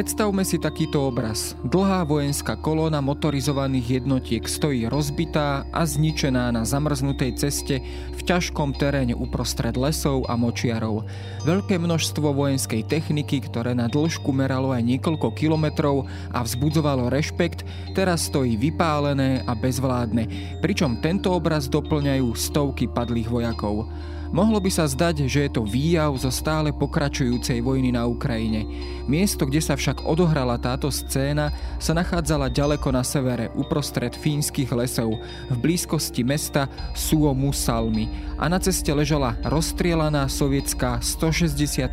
Predstavme 0.00 0.48
si 0.48 0.56
takýto 0.56 1.12
obraz. 1.12 1.52
Dlhá 1.60 2.08
vojenská 2.08 2.56
kolóna 2.56 3.04
motorizovaných 3.04 4.00
jednotiek 4.00 4.48
stojí 4.48 4.88
rozbitá 4.88 5.68
a 5.76 5.84
zničená 5.84 6.48
na 6.56 6.64
zamrznutej 6.64 7.36
ceste 7.36 7.84
v 8.16 8.20
ťažkom 8.24 8.72
teréne 8.80 9.12
uprostred 9.12 9.76
lesov 9.76 10.24
a 10.24 10.40
močiarov. 10.40 11.04
Veľké 11.44 11.76
množstvo 11.76 12.32
vojenskej 12.32 12.88
techniky, 12.88 13.44
ktoré 13.44 13.76
na 13.76 13.92
dĺžku 13.92 14.32
meralo 14.32 14.72
aj 14.72 14.88
niekoľko 14.88 15.36
kilometrov 15.36 16.08
a 16.32 16.48
vzbudzovalo 16.48 17.12
rešpekt, 17.12 17.68
teraz 17.92 18.32
stojí 18.32 18.56
vypálené 18.56 19.44
a 19.44 19.52
bezvládne, 19.52 20.56
pričom 20.64 21.04
tento 21.04 21.28
obraz 21.28 21.68
doplňajú 21.68 22.32
stovky 22.40 22.88
padlých 22.88 23.28
vojakov. 23.28 23.84
Mohlo 24.30 24.62
by 24.62 24.70
sa 24.70 24.86
zdať, 24.86 25.26
že 25.26 25.46
je 25.46 25.50
to 25.50 25.66
výjav 25.66 26.14
zo 26.14 26.30
stále 26.30 26.70
pokračujúcej 26.70 27.58
vojny 27.66 27.90
na 27.90 28.06
Ukrajine. 28.06 28.62
Miesto, 29.10 29.42
kde 29.42 29.58
sa 29.58 29.74
však 29.74 30.06
odohrala 30.06 30.54
táto 30.54 30.86
scéna, 30.86 31.50
sa 31.82 31.98
nachádzala 31.98 32.46
ďaleko 32.46 32.94
na 32.94 33.02
severe, 33.02 33.50
uprostred 33.58 34.14
fínskych 34.14 34.70
lesov, 34.70 35.18
v 35.50 35.56
blízkosti 35.58 36.22
mesta 36.22 36.70
Suomusalmi 36.94 38.06
a 38.38 38.46
na 38.46 38.62
ceste 38.62 38.94
ležala 38.94 39.34
rozstrielaná 39.42 40.30
sovietská 40.30 41.02
163. 41.02 41.90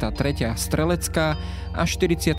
strelecká 0.54 1.34
a 1.74 1.84
44. 1.90 2.38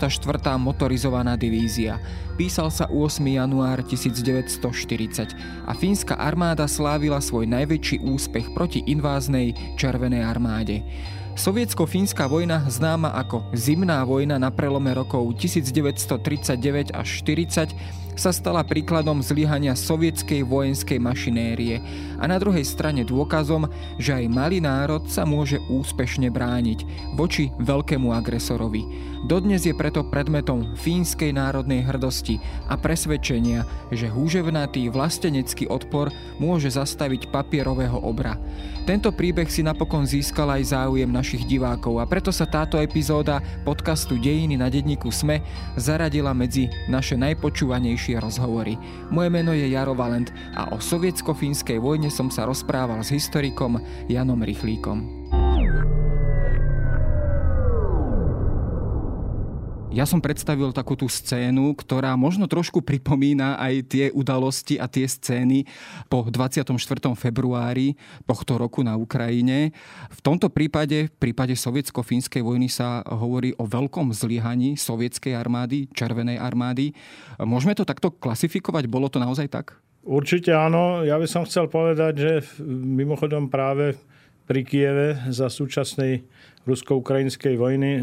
motorizovaná 0.55 1.35
divízia. 1.35 1.99
Písal 2.39 2.71
sa 2.71 2.87
8. 2.87 3.19
január 3.35 3.83
1940 3.83 5.35
a 5.67 5.75
fínska 5.75 6.15
armáda 6.15 6.71
slávila 6.71 7.19
svoj 7.19 7.43
najväčší 7.43 7.99
úspech 7.99 8.55
proti 8.55 8.79
inváznej 8.87 9.51
Červenej 9.75 10.23
armáde. 10.23 10.87
Sovietsko-fínska 11.35 12.31
vojna, 12.31 12.63
známa 12.71 13.11
ako 13.11 13.51
Zimná 13.51 14.07
vojna 14.07 14.39
na 14.39 14.55
prelome 14.55 14.95
rokov 14.95 15.35
1939 15.35 16.95
až 16.95 17.07
40, 17.27 17.75
sa 18.19 18.35
stala 18.35 18.67
príkladom 18.67 19.23
zlyhania 19.23 19.79
sovietskej 19.79 20.43
vojenskej 20.43 20.99
mašinérie 20.99 21.79
a 22.19 22.27
na 22.27 22.35
druhej 22.35 22.67
strane 22.67 23.07
dôkazom, 23.07 23.71
že 23.95 24.11
aj 24.11 24.25
malý 24.27 24.59
národ 24.59 25.07
sa 25.07 25.23
môže 25.23 25.63
úspešne 25.71 26.27
brániť 26.27 26.83
voči 27.15 27.47
veľkému 27.63 28.11
agresorovi. 28.11 28.83
Dodnes 29.23 29.63
je 29.67 29.75
preto 29.75 30.03
predmetom 30.07 30.75
fínskej 30.79 31.35
národnej 31.35 31.83
hrdosti 31.83 32.39
a 32.67 32.75
presvedčenia, 32.79 33.63
že 33.91 34.11
húževnatý 34.11 34.87
vlastenecký 34.91 35.67
odpor 35.67 36.11
môže 36.39 36.71
zastaviť 36.71 37.31
papierového 37.31 37.99
obra. 37.99 38.35
Tento 38.87 39.11
príbeh 39.11 39.45
si 39.51 39.61
napokon 39.61 40.07
získal 40.07 40.49
aj 40.55 40.71
záujem 40.71 41.05
našich 41.05 41.43
divákov 41.45 41.99
a 41.99 42.07
preto 42.07 42.31
sa 42.31 42.47
táto 42.47 42.79
epizóda 42.79 43.43
podcastu 43.67 44.15
Dejiny 44.15 44.55
na 44.55 44.71
denníku 44.71 45.11
SME 45.11 45.43
zaradila 45.75 46.31
medzi 46.31 46.71
naše 46.87 47.19
najpočúvanejšie 47.19 48.08
rozhovory. 48.17 48.79
Moje 49.13 49.29
meno 49.29 49.53
je 49.53 49.69
Jaro 49.69 49.93
Valent 49.93 50.33
a 50.57 50.73
o 50.73 50.81
sovietsko-fínskej 50.81 51.77
vojne 51.77 52.09
som 52.09 52.33
sa 52.33 52.49
rozprával 52.49 53.05
s 53.05 53.13
historikom 53.13 53.77
Janom 54.09 54.41
Rychlíkom. 54.41 55.18
Ja 59.89 60.05
som 60.05 60.21
predstavil 60.21 60.69
takú 60.69 60.93
tú 60.93 61.09
scénu, 61.09 61.73
ktorá 61.73 62.13
možno 62.13 62.45
trošku 62.45 62.85
pripomína 62.85 63.57
aj 63.57 63.73
tie 63.89 64.05
udalosti 64.13 64.77
a 64.77 64.85
tie 64.85 65.09
scény 65.09 65.65
po 66.05 66.21
24. 66.21 66.77
februári 67.17 67.97
tohto 68.29 68.61
roku 68.61 68.85
na 68.85 68.93
Ukrajine. 69.01 69.73
V 70.13 70.19
tomto 70.21 70.53
prípade, 70.53 71.09
v 71.09 71.15
prípade 71.17 71.57
sovietsko-fínskej 71.57 72.45
vojny 72.45 72.69
sa 72.69 73.01
hovorí 73.01 73.57
o 73.57 73.65
veľkom 73.65 74.13
zlyhaní 74.13 74.77
sovietskej 74.77 75.33
armády, 75.33 75.89
Červenej 75.89 76.37
armády. 76.37 76.93
Môžeme 77.41 77.73
to 77.73 77.81
takto 77.81 78.13
klasifikovať? 78.13 78.85
Bolo 78.85 79.09
to 79.09 79.17
naozaj 79.17 79.49
tak? 79.49 79.73
Určite 80.05 80.53
áno. 80.53 81.01
Ja 81.01 81.17
by 81.17 81.25
som 81.25 81.49
chcel 81.49 81.65
povedať, 81.65 82.13
že 82.21 82.31
mimochodom 82.69 83.49
práve 83.49 83.97
pri 84.45 84.61
Kieve 84.61 85.17
za 85.33 85.49
súčasnej 85.49 86.29
rusko-ukrajinskej 86.69 87.57
vojny 87.57 87.91
e, 87.97 88.01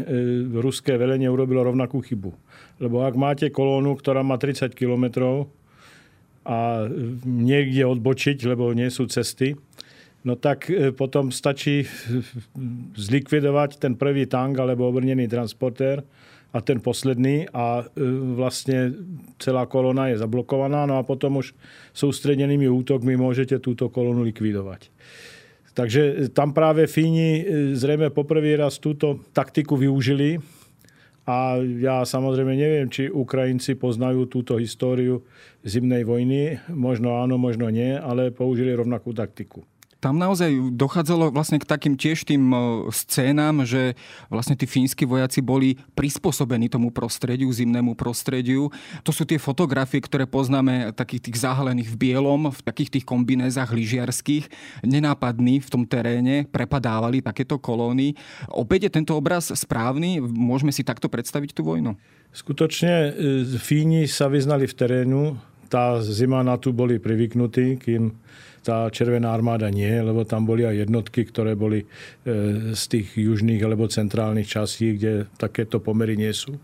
ruské 0.59 0.99
velenie 0.99 1.31
urobilo 1.31 1.63
rovnakú 1.63 2.03
chybu. 2.03 2.35
Lebo 2.83 3.07
ak 3.07 3.15
máte 3.15 3.47
kolónu, 3.47 3.95
ktorá 3.95 4.21
má 4.21 4.35
30 4.35 4.75
kilometrov 4.75 5.47
a 6.43 6.87
niekde 7.23 7.87
odbočiť, 7.87 8.37
lebo 8.47 8.71
nie 8.75 8.91
sú 8.91 9.07
cesty, 9.07 9.55
no 10.27 10.35
tak 10.35 10.67
e, 10.67 10.91
potom 10.91 11.31
stačí 11.31 11.87
zlikvidovať 12.99 13.79
ten 13.79 13.95
prvý 13.95 14.27
tank 14.27 14.59
alebo 14.59 14.91
obrnený 14.91 15.31
transportér 15.31 16.03
a 16.55 16.59
ten 16.63 16.79
posledný 16.79 17.47
a 17.51 17.83
e, 17.83 18.03
vlastne 18.35 18.95
celá 19.37 19.67
kolóna 19.67 20.11
je 20.11 20.19
zablokovaná, 20.19 20.87
no 20.87 20.99
a 20.99 21.03
potom 21.03 21.43
už 21.43 21.51
sústredenými 21.91 22.71
útokmi 22.71 23.19
môžete 23.19 23.59
túto 23.59 23.91
kolónu 23.91 24.23
likvidovať. 24.23 24.91
Takže 25.77 26.01
e, 26.01 26.13
tam 26.33 26.57
práve 26.57 26.89
Fíni 26.89 27.29
e, 27.37 27.43
zrejme 27.77 28.09
poprvý 28.09 28.57
raz 28.57 28.81
túto 28.81 29.21
taktiku 29.29 29.77
využili. 29.77 30.41
A 31.27 31.59
ja 31.59 32.07
samozrejme 32.07 32.55
neviem, 32.55 32.87
či 32.89 33.11
Ukrajinci 33.11 33.75
poznajú 33.77 34.25
túto 34.31 34.57
históriu 34.57 35.21
zimnej 35.61 36.07
vojny. 36.07 36.57
Možno 36.71 37.19
áno, 37.21 37.37
možno 37.37 37.67
nie, 37.69 37.93
ale 37.93 38.33
použili 38.33 38.73
rovnakú 38.73 39.13
taktiku 39.13 39.61
tam 39.97 40.21
naozaj 40.21 40.77
dochádzalo 40.77 41.33
vlastne 41.33 41.57
k 41.57 41.65
takým 41.65 41.97
tiež 41.97 42.25
tým 42.29 42.53
e, 42.53 42.57
scénám, 42.93 43.65
že 43.65 43.97
vlastne 44.29 44.53
tí 44.53 44.69
fínsky 44.69 45.09
vojaci 45.09 45.41
boli 45.41 45.77
prispôsobení 45.97 46.69
tomu 46.69 46.93
prostrediu, 46.93 47.49
zimnému 47.49 47.97
prostrediu. 47.97 48.69
To 49.01 49.11
sú 49.11 49.25
tie 49.25 49.41
fotografie, 49.41 49.97
ktoré 49.97 50.29
poznáme 50.29 50.93
takých 50.93 51.29
tých 51.29 51.37
zahalených 51.41 51.89
v 51.89 51.97
bielom, 51.97 52.53
v 52.53 52.61
takých 52.61 52.99
tých 52.99 53.05
kombinézach 53.09 53.73
lyžiarských, 53.73 54.45
nenápadní 54.85 55.65
v 55.65 55.69
tom 55.69 55.83
teréne, 55.89 56.45
prepadávali 56.45 57.25
takéto 57.25 57.57
kolóny. 57.57 58.13
Opäť 58.53 58.89
je 58.89 59.01
tento 59.01 59.17
obraz 59.17 59.49
správny? 59.49 60.21
Môžeme 60.21 60.69
si 60.69 60.85
takto 60.85 61.09
predstaviť 61.09 61.57
tú 61.57 61.65
vojnu? 61.65 61.97
Skutočne 62.29 62.93
e, 62.93 63.09
Fíni 63.57 64.05
sa 64.05 64.29
vyznali 64.29 64.69
v 64.69 64.77
terénu, 64.77 65.21
tá 65.67 65.99
zima 65.99 66.45
na 66.47 66.55
tu 66.55 66.71
boli 66.71 66.95
privyknutí, 66.95 67.81
kým 67.81 68.15
tá 68.67 68.91
Červená 68.91 69.31
armáda 69.31 69.71
nie, 69.71 69.87
lebo 70.03 70.27
tam 70.27 70.43
boli 70.43 70.67
aj 70.67 70.83
jednotky, 70.83 71.23
ktoré 71.23 71.55
boli 71.55 71.87
e, 71.87 71.87
z 72.75 72.83
tých 72.91 73.15
južných 73.15 73.63
alebo 73.63 73.87
centrálnych 73.87 74.43
častí, 74.43 74.99
kde 74.99 75.31
takéto 75.39 75.79
pomery 75.79 76.19
nie 76.19 76.35
sú. 76.35 76.59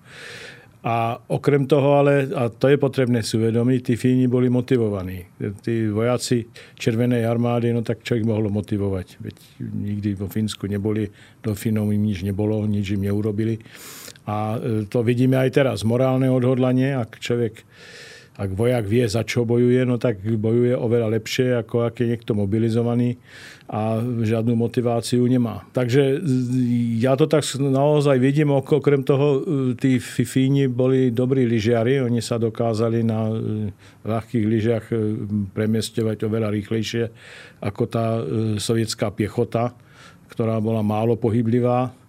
A 0.83 1.15
okrem 1.31 1.63
toho 1.63 2.03
ale, 2.03 2.27
a 2.35 2.51
to 2.51 2.67
je 2.67 2.75
potrebné 2.75 3.23
si 3.23 3.39
uvedomiť, 3.39 3.79
tí 3.87 3.93
Fíni 3.95 4.27
boli 4.27 4.51
motivovaní. 4.51 5.23
Tí 5.63 5.87
vojaci 5.87 6.43
Červenej 6.75 7.23
armády, 7.23 7.71
no 7.71 7.87
tak 7.87 8.03
čo 8.03 8.19
ich 8.19 8.27
mohlo 8.27 8.51
motivovať? 8.51 9.07
Veď 9.23 9.35
nikdy 9.63 10.19
vo 10.19 10.27
Fínsku 10.27 10.67
neboli, 10.67 11.07
do 11.39 11.55
Fínov 11.55 11.87
im 11.95 12.03
nič 12.03 12.27
nebolo, 12.27 12.67
nič 12.67 12.99
im 12.99 13.07
neurobili. 13.07 13.63
A 14.27 14.59
e, 14.59 14.83
to 14.91 15.07
vidíme 15.07 15.39
aj 15.39 15.55
teraz. 15.55 15.87
Morálne 15.87 16.27
odhodlanie, 16.27 16.99
ak 16.99 17.15
človek 17.15 17.63
ak 18.33 18.49
vojak 18.57 18.89
vie, 18.89 19.05
za 19.05 19.21
čo 19.21 19.45
bojuje, 19.45 19.85
no 19.85 20.01
tak 20.01 20.17
bojuje 20.17 20.73
oveľa 20.73 21.21
lepšie, 21.21 21.53
ako 21.61 21.85
ak 21.85 22.01
je 22.01 22.09
niekto 22.09 22.33
mobilizovaný 22.33 23.21
a 23.69 24.01
žiadnu 24.01 24.57
motiváciu 24.57 25.21
nemá. 25.29 25.69
Takže 25.69 26.17
ja 26.97 27.13
to 27.13 27.29
tak 27.29 27.45
naozaj 27.57 28.17
vidím, 28.17 28.49
okrem 28.49 29.05
toho 29.05 29.45
tí 29.77 30.01
Fíni 30.01 30.65
boli 30.65 31.13
dobrí 31.13 31.45
lyžiari, 31.45 32.01
oni 32.01 32.25
sa 32.25 32.41
dokázali 32.41 33.05
na 33.05 33.29
e, 33.29 33.33
ľahkých 34.01 34.45
lyžiach 34.49 34.85
e, 34.89 34.95
premiestovať 35.53 36.25
oveľa 36.25 36.49
rýchlejšie 36.57 37.03
ako 37.61 37.83
tá 37.85 38.17
e, 38.17 38.21
sovietská 38.57 39.13
piechota, 39.13 39.77
ktorá 40.33 40.57
bola 40.57 40.81
málo 40.81 41.13
pohyblivá 41.13 42.02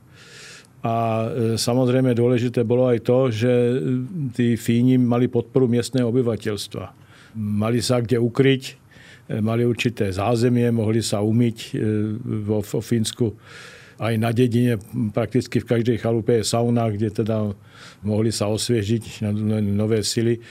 a 0.84 0.94
e, 0.96 1.26
samozrejme 1.56 2.12
dôležité 2.12 2.60
bolo 2.60 2.84
aj 2.92 3.08
to, 3.08 3.32
že 3.32 3.48
e, 3.48 3.75
tí 4.36 4.52
Fíni 4.60 5.00
mali 5.00 5.32
podporu 5.32 5.64
miestneho 5.64 6.12
obyvateľstva. 6.12 6.84
Mali 7.40 7.81
sa 7.81 8.04
kde 8.04 8.20
ukryť, 8.20 8.62
e, 8.69 8.75
mali 9.40 9.64
určité 9.64 10.12
zázemie, 10.12 10.69
mohli 10.69 11.00
sa 11.00 11.25
umyť 11.25 11.72
vo, 12.44 12.60
vo 12.60 12.81
Fínsku. 12.84 13.32
Aj 13.96 14.12
na 14.20 14.34
dedine, 14.34 14.76
prakticky 15.14 15.64
v 15.64 15.70
každej 15.70 15.96
chalupe 16.04 16.36
je 16.36 16.44
sauna, 16.44 16.92
kde 16.92 17.08
teda 17.14 17.56
mohli 18.04 18.28
sa 18.28 18.52
osviežiť 18.52 19.25
na 19.25 19.31
nové 19.62 20.04
sily. 20.04 20.42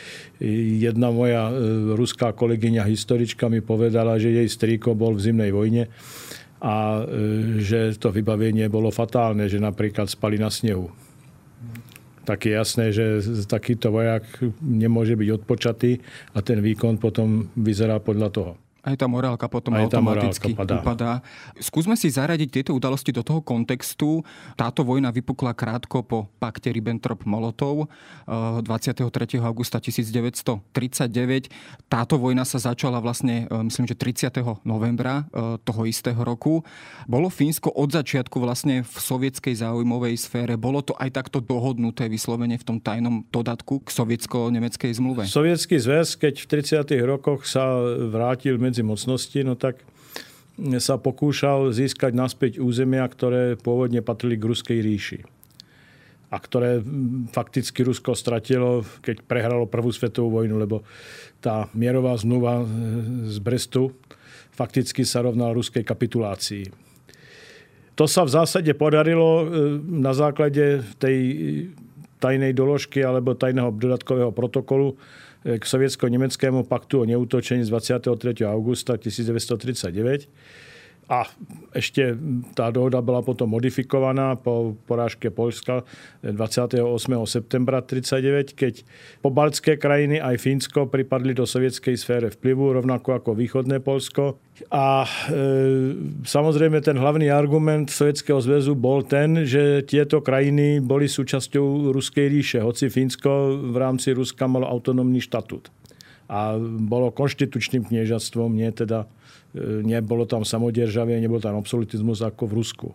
Jedna 0.80 1.12
moja 1.12 1.51
ruská 1.94 2.31
kolegyňa 2.31 2.88
historička 2.88 3.51
mi 3.51 3.59
povedala, 3.59 4.15
že 4.15 4.31
jej 4.31 4.47
strýko 4.47 4.95
bol 4.95 5.19
v 5.19 5.30
zimnej 5.30 5.51
vojne 5.51 5.91
a 6.63 7.04
e, 7.04 7.60
že 7.60 8.00
to 8.00 8.07
vybavenie 8.07 8.71
bolo 8.71 8.88
fatálne, 8.88 9.51
že 9.51 9.60
napríklad 9.60 10.07
spali 10.07 10.39
na 10.39 10.48
snehu. 10.48 10.88
Tak 12.24 12.48
je 12.48 12.54
jasné, 12.56 12.86
že 12.95 13.19
takýto 13.44 13.92
vojak 13.92 14.24
nemôže 14.63 15.19
byť 15.19 15.30
odpočatý 15.44 16.00
a 16.31 16.39
ten 16.39 16.63
výkon 16.63 16.95
potom 16.95 17.51
vyzerá 17.60 18.00
podľa 18.00 18.30
toho. 18.31 18.54
Aj 18.83 19.00
tá 19.00 19.07
morálka 19.07 19.47
potom 19.47 19.80
Aj 19.80 19.88
automaticky 19.88 20.51
morálka 20.51 20.75
upadá. 20.83 21.12
Skúsme 21.56 21.95
si 21.95 22.12
zaradiť 22.12 22.50
tieto 22.51 22.71
udalosti 22.75 23.15
do 23.15 23.24
toho 23.24 23.39
kontextu. 23.39 24.19
Táto 24.59 24.83
vojna 24.83 25.07
vypukla 25.07 25.56
krátko 25.56 26.03
po 26.03 26.27
pakte 26.35 26.68
Ribbentrop-Molotov 26.68 27.88
23. 28.27 29.39
Eh, 29.39 29.47
augusta 29.47 29.80
1939. 29.80 31.47
Táto 31.88 32.19
vojna 32.19 32.44
sa 32.44 32.59
začala 32.59 33.00
vlastne, 33.00 33.47
eh, 33.47 33.63
myslím, 33.63 33.88
že 33.88 33.95
30. 33.95 34.59
novembra 34.68 35.31
eh, 35.31 35.56
toho 35.63 35.88
istého 35.88 36.19
roku. 36.19 36.68
Bolo 37.07 37.31
Fínsko 37.31 37.71
od 37.71 37.88
začiatku 37.88 38.35
vlastne 38.44 38.83
v 38.83 38.95
sovietskej 39.00 39.63
záujmovej 39.63 40.19
sfére. 40.19 40.59
Bolo 40.59 40.83
to 40.83 40.91
aj 41.00 41.24
takto 41.24 41.39
dohodnuté 41.39 42.12
vyslovene 42.12 42.59
v 42.59 42.68
tom 42.68 42.77
tajnom 42.83 43.24
dodatku 43.31 43.80
k 43.80 43.88
sovietsko-nemeckej 43.95 44.91
zmluve? 44.91 45.24
Sovietský 45.24 45.80
zväz, 45.80 46.19
keď 46.19 46.44
v 46.44 46.47
30. 46.51 47.00
rokoch 47.07 47.47
sa 47.47 47.80
vrátil 48.12 48.59
medzi 48.81 49.45
no 49.45 49.53
tak 49.53 49.85
sa 50.81 50.97
pokúšal 50.97 51.69
získať 51.69 52.17
naspäť 52.17 52.57
územia, 52.57 53.05
ktoré 53.05 53.53
pôvodne 53.53 54.01
patrili 54.01 54.37
k 54.37 54.49
Ruskej 54.49 54.79
ríši 54.81 55.19
a 56.33 56.41
ktoré 56.41 56.81
fakticky 57.29 57.85
Rusko 57.85 58.17
stratilo, 58.17 58.81
keď 59.05 59.21
prehralo 59.21 59.69
prvú 59.69 59.93
svetovú 59.93 60.41
vojnu, 60.41 60.57
lebo 60.57 60.81
tá 61.37 61.69
mierová 61.77 62.17
zmluva 62.17 62.65
z 63.29 63.37
Brestu 63.37 63.93
fakticky 64.53 65.05
sa 65.05 65.21
rovnala 65.25 65.53
ruskej 65.53 65.85
kapitulácii. 65.85 66.69
To 67.93 68.09
sa 68.09 68.25
v 68.25 68.33
zásade 68.33 68.73
podarilo 68.73 69.29
e, 69.29 69.45
na 69.85 70.17
základe 70.17 70.81
tej 70.97 71.17
tajnej 72.17 72.57
doložky 72.57 73.05
alebo 73.05 73.37
tajného 73.37 73.69
dodatkového 73.69 74.33
protokolu 74.33 74.97
k 75.44 75.63
sovietsko-nemeckému 75.66 76.63
paktu 76.63 77.04
o 77.04 77.06
neútočení 77.06 77.63
z 77.63 77.69
23. 77.69 78.48
augusta 78.48 78.98
1939. 78.98 80.28
A 81.13 81.30
ešte 81.77 82.18
tá 82.57 82.74
dohoda 82.74 82.98
bola 82.98 83.21
potom 83.21 83.45
modifikovaná 83.54 84.33
po 84.33 84.74
porážke 84.89 85.30
Polska 85.30 85.86
28. 86.25 86.81
septembra 87.30 87.86
1939, 87.86 88.57
keď 88.57 88.74
pobaltské 89.21 89.77
krajiny 89.77 90.18
aj 90.18 90.42
Fínsko 90.42 90.89
pripadli 90.89 91.38
do 91.38 91.45
sovietskej 91.45 92.01
sfére 92.01 92.27
vplyvu, 92.33 92.81
rovnako 92.81 93.21
ako 93.21 93.38
východné 93.38 93.77
Polsko. 93.86 94.42
A 94.74 95.06
e, 95.06 95.38
samozrejme 96.25 96.81
ten 96.81 96.98
hlavný 96.98 97.30
argument 97.30 97.94
Sovietskeho 97.94 98.42
zväzu 98.42 98.74
bol 98.74 99.06
ten, 99.06 99.45
že 99.45 99.86
tieto 99.86 100.21
krajiny 100.21 100.81
boli 100.81 101.06
súčasťou 101.06 101.94
Ruskej 101.94 102.25
ríše, 102.25 102.59
hoci 102.66 102.89
Fínsko 102.89 103.54
v 103.69 103.77
rámci 103.77 104.18
Ruska 104.18 104.50
malo 104.50 104.66
autonómny 104.66 105.21
štatút. 105.21 105.69
A 106.25 106.57
bolo 106.57 107.13
konštitučným 107.13 107.86
kniežatstvom, 107.86 108.50
nie 108.57 108.74
teda 108.74 109.06
nebolo 109.61 110.25
tam 110.25 110.41
samodieržavie, 110.41 111.21
nebol 111.21 111.38
tam 111.38 111.55
absolutizmus 111.61 112.25
ako 112.25 112.50
v 112.50 112.53
Rusku. 112.57 112.88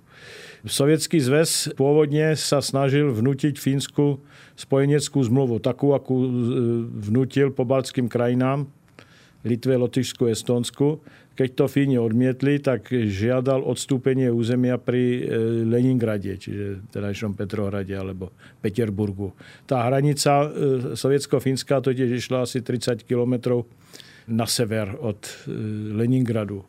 Sovietský 0.66 1.22
zväz 1.22 1.70
pôvodne 1.78 2.34
sa 2.34 2.58
snažil 2.58 3.14
vnútiť 3.14 3.54
Fínsku 3.54 4.18
spojeneckú 4.58 5.22
zmluvu, 5.22 5.62
takú, 5.62 5.94
akú 5.94 6.18
e, 6.18 6.30
vnútil 7.08 7.54
pobaltským 7.54 8.10
krajinám, 8.10 8.66
Litve, 9.46 9.78
Lotyšsku, 9.78 10.26
Estonsku. 10.26 10.98
Keď 11.38 11.48
to 11.54 11.70
Fíni 11.70 11.94
odmietli, 11.94 12.58
tak 12.58 12.90
žiadal 12.90 13.62
odstúpenie 13.62 14.34
územia 14.34 14.82
pri 14.82 15.02
e, 15.14 15.20
Leningrade, 15.62 16.42
čiže 16.42 16.90
terajšom 16.90 17.38
Petrohrade 17.38 17.94
alebo 17.94 18.34
Peterburgu. 18.58 19.30
Tá 19.62 19.86
hranica 19.86 20.50
sovietsko-fínska 20.98 21.78
totiž 21.78 22.18
išla 22.18 22.42
asi 22.42 22.66
30 22.66 23.06
kilometrov 23.06 23.70
na 24.28 24.46
sever 24.46 24.92
od 25.00 25.18
e, 25.24 25.52
Leningradu. 25.96 26.64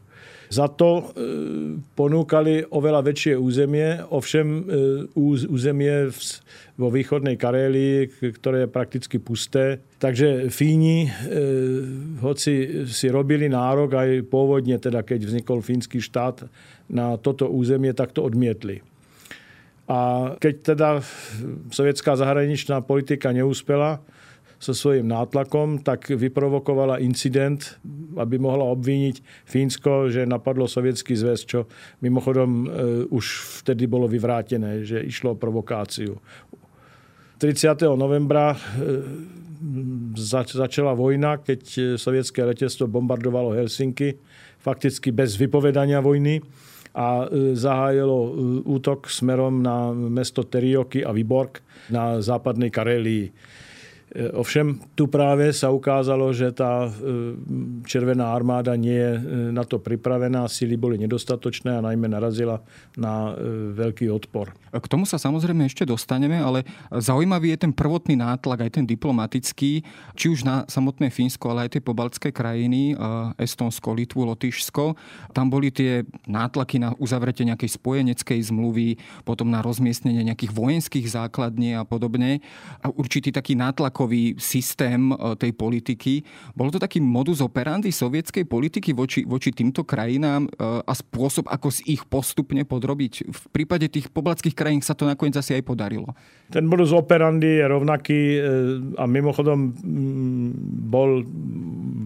Za 0.49 0.65
to 0.65 0.89
e, 0.97 1.03
ponúkali 1.93 2.65
oveľa 2.73 3.05
väčšie 3.05 3.33
územie, 3.37 4.01
ovšem 4.09 4.47
e, 4.47 4.61
územie 5.45 6.09
vo 6.79 6.89
východnej 6.89 7.37
Karélii, 7.37 8.09
ktoré 8.39 8.65
je 8.65 8.73
prakticky 8.73 9.17
pusté. 9.19 9.83
Takže 9.99 10.47
Fíni, 10.47 11.11
hoci 12.23 12.87
si 12.87 13.11
robili 13.11 13.51
nárok 13.51 13.99
aj 13.99 14.09
pôvodne, 14.31 14.79
teda 14.79 15.03
keď 15.03 15.27
vznikol 15.27 15.59
fínsky 15.59 15.99
štát 15.99 16.47
na 16.87 17.19
toto 17.19 17.51
územie, 17.51 17.91
tak 17.91 18.15
to 18.15 18.23
odmietli. 18.23 18.79
A 19.91 20.31
keď 20.39 20.55
teda 20.71 20.89
sovietská 21.67 22.15
zahraničná 22.15 22.79
politika 22.79 23.35
neúspela, 23.35 23.99
so 24.59 24.75
svojím 24.75 25.07
nátlakom, 25.07 25.79
tak 25.79 26.11
vyprovokovala 26.11 26.99
incident, 26.99 27.79
aby 28.19 28.35
mohla 28.35 28.67
obvíniť 28.75 29.47
Fínsko, 29.47 30.11
že 30.11 30.27
napadlo 30.27 30.67
sovietský 30.67 31.15
zväz, 31.15 31.47
čo 31.47 31.71
mimochodom 32.03 32.49
e, 32.51 32.65
už 33.07 33.25
vtedy 33.63 33.87
bolo 33.87 34.11
vyvrátené, 34.11 34.83
že 34.83 34.99
išlo 34.99 35.33
o 35.33 35.39
provokáciu. 35.39 36.19
30. 37.39 37.87
novembra 37.95 38.51
e, 38.51 38.57
začala 40.51 40.91
vojna, 40.91 41.39
keď 41.39 41.95
sovietské 41.95 42.43
letectvo 42.43 42.91
bombardovalo 42.91 43.55
Helsinky, 43.55 44.19
fakticky 44.59 45.15
bez 45.15 45.39
vypovedania 45.39 46.03
vojny 46.03 46.43
a 46.99 47.31
e, 47.31 47.55
zahájilo 47.55 48.17
útok 48.67 49.07
smerom 49.07 49.63
na 49.63 49.95
mesto 49.95 50.43
Terioky 50.43 50.99
a 50.99 51.15
Vyborg 51.15 51.63
na 51.87 52.19
západnej 52.19 52.67
Karelii. 52.67 53.31
E, 54.09 54.33
ovšem 54.33 54.81
tu 54.97 55.05
práve 55.05 55.53
sa 55.53 55.69
ukázalo, 55.69 56.33
že 56.33 56.49
tá 56.49 56.89
e, 56.89 56.89
Červená 57.85 58.33
armáda 58.33 58.73
nie 58.73 58.97
je 58.97 59.13
e, 59.13 59.21
na 59.53 59.61
to 59.61 59.77
pripravená, 59.77 60.49
síly 60.49 60.81
boli 60.81 60.97
nedostatočné 60.97 61.77
a 61.77 61.85
najmä 61.85 62.09
narazila 62.09 62.61
na 62.97 63.31
veľký 63.75 64.09
odpor. 64.09 64.51
K 64.73 64.85
tomu 64.89 65.05
sa 65.05 65.21
samozrejme 65.21 65.65
ešte 65.65 65.85
dostaneme, 65.85 66.41
ale 66.41 66.65
zaujímavý 66.89 67.53
je 67.55 67.65
ten 67.67 67.73
prvotný 67.73 68.17
nátlak, 68.17 68.65
aj 68.65 68.81
ten 68.81 68.85
diplomatický, 68.85 69.85
či 70.17 70.25
už 70.29 70.45
na 70.45 70.65
samotné 70.65 71.09
Fínsko, 71.13 71.53
ale 71.53 71.67
aj 71.67 71.77
tie 71.77 71.81
pobaltské 71.83 72.29
krajiny, 72.33 72.93
Estonsko, 73.39 73.95
Litvu, 73.95 74.25
Lotyšsko. 74.29 74.93
Tam 75.33 75.49
boli 75.49 75.73
tie 75.73 76.05
nátlaky 76.27 76.81
na 76.81 76.89
uzavretie 76.97 77.47
nejakej 77.47 77.79
spojeneckej 77.79 78.39
zmluvy, 78.51 78.99
potom 79.25 79.49
na 79.49 79.63
rozmiestnenie 79.63 80.25
nejakých 80.25 80.53
vojenských 80.53 81.07
základní 81.09 81.77
a 81.77 81.83
podobne. 81.87 82.43
A 82.83 82.93
určitý 82.93 83.33
taký 83.33 83.57
nátlak 83.57 83.98
tlakový 83.99 84.39
systém 84.39 85.11
e, 85.11 85.35
tej 85.35 85.51
politiky. 85.51 86.23
Bolo 86.55 86.71
to 86.71 86.79
taký 86.79 87.03
modus 87.03 87.43
operandi 87.43 87.91
sovietskej 87.91 88.47
politiky 88.47 88.95
voči, 88.95 89.27
voči 89.27 89.51
týmto 89.51 89.83
krajinám 89.83 90.47
e, 90.47 90.49
a 90.87 90.93
spôsob, 90.95 91.51
ako 91.51 91.67
si 91.67 91.99
ich 91.99 92.07
postupne 92.07 92.63
podrobiť. 92.63 93.27
V 93.27 93.43
prípade 93.51 93.91
tých 93.91 94.07
poblackých 94.07 94.55
krajín 94.55 94.79
sa 94.79 94.95
to 94.95 95.03
nakoniec 95.03 95.35
asi 95.35 95.59
aj 95.59 95.67
podarilo. 95.67 96.15
Ten 96.47 96.63
modus 96.63 96.95
operandi 96.95 97.59
je 97.59 97.65
rovnaký 97.67 98.19
e, 98.39 98.39
a 98.95 99.03
mimochodom 99.03 99.75
bol 100.87 101.27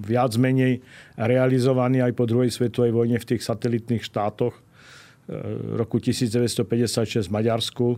viac 0.02 0.34
menej 0.42 0.82
realizovaný 1.14 2.02
aj 2.02 2.18
po 2.18 2.26
druhej 2.26 2.50
svetovej 2.50 2.90
vojne 2.90 3.22
v 3.22 3.28
tých 3.38 3.46
satelitných 3.46 4.02
štátoch 4.02 4.58
roku 5.80 6.04
1956 6.04 6.68
v 6.68 7.32
Maďarsku, 7.32 7.96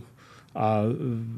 a 0.56 0.88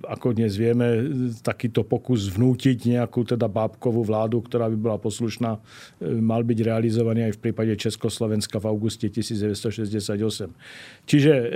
ako 0.07 0.31
dnes 0.31 0.55
vieme, 0.55 1.11
takýto 1.43 1.83
pokus 1.83 2.31
vnútiť 2.31 2.95
nejakú 2.95 3.27
teda 3.27 3.51
bábkovú 3.51 4.07
vládu, 4.07 4.39
ktorá 4.47 4.71
by 4.71 4.79
bola 4.79 4.95
poslušná, 5.03 5.59
e, 5.99 6.23
mal 6.23 6.47
byť 6.47 6.59
realizovaný 6.63 7.27
aj 7.27 7.35
v 7.35 7.43
prípade 7.51 7.75
Československa 7.75 8.63
v 8.63 8.71
auguste 8.71 9.11
1968. 9.11 10.55
Čiže 11.03 11.33
e, 11.35 11.47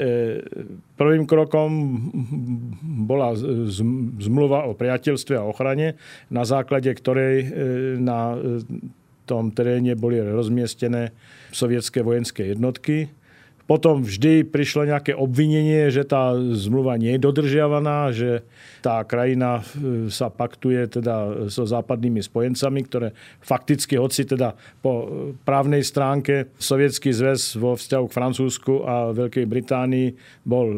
prvým 0.99 1.23
krokom 1.23 1.71
bola 3.07 3.39
zmluva 4.19 4.67
o 4.67 4.75
priateľstve 4.75 5.39
a 5.39 5.47
ochrane, 5.47 5.95
na 6.35 6.43
základe 6.43 6.91
ktorej 6.91 7.35
e, 7.39 7.49
na 8.03 8.35
tom 9.23 9.55
teréne 9.55 9.95
boli 9.95 10.19
rozmiestnené 10.19 11.15
sovietské 11.55 12.03
vojenské 12.03 12.59
jednotky 12.59 13.22
potom 13.73 14.05
vždy 14.05 14.45
prišlo 14.53 14.85
nejaké 14.85 15.17
obvinenie, 15.17 15.89
že 15.89 16.05
tá 16.05 16.37
zmluva 16.37 17.01
nie 17.01 17.17
je 17.17 17.25
dodržiavaná, 17.25 18.13
že 18.13 18.45
tá 18.85 19.01
krajina 19.01 19.65
e, 19.65 20.13
sa 20.13 20.29
paktuje 20.29 21.01
teda 21.01 21.49
so 21.49 21.65
západnými 21.65 22.21
spojencami, 22.21 22.85
ktoré 22.85 23.09
fakticky, 23.41 23.97
hoci 23.97 24.29
teda 24.29 24.53
po 24.85 25.09
právnej 25.49 25.81
stránke 25.89 26.53
Sovietský 26.61 27.17
zväz 27.17 27.57
vo 27.57 27.73
vzťahu 27.73 28.05
k 28.13 28.17
Francúzsku 28.21 28.85
a 28.85 29.17
Veľkej 29.17 29.49
Británii 29.49 30.09
bol 30.45 30.69
e, 30.69 30.77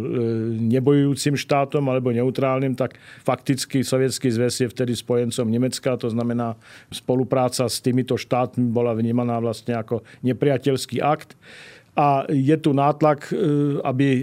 nebojujúcim 0.70 1.34
štátom 1.34 1.82
alebo 1.90 2.14
neutrálnym, 2.14 2.78
tak 2.78 2.94
fakticky 3.26 3.82
Sovietský 3.82 4.30
zväz 4.30 4.54
je 4.62 4.68
vtedy 4.70 4.94
spojencom 4.94 5.50
Nemecka, 5.50 5.98
to 5.98 6.14
znamená 6.14 6.54
spolupráca 6.94 7.66
s 7.66 7.82
týmito 7.82 8.14
štátmi 8.14 8.70
bola 8.70 8.94
vnímaná 8.94 9.42
vlastne 9.42 9.74
ako 9.74 10.06
nepriateľský 10.22 11.02
akt 11.02 11.34
a 11.94 12.26
je 12.26 12.56
tu 12.58 12.74
nátlak, 12.74 13.30
e, 13.30 13.34
aby 13.86 14.08
e, 14.18 14.22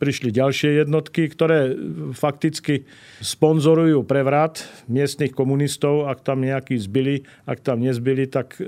prišli 0.00 0.32
ďalšie 0.32 0.84
jednotky, 0.84 1.28
ktoré 1.28 1.76
fakticky 2.16 2.88
sponzorujú 3.20 4.00
prevrat 4.08 4.64
miestnych 4.88 5.36
komunistov. 5.36 6.08
Ak 6.08 6.24
tam 6.24 6.40
nejakí 6.40 6.80
zbyli, 6.80 7.24
ak 7.44 7.60
tam 7.60 7.84
nezbyli, 7.84 8.32
tak 8.32 8.56
e, 8.58 8.64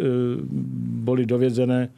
boli 1.04 1.24
dovedzené 1.24 1.88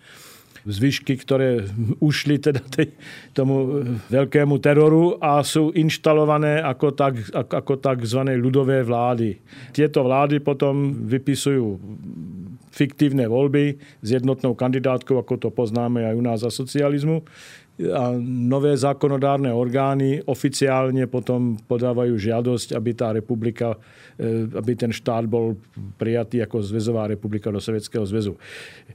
zvyšky, 0.69 1.17
ktoré 1.19 1.65
ušli 1.99 2.37
teda 2.39 2.61
tej, 2.61 2.93
tomu 3.33 3.83
veľkému 4.13 4.59
teroru 4.61 5.17
a 5.19 5.41
sú 5.41 5.73
inštalované 5.73 6.61
ako, 6.61 6.93
tak, 6.93 7.15
ako 7.33 7.81
tzv. 7.81 8.21
ľudové 8.37 8.85
vlády. 8.85 9.39
Tieto 9.73 10.05
vlády 10.05 10.45
potom 10.45 10.93
vypisujú 11.09 11.79
fiktívne 12.79 13.27
voľby 13.27 13.83
s 13.99 14.09
jednotnou 14.15 14.55
kandidátkou, 14.55 15.19
ako 15.19 15.35
to 15.43 15.49
poznáme 15.51 16.07
aj 16.07 16.15
u 16.15 16.23
nás 16.23 16.39
za 16.47 16.55
socializmu 16.55 17.27
a 17.79 18.11
nové 18.27 18.75
zákonodárne 18.75 19.55
orgány 19.55 20.19
oficiálne 20.27 21.07
potom 21.07 21.55
podávajú 21.63 22.19
žiadosť, 22.19 22.75
aby 22.75 22.91
tá 22.91 23.15
republika, 23.15 23.79
e, 24.19 24.51
aby 24.51 24.75
ten 24.75 24.91
štát 24.91 25.31
bol 25.31 25.55
prijatý 25.95 26.43
ako 26.43 26.59
zväzová 26.59 27.07
republika 27.07 27.55
do 27.55 27.63
Sovietskeho 27.63 28.03
zväzu. 28.03 28.35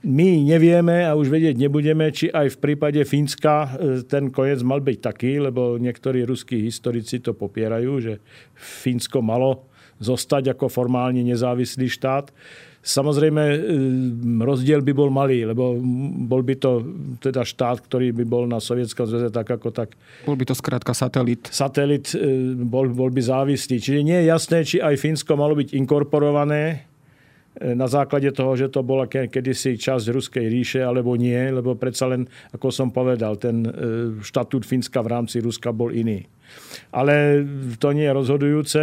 My 0.04 0.36
nevieme 0.36 1.08
a 1.08 1.16
už 1.16 1.32
vedieť 1.32 1.56
nebudeme, 1.56 2.12
či 2.12 2.28
aj 2.28 2.60
v 2.60 2.60
prípade 2.60 3.00
Fínska 3.08 3.56
e, 3.56 3.68
ten 4.04 4.28
koniec 4.28 4.60
mal 4.68 4.84
byť 4.84 4.98
taký, 5.00 5.40
lebo 5.40 5.80
niektorí 5.80 6.28
ruskí 6.28 6.60
historici 6.68 7.24
to 7.24 7.32
popierajú, 7.32 7.92
že 8.04 8.14
Fínsko 8.60 9.24
malo 9.24 9.72
zostať 10.04 10.60
ako 10.60 10.68
formálne 10.68 11.24
nezávislý 11.24 11.88
štát. 11.88 12.36
Samozrejme, 12.84 13.44
e, 13.48 13.58
rozdiel 14.44 14.84
by 14.84 14.92
bol 14.92 15.08
malý, 15.08 15.48
lebo 15.48 15.80
bol 16.28 16.44
by 16.44 16.60
to 16.60 16.84
teda 17.24 17.48
štát, 17.48 17.80
ktorý 17.80 18.12
by 18.12 18.28
bol 18.28 18.44
na 18.44 18.60
Sovietskom 18.60 19.08
zväze 19.08 19.32
tak 19.32 19.48
ako 19.56 19.72
tak. 19.72 19.96
Bol 20.28 20.36
by 20.36 20.52
to 20.52 20.52
skrátka 20.52 20.92
satelit. 20.92 21.48
Satelit 21.48 22.12
e, 22.12 22.52
bol, 22.60 22.92
bol 22.92 23.08
by 23.08 23.24
závislý. 23.24 23.80
Čiže 23.80 24.04
nie 24.04 24.20
je 24.20 24.26
jasné, 24.28 24.68
či 24.68 24.84
aj 24.84 25.00
Fínsko 25.00 25.40
malo 25.40 25.56
byť 25.56 25.72
inkorporované 25.80 26.64
e, 27.56 27.72
na 27.72 27.88
základe 27.88 28.28
toho, 28.36 28.52
že 28.60 28.68
to 28.68 28.84
bola 28.84 29.08
kedysi 29.08 29.80
časť 29.80 30.12
Ruskej 30.12 30.44
ríše, 30.52 30.84
alebo 30.84 31.16
nie, 31.16 31.40
lebo 31.40 31.80
predsa 31.80 32.12
len, 32.12 32.28
ako 32.52 32.68
som 32.68 32.92
povedal, 32.92 33.40
ten 33.40 33.64
štatút 34.20 34.68
Fínska 34.68 35.00
v 35.00 35.08
rámci 35.08 35.40
Ruska 35.40 35.72
bol 35.72 35.96
iný. 35.96 36.28
Ale 36.92 37.48
to 37.80 37.96
nie 37.96 38.04
je 38.04 38.12
rozhodujúce. 38.12 38.82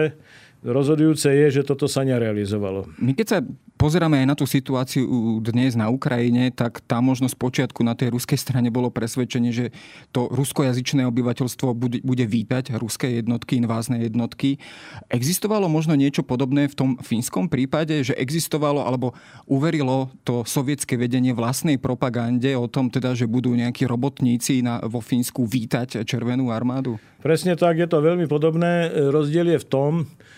Rozhodujúce 0.60 1.32
je, 1.32 1.46
že 1.60 1.62
toto 1.64 1.88
sa 1.88 2.04
nerealizovalo. 2.04 2.84
My 3.00 3.16
keď 3.16 3.26
sa 3.26 3.38
pozeráme 3.80 4.20
aj 4.20 4.26
na 4.28 4.36
tú 4.36 4.44
situáciu 4.44 5.08
dnes 5.40 5.72
na 5.72 5.88
Ukrajine, 5.88 6.52
tak 6.52 6.84
tá 6.84 7.00
možnosť 7.00 7.32
počiatku 7.32 7.80
na 7.80 7.96
tej 7.96 8.12
ruskej 8.12 8.36
strane 8.36 8.68
bolo 8.68 8.92
presvedčenie, 8.92 9.56
že 9.56 9.72
to 10.12 10.28
ruskojazyčné 10.28 11.08
obyvateľstvo 11.08 11.72
bude, 11.72 12.04
bude 12.04 12.28
vítať 12.28 12.76
ruské 12.76 13.24
jednotky, 13.24 13.56
invázne 13.56 14.04
jednotky. 14.04 14.60
Existovalo 15.08 15.64
možno 15.72 15.96
niečo 15.96 16.20
podobné 16.20 16.68
v 16.68 16.76
tom 16.76 16.90
fínskom 17.00 17.48
prípade, 17.48 17.96
že 18.04 18.12
existovalo 18.20 18.84
alebo 18.84 19.16
uverilo 19.48 20.12
to 20.28 20.44
sovietské 20.44 21.00
vedenie 21.00 21.32
vlastnej 21.32 21.80
propagande 21.80 22.52
o 22.52 22.68
tom 22.68 22.92
teda, 22.92 23.16
že 23.16 23.24
budú 23.24 23.56
nejakí 23.56 23.88
robotníci 23.88 24.60
na, 24.60 24.84
vo 24.84 25.00
Fínsku 25.00 25.48
vítať 25.48 26.04
Červenú 26.04 26.52
armádu? 26.52 27.00
Presne 27.24 27.56
tak, 27.56 27.80
je 27.80 27.88
to 27.88 28.04
veľmi 28.04 28.28
podobné. 28.28 28.92
Rozdiel 29.08 29.56
je 29.56 29.58
v 29.64 29.68
tom, 29.68 29.92
E, 30.04 30.29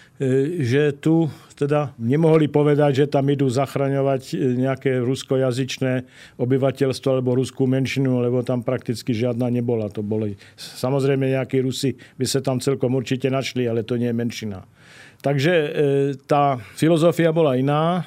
že 0.63 0.95
tu 1.03 1.27
teda 1.63 1.95
nemohli 1.95 2.51
povedať, 2.51 3.05
že 3.05 3.13
tam 3.13 3.31
idú 3.31 3.47
zachraňovať 3.47 4.35
e, 4.35 4.35
nejaké 4.59 4.99
ruskojazyčné 4.99 6.07
obyvateľstvo 6.43 7.09
alebo 7.09 7.39
ruskú 7.39 7.71
menšinu, 7.71 8.19
lebo 8.19 8.43
tam 8.43 8.67
prakticky 8.67 9.15
žiadna 9.15 9.47
nebola. 9.47 9.87
To 9.95 10.03
boli, 10.03 10.35
samozrejme 10.59 11.31
nejakí 11.31 11.63
Rusi 11.63 11.95
by 12.19 12.27
sa 12.27 12.43
tam 12.43 12.59
celkom 12.59 12.99
určite 12.99 13.31
našli, 13.31 13.71
ale 13.71 13.87
to 13.87 13.95
nie 13.95 14.11
je 14.11 14.17
menšina. 14.17 14.59
Takže 15.23 15.55
e, 15.55 15.69
tá 16.27 16.59
filozofia 16.75 17.31
bola 17.31 17.55
iná. 17.55 18.03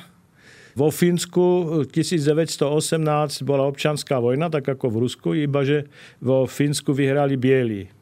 Vo 0.75 0.91
Fínsku 0.91 1.87
1918 1.87 2.99
bola 3.47 3.63
občanská 3.63 4.19
vojna, 4.19 4.51
tak 4.51 4.67
ako 4.67 4.91
v 4.91 4.99
Rusku, 5.07 5.29
iba 5.31 5.63
že 5.63 5.87
vo 6.19 6.43
Fínsku 6.43 6.91
vyhrali 6.91 7.39
bieli 7.39 7.94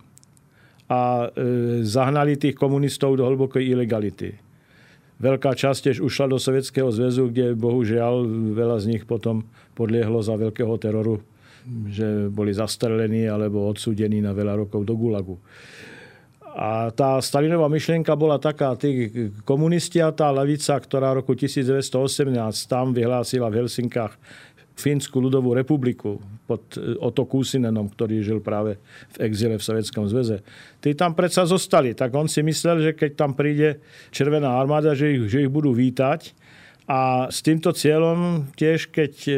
a 0.91 1.31
e, 1.31 1.85
zahnali 1.85 2.35
tých 2.35 2.55
komunistov 2.59 3.15
do 3.15 3.23
hlbokej 3.23 3.63
ilegality. 3.63 4.35
Veľká 5.23 5.55
časť 5.55 5.79
tiež 5.89 5.97
ušla 6.03 6.35
do 6.35 6.37
Sovietskeho 6.41 6.91
zväzu, 6.91 7.31
kde 7.31 7.55
bohužiaľ 7.55 8.27
veľa 8.51 8.77
z 8.83 8.85
nich 8.91 9.03
potom 9.07 9.47
podliehlo 9.71 10.19
za 10.19 10.35
veľkého 10.35 10.75
teroru, 10.75 11.23
že 11.87 12.27
boli 12.27 12.51
zastrelení 12.51 13.29
alebo 13.31 13.71
odsúdení 13.71 14.19
na 14.19 14.35
veľa 14.35 14.67
rokov 14.67 14.83
do 14.83 14.99
Gulagu. 14.99 15.39
A 16.53 16.93
tá 16.93 17.17
Stalinová 17.17 17.65
myšlienka 17.65 18.13
bola 18.13 18.37
taká, 18.37 18.77
tí 18.77 19.09
komunisti 19.41 19.97
a 19.97 20.13
tá 20.13 20.29
levica, 20.29 20.77
ktorá 20.77 21.17
roku 21.17 21.33
1918 21.33 22.29
tam 22.69 22.93
vyhlásila 22.93 23.49
v 23.49 23.65
Helsinkách 23.65 24.13
Fínsku 24.73 25.21
ľudovú 25.21 25.53
republiku 25.53 26.17
pod 26.49 26.75
e, 26.75 26.97
Oto 26.97 27.29
Kusinenom, 27.29 27.87
ktorý 27.93 28.25
žil 28.25 28.39
práve 28.41 28.81
v 29.13 29.17
exile 29.29 29.61
v 29.61 29.63
Sovietskom 29.63 30.09
zväze. 30.09 30.41
Tí 30.81 30.97
tam 30.97 31.13
predsa 31.13 31.45
zostali, 31.45 31.93
tak 31.93 32.09
on 32.17 32.25
si 32.25 32.41
myslel, 32.41 32.81
že 32.81 32.91
keď 32.97 33.11
tam 33.13 33.31
príde 33.37 33.79
Červená 34.09 34.57
armáda, 34.57 34.97
že 34.97 35.13
ich, 35.13 35.29
že 35.29 35.45
ich 35.45 35.51
budú 35.51 35.71
vítať. 35.71 36.33
A 36.83 37.31
s 37.31 37.39
týmto 37.39 37.71
cieľom 37.71 38.51
tiež, 38.59 38.91
keď 38.91 39.13
e, 39.29 39.33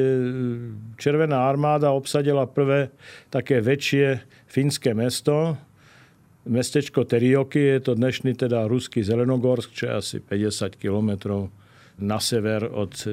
Červená 0.97 1.45
armáda 1.45 1.93
obsadila 1.93 2.49
prvé 2.49 2.89
také 3.29 3.61
väčšie 3.61 4.23
fínske 4.49 4.95
mesto, 4.97 5.59
mestečko 6.45 7.03
Terioky, 7.05 7.77
je 7.77 7.79
to 7.81 7.91
dnešný 7.97 8.37
teda 8.37 8.69
ruský 8.69 9.01
Zelenogorsk, 9.01 9.73
čo 9.73 9.83
je 9.89 9.93
asi 9.93 10.17
50 10.21 10.77
kilometrov 10.77 11.49
na 11.99 12.19
sever 12.19 12.67
od 12.67 12.91
e, 13.07 13.09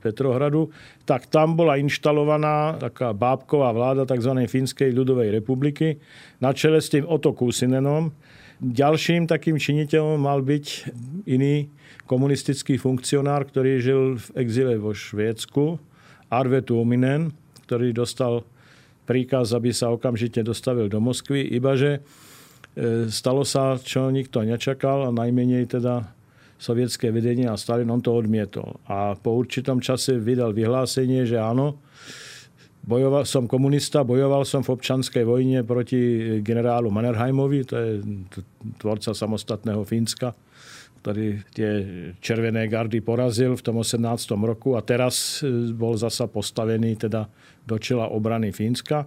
Petrohradu, 0.00 0.72
tak 1.04 1.28
tam 1.28 1.56
bola 1.56 1.76
inštalovaná 1.76 2.80
taká 2.80 3.12
bábková 3.12 3.72
vláda 3.76 4.08
tzv. 4.08 4.32
Fínskej 4.48 4.96
ľudovej 4.96 5.28
republiky 5.28 6.00
na 6.40 6.56
čele 6.56 6.80
s 6.80 6.88
tým 6.88 7.04
Otto 7.04 7.36
Kusinenom. 7.36 8.16
Ďalším 8.64 9.28
takým 9.28 9.60
činiteľom 9.60 10.16
mal 10.16 10.40
byť 10.40 10.66
iný 11.28 11.68
komunistický 12.08 12.80
funkcionár, 12.80 13.44
ktorý 13.48 13.72
žil 13.80 14.00
v 14.16 14.26
exile 14.40 14.80
vo 14.80 14.96
Švédsku, 14.96 15.76
Arve 16.32 16.64
Tuominen, 16.64 17.32
ktorý 17.68 17.92
dostal 17.92 18.44
príkaz, 19.04 19.52
aby 19.52 19.68
sa 19.72 19.92
okamžite 19.92 20.40
dostavil 20.40 20.88
do 20.88 20.96
Moskvy, 20.96 21.44
ibaže 21.52 22.00
e, 22.00 23.10
stalo 23.12 23.44
sa, 23.44 23.76
čo 23.76 24.08
nikto 24.08 24.40
nečakal 24.40 25.08
a 25.08 25.10
najmenej 25.12 25.68
teda 25.68 26.13
sovietské 26.64 27.12
vedenie 27.12 27.44
a 27.44 27.60
Stalin 27.60 27.92
on 27.92 28.00
to 28.00 28.16
odmietol. 28.16 28.80
A 28.88 29.12
po 29.20 29.36
určitom 29.36 29.84
čase 29.84 30.16
vydal 30.16 30.56
vyhlásenie, 30.56 31.28
že 31.28 31.36
áno, 31.36 31.84
bojoval 32.88 33.28
som 33.28 33.44
komunista, 33.44 34.00
bojoval 34.00 34.48
som 34.48 34.64
v 34.64 34.72
občanskej 34.72 35.28
vojne 35.28 35.60
proti 35.68 36.40
generálu 36.40 36.88
Mannerheimovi, 36.88 37.60
to 37.68 37.74
je 37.76 37.90
tvorca 38.80 39.12
samostatného 39.12 39.84
Fínska, 39.84 40.32
ktorý 41.04 41.44
tie 41.52 41.70
červené 42.24 42.64
gardy 42.64 43.04
porazil 43.04 43.60
v 43.60 43.64
tom 43.64 43.76
18. 43.84 44.00
roku 44.40 44.72
a 44.72 44.80
teraz 44.80 45.44
e, 45.44 45.68
bol 45.76 46.00
zasa 46.00 46.24
postavený 46.24 46.96
teda 46.96 47.28
do 47.68 47.76
čela 47.76 48.08
obrany 48.08 48.56
Fínska. 48.56 49.04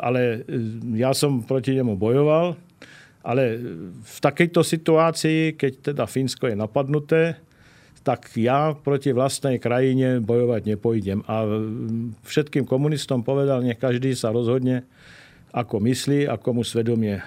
Ale 0.00 0.20
e, 0.48 0.56
ja 0.96 1.12
som 1.12 1.44
proti 1.44 1.76
nemu 1.76 2.00
bojoval, 2.00 2.56
ale 3.24 3.56
v 4.04 4.18
takejto 4.20 4.60
situácii, 4.60 5.56
keď 5.56 5.72
teda 5.92 6.04
Fínsko 6.04 6.52
je 6.52 6.56
napadnuté, 6.60 7.40
tak 8.04 8.28
ja 8.36 8.76
proti 8.76 9.16
vlastnej 9.16 9.56
krajine 9.56 10.20
bojovať 10.20 10.76
nepojdem. 10.76 11.24
A 11.24 11.48
všetkým 12.28 12.68
komunistom 12.68 13.24
povedal, 13.24 13.64
nech 13.64 13.80
každý 13.80 14.12
sa 14.12 14.28
rozhodne, 14.28 14.84
ako 15.56 15.80
myslí, 15.80 16.28
ako 16.28 16.60
mu 16.60 16.62
svedomie 16.66 17.16
e, 17.16 17.24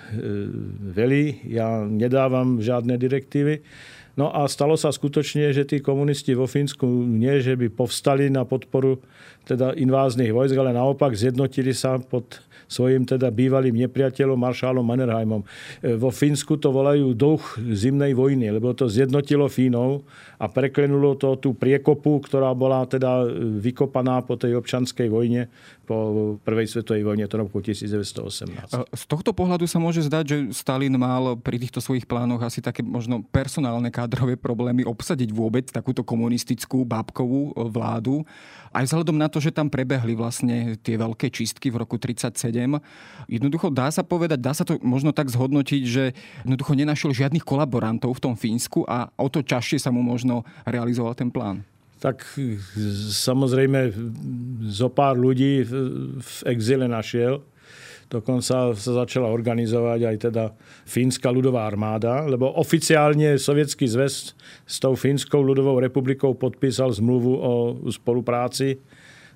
velí. 0.94 1.42
Ja 1.50 1.82
nedávam 1.82 2.62
žiadne 2.62 3.00
direktívy. 3.00 3.66
No 4.17 4.33
a 4.33 4.50
stalo 4.50 4.74
sa 4.74 4.89
skutočne, 4.89 5.53
že 5.53 5.62
tí 5.62 5.77
komunisti 5.77 6.33
vo 6.33 6.50
Fínsku 6.50 6.86
nie, 7.05 7.38
že 7.38 7.53
by 7.53 7.69
povstali 7.69 8.33
na 8.33 8.50
podporu 8.50 8.97
teda 9.45 9.77
inváznych 9.77 10.33
vojsk, 10.33 10.57
ale 10.57 10.74
naopak 10.74 11.13
zjednotili 11.13 11.71
sa 11.71 12.01
pod 12.01 12.41
svojim 12.67 13.07
teda 13.07 13.31
bývalým 13.31 13.77
nepriateľom 13.88 14.36
Maršálom 14.36 14.83
Mannerheimom. 14.83 15.41
E, 15.45 15.47
vo 15.95 16.12
Fínsku 16.12 16.59
to 16.59 16.74
volajú 16.75 17.15
duch 17.15 17.55
zimnej 17.62 18.12
vojny, 18.12 18.51
lebo 18.51 18.75
to 18.75 18.91
zjednotilo 18.91 19.47
Fínov 19.47 20.03
a 20.36 20.51
preklenulo 20.51 21.15
to 21.15 21.39
tú 21.39 21.55
priekopu, 21.55 22.19
ktorá 22.19 22.51
bola 22.51 22.83
teda 22.83 23.24
vykopaná 23.63 24.25
po 24.27 24.36
tej 24.36 24.59
občanskej 24.59 25.07
vojne 25.07 25.47
po 25.88 26.36
prvej 26.43 26.67
svetovej 26.67 27.07
vojne, 27.07 27.24
to 27.31 27.39
roku 27.39 27.63
1918. 27.63 28.91
Z 28.91 29.03
tohto 29.07 29.31
pohľadu 29.31 29.63
sa 29.71 29.79
môže 29.79 30.03
zdať, 30.03 30.24
že 30.27 30.38
Stalin 30.51 30.91
mal 31.00 31.39
pri 31.39 31.63
týchto 31.63 31.79
svojich 31.79 32.03
plánoch 32.03 32.43
asi 32.43 32.59
také 32.59 32.83
možno 32.83 33.24
personálne 33.31 33.88
kádrové 34.08 34.40
problémy 34.40 34.88
obsadiť 34.88 35.36
vôbec 35.36 35.68
takúto 35.68 36.00
komunistickú 36.08 36.88
bábkovú 36.88 37.52
e, 37.52 37.68
vládu. 37.68 38.24
Aj 38.72 38.88
vzhľadom 38.88 39.20
na 39.20 39.28
to, 39.28 39.44
že 39.44 39.52
tam 39.52 39.68
prebehli 39.68 40.16
vlastne 40.16 40.80
tie 40.80 40.96
veľké 40.96 41.28
čistky 41.28 41.68
v 41.68 41.84
roku 41.84 42.00
1937. 42.00 42.80
Jednoducho 43.28 43.68
dá 43.68 43.92
sa 43.92 44.08
povedať, 44.08 44.40
dá 44.40 44.56
sa 44.56 44.64
to 44.64 44.80
možno 44.80 45.12
tak 45.12 45.28
zhodnotiť, 45.28 45.84
že 45.84 46.16
jednoducho 46.48 46.72
nenašiel 46.80 47.12
žiadnych 47.12 47.44
kolaborantov 47.44 48.16
v 48.16 48.24
tom 48.24 48.36
Fínsku 48.40 48.88
a 48.88 49.12
o 49.20 49.28
to 49.28 49.44
čaššie 49.44 49.84
sa 49.84 49.92
mu 49.92 50.00
možno 50.00 50.48
realizoval 50.64 51.12
ten 51.20 51.28
plán. 51.28 51.68
Tak 52.00 52.24
samozrejme 53.12 53.92
zo 54.72 54.88
pár 54.88 55.20
ľudí 55.20 55.68
v 55.68 56.38
exile 56.48 56.88
našiel. 56.88 57.44
Dokonca 58.08 58.72
sa 58.72 58.92
začala 59.04 59.28
organizovať 59.28 60.00
aj 60.08 60.16
teda 60.32 60.44
Fínska 60.88 61.28
ľudová 61.28 61.68
armáda, 61.68 62.24
lebo 62.24 62.48
oficiálne 62.56 63.36
Sovietský 63.36 63.84
zväz 63.84 64.32
s 64.64 64.76
tou 64.80 64.96
Fínskou 64.96 65.44
ľudovou 65.44 65.76
republikou 65.84 66.32
podpísal 66.40 66.96
zmluvu 66.96 67.34
o 67.36 67.54
spolupráci. 67.92 68.80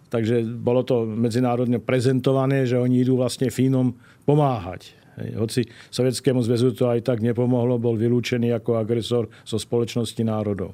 Takže 0.08 0.48
bolo 0.48 0.88
to 0.88 1.04
medzinárodne 1.04 1.84
prezentované, 1.84 2.64
že 2.64 2.80
oni 2.80 3.04
idú 3.04 3.20
vlastne 3.20 3.52
Fínom 3.52 3.92
pomáhať. 4.24 4.96
Hoci 5.36 5.68
Sovietskému 5.92 6.40
zväzu 6.40 6.72
to 6.72 6.88
aj 6.88 7.04
tak 7.04 7.20
nepomohlo, 7.20 7.76
bol 7.76 8.00
vylúčený 8.00 8.56
ako 8.56 8.80
agresor 8.80 9.28
zo 9.44 9.60
spoločnosti 9.60 10.24
národov 10.24 10.72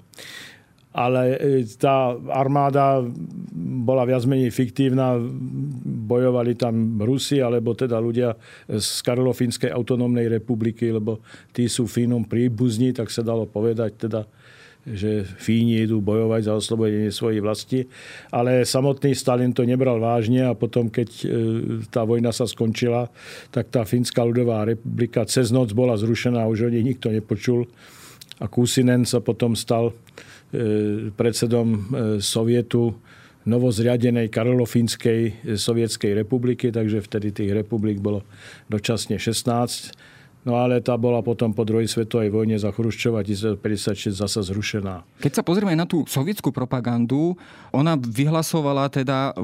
ale 0.97 1.37
e, 1.37 1.61
tá 1.77 2.17
armáda 2.33 3.05
bola 3.85 4.01
viac 4.09 4.25
menej 4.25 4.49
fiktívna. 4.49 5.21
Bojovali 6.07 6.55
tam 6.55 6.95
Rusi, 7.03 7.43
alebo 7.43 7.75
teda 7.75 7.99
ľudia 7.99 8.31
z 8.71 8.89
Karolofínskej 9.03 9.67
autonómnej 9.75 10.31
republiky, 10.31 10.87
lebo 10.87 11.19
tí 11.51 11.67
sú 11.67 11.83
Fínom 11.83 12.23
príbuzní, 12.23 12.95
tak 12.95 13.11
sa 13.11 13.27
dalo 13.27 13.43
povedať 13.43 14.07
teda, 14.07 14.23
že 14.87 15.27
Fíni 15.27 15.83
idú 15.83 15.99
bojovať 15.99 16.47
za 16.47 16.53
oslobodenie 16.55 17.11
svojej 17.11 17.43
vlasti. 17.43 17.79
Ale 18.31 18.63
samotný 18.63 19.11
Stalin 19.11 19.51
to 19.51 19.67
nebral 19.67 19.99
vážne 19.99 20.47
a 20.47 20.55
potom, 20.55 20.87
keď 20.87 21.09
e, 21.11 21.25
tá 21.91 22.07
vojna 22.07 22.31
sa 22.31 22.47
skončila, 22.47 23.11
tak 23.51 23.67
tá 23.67 23.83
Fínska 23.83 24.23
ľudová 24.23 24.63
republika 24.63 25.27
cez 25.27 25.51
noc 25.51 25.75
bola 25.75 25.99
zrušená, 25.99 26.47
už 26.47 26.65
o 26.65 26.69
nej 26.71 26.87
nikto 26.87 27.11
nepočul. 27.11 27.67
A 28.39 28.47
Kusinen 28.47 29.03
sa 29.03 29.19
potom 29.19 29.59
stal 29.59 29.91
E, 30.47 31.11
predsedom 31.11 31.67
e, 31.67 31.79
Sovietu 32.23 32.95
novozriadenej 33.47 34.27
Karolofínskej 34.27 35.55
sovietskej 35.55 36.11
republiky, 36.19 36.67
takže 36.69 36.99
vtedy 36.99 37.31
tých 37.31 37.51
republik 37.55 38.03
bolo 38.03 38.27
dočasne 38.67 39.15
16 39.15 40.16
No 40.47 40.55
ale 40.55 40.79
tá 40.79 40.95
bola 40.95 41.19
potom 41.19 41.51
po 41.51 41.67
druhej 41.67 41.91
svetovej 41.91 42.31
vojne 42.31 42.55
za 42.55 42.71
Chruščova 42.71 43.19
1956 43.19 44.15
zasa 44.15 44.39
zrušená. 44.47 45.03
Keď 45.19 45.31
sa 45.35 45.43
pozrieme 45.43 45.75
na 45.75 45.83
tú 45.83 46.07
sovietskú 46.07 46.55
propagandu, 46.55 47.35
ona 47.75 47.99
vyhlasovala 47.99 48.87
teda, 48.87 49.35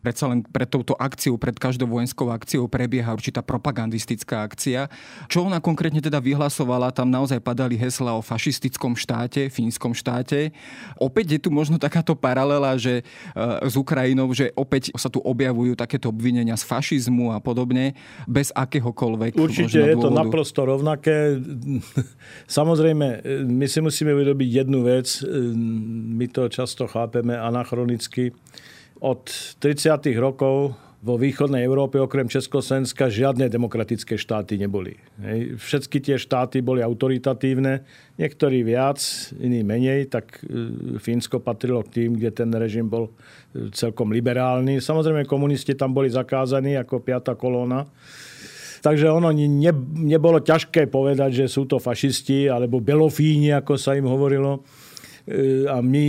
predsa 0.00 0.24
len 0.24 0.40
pred 0.40 0.64
touto 0.64 0.96
akciou, 0.96 1.36
pred 1.36 1.52
každou 1.52 1.84
vojenskou 1.92 2.32
akciou 2.32 2.64
prebieha 2.64 3.12
určitá 3.12 3.44
propagandistická 3.44 4.40
akcia. 4.48 4.88
Čo 5.28 5.44
ona 5.44 5.60
konkrétne 5.60 6.00
teda 6.00 6.16
vyhlasovala, 6.16 6.96
tam 6.96 7.12
naozaj 7.12 7.44
padali 7.44 7.76
hesla 7.76 8.16
o 8.16 8.24
fašistickom 8.24 8.96
štáte, 8.96 9.52
fínskom 9.52 9.92
štáte. 9.92 10.56
Opäť 10.96 11.36
je 11.36 11.40
tu 11.44 11.52
možno 11.52 11.76
takáto 11.76 12.16
paralela, 12.16 12.72
že 12.80 13.04
s 13.68 13.76
Ukrajinou, 13.76 14.32
že 14.32 14.48
opäť 14.56 14.96
sa 14.96 15.12
tu 15.12 15.20
objavujú 15.20 15.76
takéto 15.76 16.08
obvinenia 16.08 16.56
z 16.56 16.64
fašizmu 16.64 17.36
a 17.36 17.38
podobne, 17.44 17.92
bez 18.24 18.48
akéhokoľvek 18.56 19.36
Určite 19.36 19.76
je 19.76 19.96
to 20.00 20.08
naprosto 20.38 20.62
rovnaké. 20.62 21.34
Samozrejme, 22.46 23.26
my 23.42 23.66
si 23.66 23.82
musíme 23.82 24.14
vyrobiť 24.14 24.62
jednu 24.62 24.86
vec. 24.86 25.26
My 26.14 26.30
to 26.30 26.46
často 26.46 26.86
chápeme 26.86 27.34
anachronicky. 27.34 28.30
Od 29.02 29.26
30. 29.58 30.14
rokov 30.14 30.78
vo 31.02 31.18
východnej 31.18 31.66
Európe 31.66 31.98
okrem 31.98 32.30
Československa 32.30 33.10
žiadne 33.10 33.50
demokratické 33.50 34.14
štáty 34.14 34.62
neboli. 34.62 34.94
Všetky 35.58 35.98
tie 35.98 36.14
štáty 36.22 36.62
boli 36.62 36.86
autoritatívne, 36.86 37.82
niektorí 38.14 38.62
viac, 38.62 39.02
iní 39.42 39.66
menej, 39.66 40.10
tak 40.10 40.42
e, 40.42 40.98
Fínsko 40.98 41.38
patrilo 41.38 41.86
k 41.86 42.02
tým, 42.02 42.18
kde 42.18 42.30
ten 42.34 42.50
režim 42.50 42.90
bol 42.90 43.14
e, 43.54 43.70
celkom 43.70 44.10
liberálny. 44.10 44.82
Samozrejme, 44.82 45.22
komunisti 45.22 45.78
tam 45.78 45.94
boli 45.94 46.10
zakázaní 46.10 46.74
ako 46.74 46.98
piata 46.98 47.38
kolóna 47.38 47.86
Takže 48.82 49.10
ono 49.10 49.34
ne, 49.34 49.72
nebolo 49.94 50.42
ťažké 50.42 50.86
povedať, 50.88 51.44
že 51.44 51.46
sú 51.50 51.66
to 51.66 51.82
fašisti 51.82 52.46
alebo 52.46 52.82
belofíni, 52.82 53.50
ako 53.54 53.74
sa 53.74 53.98
im 53.98 54.06
hovorilo 54.06 54.62
e, 55.28 55.66
a 55.66 55.82
my 55.82 56.04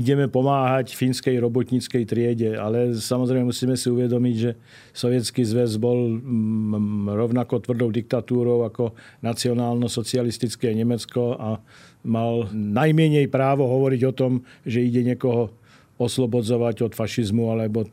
ideme 0.00 0.30
pomáhať 0.30 0.94
fínskej 0.94 1.36
robotníckej 1.42 2.02
triede. 2.06 2.50
Ale 2.56 2.94
samozrejme 2.94 3.50
musíme 3.50 3.74
si 3.74 3.90
uvedomiť, 3.90 4.34
že 4.38 4.50
Sovietský 4.94 5.42
zväz 5.42 5.76
bol 5.76 6.18
mm, 6.18 7.10
rovnako 7.14 7.62
tvrdou 7.62 7.90
diktatúrou 7.90 8.66
ako 8.66 8.94
nacionálno-socialistické 9.22 10.72
Nemecko 10.72 11.36
a 11.36 11.50
mal 12.00 12.48
najmenej 12.52 13.28
právo 13.28 13.68
hovoriť 13.68 14.02
o 14.08 14.16
tom, 14.16 14.32
že 14.64 14.80
ide 14.80 15.04
niekoho 15.04 15.59
oslobodzovať 16.00 16.88
od 16.88 16.92
fašizmu 16.96 17.52
alebo 17.52 17.84
od 17.84 17.92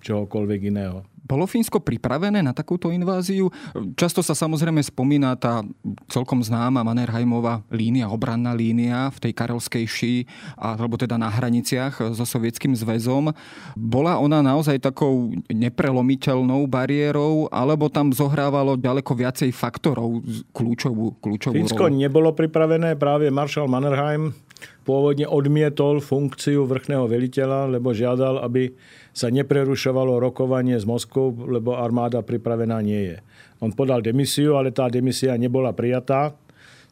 čohokoľvek 0.00 0.60
iného. 0.70 1.02
Bolo 1.24 1.48
Fínsko 1.48 1.80
pripravené 1.80 2.44
na 2.44 2.52
takúto 2.52 2.92
inváziu? 2.92 3.48
Často 3.96 4.20
sa 4.20 4.36
samozrejme 4.36 4.84
spomína 4.84 5.32
tá 5.40 5.64
celkom 6.12 6.44
známa 6.44 6.84
Mannerheimová 6.84 7.64
línia, 7.72 8.12
obranná 8.12 8.52
línia 8.52 9.08
v 9.08 9.18
tej 9.24 9.32
Karelskej 9.32 9.84
ší, 9.88 10.14
alebo 10.52 11.00
teda 11.00 11.16
na 11.16 11.32
hraniciach 11.32 12.12
so 12.12 12.28
Sovietským 12.28 12.76
zväzom. 12.76 13.32
Bola 13.72 14.20
ona 14.20 14.44
naozaj 14.44 14.84
takou 14.84 15.32
neprelomiteľnou 15.48 16.68
bariérou, 16.68 17.48
alebo 17.48 17.88
tam 17.88 18.12
zohrávalo 18.12 18.76
ďaleko 18.76 19.16
viacej 19.16 19.48
faktorov 19.48 20.20
kľúčovú, 20.52 21.16
kľúčovú 21.24 21.56
Fínsko 21.56 21.88
rolu? 21.88 22.04
nebolo 22.04 22.36
pripravené, 22.36 23.00
práve 23.00 23.32
Marshal 23.32 23.64
Mannerheim 23.64 24.36
pôvodne 24.84 25.24
odmietol 25.24 26.04
funkciu 26.04 26.68
vrchného 26.68 27.08
veliteľa, 27.08 27.72
lebo 27.72 27.96
žiadal, 27.96 28.44
aby 28.44 28.74
sa 29.14 29.30
neprerušovalo 29.30 30.20
rokovanie 30.20 30.76
s 30.76 30.84
Moskvou, 30.84 31.32
lebo 31.48 31.78
armáda 31.78 32.20
pripravená 32.20 32.82
nie 32.84 33.14
je. 33.14 33.16
On 33.62 33.70
podal 33.72 34.04
demisiu, 34.04 34.60
ale 34.60 34.74
tá 34.74 34.90
demisia 34.90 35.32
nebola 35.38 35.72
prijatá, 35.72 36.36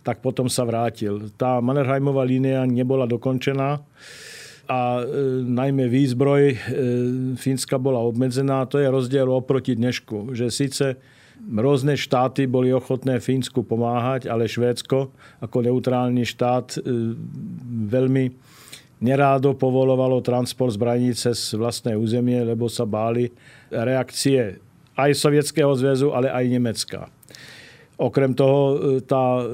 tak 0.03 0.25
potom 0.25 0.49
sa 0.49 0.67
vrátil. 0.67 1.31
Tá 1.37 1.63
Mannerheimová 1.63 2.27
línia 2.27 2.65
nebola 2.67 3.07
dokončená 3.07 3.83
a 4.71 4.81
e, 4.99 5.03
najmä 5.47 5.91
výzbroj 5.91 6.43
e, 6.49 6.57
Fínska 7.39 7.79
bola 7.79 8.03
obmedzená. 8.03 8.67
To 8.71 8.79
je 8.79 8.89
rozdiel 8.89 9.27
oproti 9.31 9.75
dnešku, 9.75 10.35
že 10.35 10.51
síce 10.51 10.99
rôzne 11.51 11.99
štáty 11.99 12.47
boli 12.47 12.71
ochotné 12.71 13.19
Fínsku 13.19 13.67
pomáhať, 13.67 14.31
ale 14.31 14.47
Švédsko 14.47 15.11
ako 15.43 15.59
neutrálny 15.67 16.23
štát 16.23 16.79
e, 16.79 17.17
veľmi 17.91 18.25
nerádo 19.03 19.59
povolovalo 19.59 20.23
transport 20.23 20.79
zbraní 20.79 21.11
cez 21.19 21.59
vlastné 21.59 21.99
územie, 21.99 22.39
lebo 22.47 22.71
sa 22.71 22.87
báli 22.87 23.35
reakcie 23.75 24.63
aj 24.95 25.11
Sovietskeho 25.19 25.75
zväzu, 25.75 26.15
ale 26.15 26.31
aj 26.31 26.45
Nemecka. 26.47 27.01
Okrem 27.99 28.33
toho 28.33 28.61
e, 28.61 28.75
tá 29.05 29.43
e, 29.43 29.45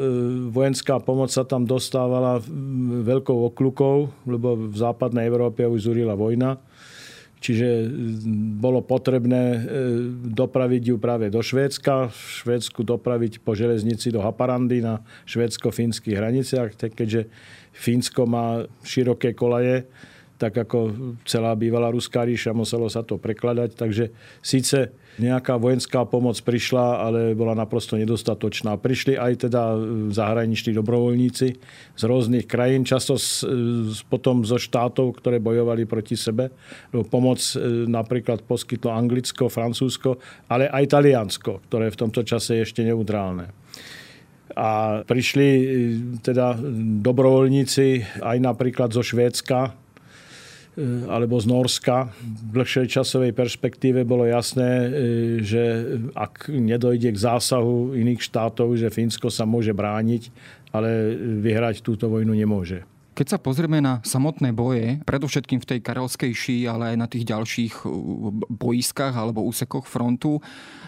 vojenská 0.48 1.02
pomoc 1.02 1.28
sa 1.32 1.44
tam 1.44 1.66
dostávala 1.68 2.40
veľkou 3.02 3.52
okľukou, 3.52 3.96
lebo 4.24 4.70
v 4.70 4.76
západnej 4.76 5.26
Európe 5.26 5.66
už 5.66 5.90
zúrila 5.90 6.14
vojna. 6.14 6.56
Čiže 7.38 7.86
bolo 8.58 8.82
potrebné 8.82 9.42
e, 9.54 9.60
dopraviť 10.34 10.82
ju 10.90 10.96
práve 10.98 11.30
do 11.30 11.38
Švédska, 11.38 12.10
v 12.10 12.18
Švédsku 12.42 12.82
dopraviť 12.82 13.46
po 13.46 13.54
železnici 13.54 14.10
do 14.10 14.18
Haparandy 14.18 14.82
na 14.82 15.06
švédsko-fínskych 15.30 16.18
hraniciach, 16.18 16.74
keďže 16.74 17.30
Fínsko 17.70 18.26
má 18.26 18.66
široké 18.82 19.38
kolaje, 19.38 19.86
tak 20.38 20.54
ako 20.54 20.94
celá 21.26 21.52
bývalá 21.58 21.90
ruská 21.90 22.22
ríša, 22.22 22.54
muselo 22.54 22.86
sa 22.86 23.02
to 23.02 23.18
prekladať. 23.18 23.74
Takže 23.74 24.04
síce 24.38 24.94
nejaká 25.18 25.58
vojenská 25.58 26.06
pomoc 26.06 26.38
prišla, 26.38 27.02
ale 27.02 27.20
bola 27.34 27.58
naprosto 27.58 27.98
nedostatočná. 27.98 28.78
Prišli 28.78 29.18
aj 29.18 29.50
teda 29.50 29.74
zahraniční 30.14 30.78
dobrovoľníci 30.78 31.48
z 31.98 32.02
rôznych 32.06 32.46
krajín, 32.46 32.86
často 32.86 33.18
z, 33.18 33.42
potom 34.06 34.46
zo 34.46 34.56
štátov, 34.62 35.18
ktoré 35.18 35.42
bojovali 35.42 35.90
proti 35.90 36.14
sebe. 36.14 36.54
Pomoc 37.10 37.42
e, 37.58 37.90
napríklad 37.90 38.46
poskytlo 38.46 38.94
Anglicko, 38.94 39.50
Francúzsko, 39.50 40.22
ale 40.46 40.70
aj 40.70 40.94
Taliansko, 40.94 41.66
ktoré 41.66 41.90
v 41.90 41.98
tomto 41.98 42.22
čase 42.22 42.62
je 42.62 42.64
ešte 42.70 42.86
neutrálne. 42.86 43.50
A 44.54 45.02
prišli 45.02 45.48
e, 45.50 45.64
teda 46.22 46.54
dobrovoľníci 47.02 48.22
aj 48.22 48.38
napríklad 48.38 48.94
zo 48.94 49.02
Švédska, 49.02 49.58
e, 49.66 49.70
alebo 51.08 51.38
z 51.38 51.46
Norska. 51.50 52.14
V 52.22 52.50
dlhšej 52.54 52.86
časovej 52.86 53.32
perspektíve 53.34 54.06
bolo 54.06 54.26
jasné, 54.26 54.70
e, 54.70 54.88
že 55.42 55.62
ak 56.14 56.48
nedojde 56.50 57.10
k 57.14 57.18
zásahu 57.18 57.98
iných 57.98 58.22
štátov, 58.22 58.78
že 58.78 58.92
Fínsko 58.92 59.28
sa 59.30 59.42
môže 59.42 59.74
brániť, 59.74 60.30
ale 60.70 61.14
vyhrať 61.42 61.82
túto 61.82 62.06
vojnu 62.06 62.34
nemôže. 62.34 62.86
Keď 63.18 63.34
sa 63.34 63.42
pozrieme 63.42 63.82
na 63.82 63.98
samotné 64.06 64.54
boje, 64.54 65.02
predovšetkým 65.02 65.58
v 65.58 65.66
tej 65.74 65.78
Karelskej 65.82 66.30
ší, 66.30 66.58
ale 66.70 66.94
aj 66.94 66.96
na 67.02 67.10
tých 67.10 67.26
ďalších 67.26 67.82
uh, 67.82 67.90
boiskách 68.46 69.10
alebo 69.10 69.42
úsekoch 69.42 69.90
frontu, 69.90 70.38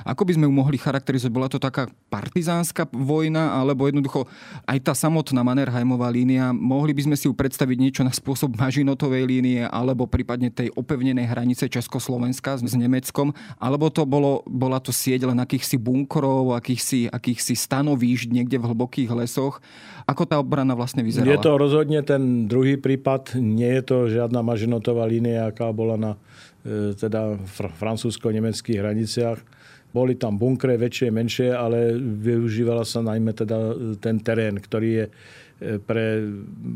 ako 0.07 0.23
by 0.23 0.39
sme 0.39 0.47
ju 0.47 0.53
mohli 0.55 0.79
charakterizovať? 0.79 1.35
Bola 1.35 1.51
to 1.51 1.59
taká 1.59 1.91
partizánska 2.07 2.87
vojna, 2.95 3.59
alebo 3.59 3.91
jednoducho 3.91 4.31
aj 4.63 4.79
tá 4.79 4.95
samotná 4.95 5.43
Mannerheimová 5.43 6.07
línia, 6.07 6.55
mohli 6.55 6.95
by 6.95 7.11
sme 7.11 7.17
si 7.19 7.27
ju 7.27 7.35
predstaviť 7.35 7.77
niečo 7.83 8.03
na 8.07 8.15
spôsob 8.15 8.55
Mažinotovej 8.55 9.27
línie, 9.27 9.67
alebo 9.67 10.07
prípadne 10.07 10.55
tej 10.55 10.71
opevnenej 10.79 11.27
hranice 11.27 11.67
Československa 11.67 12.63
s 12.63 12.75
Nemeckom, 12.79 13.35
alebo 13.59 13.91
to 13.91 14.07
bolo, 14.07 14.47
bola 14.47 14.79
to 14.79 14.95
sieť 14.95 15.27
len 15.27 15.43
akýchsi 15.43 15.83
bunkrov, 15.83 16.55
akýchsi, 16.55 17.11
akýchsi 17.11 17.59
stanovíšť 17.59 18.31
niekde 18.31 18.63
v 18.63 18.71
hlbokých 18.71 19.11
lesoch. 19.19 19.59
Ako 20.07 20.27
tá 20.27 20.39
obrana 20.39 20.75
vlastne 20.75 21.07
vyzerala? 21.07 21.35
Je 21.35 21.43
to 21.43 21.55
rozhodne 21.55 22.01
ten 22.03 22.20
ten 22.21 22.45
druhý 22.45 22.77
prípad, 22.77 23.41
nie 23.41 23.81
je 23.81 23.83
to 23.83 23.97
žiadna 24.13 24.45
mažinotová 24.45 25.09
línia, 25.09 25.49
aká 25.49 25.73
bola 25.73 25.97
na 25.97 26.13
e, 26.61 26.93
teda 26.93 27.41
fr- 27.49 27.73
francúzsko-nemeckých 27.73 28.77
hraniciach. 28.77 29.41
Boli 29.91 30.15
tam 30.21 30.37
bunkre, 30.37 30.77
väčšie, 30.77 31.09
menšie, 31.09 31.49
ale 31.51 31.97
využívala 31.99 32.85
sa 32.85 33.01
najmä 33.01 33.33
teda 33.33 33.57
e, 33.57 33.75
ten 33.97 34.21
terén, 34.21 34.61
ktorý 34.61 34.91
je 34.93 35.07
e, 35.09 35.13
pre 35.81 36.21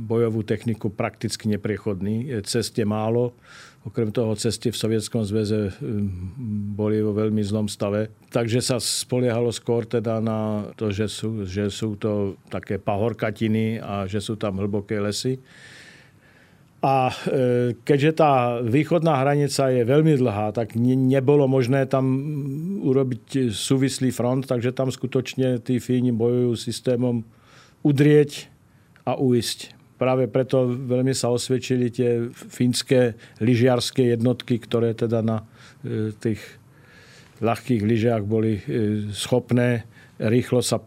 bojovú 0.08 0.40
techniku 0.48 0.88
prakticky 0.88 1.52
nepriechodný. 1.52 2.40
Cest 2.48 2.80
je 2.80 2.88
málo, 2.88 3.36
Okrem 3.84 4.08
toho 4.08 4.32
cesty 4.32 4.72
v 4.72 4.80
Sovietskom 4.80 5.28
zväze 5.28 5.68
hm, 5.76 6.08
boli 6.72 7.04
vo 7.04 7.12
veľmi 7.12 7.44
zlom 7.44 7.68
stave. 7.68 8.08
Takže 8.32 8.64
sa 8.64 8.80
spoliehalo 8.80 9.52
skôr 9.52 9.84
teda 9.84 10.24
na 10.24 10.72
to, 10.80 10.88
že 10.88 11.04
sú, 11.04 11.44
že 11.44 11.68
sú 11.68 12.00
to 12.00 12.40
také 12.48 12.80
pahorkatiny 12.80 13.84
a 13.84 14.08
že 14.08 14.24
sú 14.24 14.40
tam 14.40 14.56
hlboké 14.56 14.96
lesy. 15.04 15.36
A 16.84 17.08
e, 17.08 17.16
keďže 17.84 18.24
tá 18.24 18.60
východná 18.64 19.20
hranica 19.20 19.68
je 19.68 19.84
veľmi 19.84 20.16
dlhá, 20.16 20.56
tak 20.56 20.76
nebolo 20.80 21.44
možné 21.44 21.84
tam 21.84 22.04
urobiť 22.84 23.52
súvislý 23.52 24.12
front, 24.12 24.48
takže 24.48 24.72
tam 24.72 24.92
skutočne 24.92 25.60
tí 25.60 25.76
Fíni 25.76 26.12
bojujú 26.12 26.56
systémom 26.56 27.24
udrieť 27.84 28.48
a 29.04 29.16
uísť. 29.16 29.73
Práve 30.04 30.28
preto 30.28 30.68
veľmi 30.68 31.16
sa 31.16 31.32
osvedčili 31.32 31.88
tie 31.88 32.28
fínske 32.28 33.16
lyžiarské 33.40 34.12
jednotky, 34.12 34.60
ktoré 34.60 34.92
teda 34.92 35.24
na 35.24 35.40
e, 35.80 36.12
tých 36.12 36.44
ľahkých 37.40 37.80
lyžiach 37.80 38.20
boli 38.28 38.60
e, 38.60 38.62
schopné 39.16 39.88
rýchlo 40.20 40.60
sa 40.60 40.84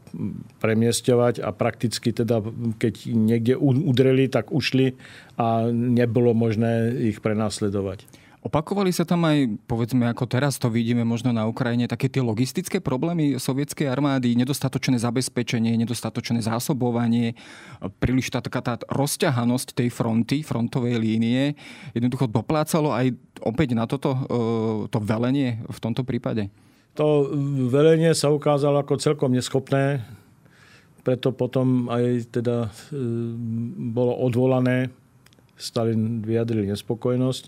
premiesťovať 0.61 1.41
a 1.41 1.49
prakticky 1.49 2.13
teda, 2.13 2.45
keď 2.77 2.93
niekde 3.09 3.53
udreli, 3.57 4.29
tak 4.29 4.53
ušli 4.53 4.93
a 5.41 5.67
nebolo 5.73 6.37
možné 6.37 6.93
ich 7.09 7.19
prenasledovať. 7.19 8.05
Opakovali 8.47 8.95
sa 8.95 9.03
tam 9.03 9.27
aj, 9.27 9.59
povedzme, 9.67 10.07
ako 10.07 10.23
teraz 10.23 10.55
to 10.55 10.71
vidíme 10.71 11.03
možno 11.03 11.35
na 11.35 11.43
Ukrajine, 11.43 11.83
také 11.83 12.07
tie 12.07 12.23
logistické 12.23 12.79
problémy 12.79 13.35
sovietskej 13.35 13.91
armády, 13.91 14.39
nedostatočné 14.39 14.95
zabezpečenie, 15.03 15.75
nedostatočné 15.75 16.39
zásobovanie, 16.39 17.35
príliš 17.99 18.31
tá 18.31 18.39
taká 18.39 18.63
tá 18.63 18.79
rozťahanosť 18.87 19.75
tej 19.75 19.91
fronty, 19.91 20.47
frontovej 20.47 20.95
línie, 20.95 21.59
jednoducho 21.91 22.31
doplácalo 22.31 22.95
aj 22.95 23.11
opäť 23.43 23.75
na 23.75 23.83
toto 23.83 24.15
e, 24.15 24.19
to 24.95 24.99
velenie 25.03 25.59
v 25.67 25.79
tomto 25.83 26.07
prípade? 26.07 26.47
To 26.95 27.27
velenie 27.67 28.15
sa 28.15 28.31
ukázalo 28.31 28.79
ako 28.79 28.95
celkom 28.95 29.35
neschopné, 29.35 30.07
preto 31.03 31.35
potom 31.35 31.91
aj 31.91 32.31
teda 32.31 32.71
e, 32.95 32.95
bolo 33.91 34.15
odvolané 34.23 34.87
Stalin 35.57 36.21
vyjadril 36.21 36.69
nespokojnosť. 36.69 37.43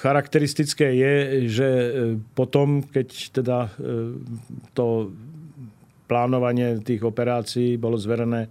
Charakteristické 0.00 0.96
je, 0.96 1.14
že 1.52 1.68
e, 1.68 1.88
potom, 2.32 2.80
keď 2.80 3.08
teda 3.36 3.58
e, 3.76 4.16
to 4.72 5.12
plánovanie 6.08 6.80
tých 6.80 7.04
operácií 7.04 7.76
bolo 7.76 8.00
zverené 8.00 8.48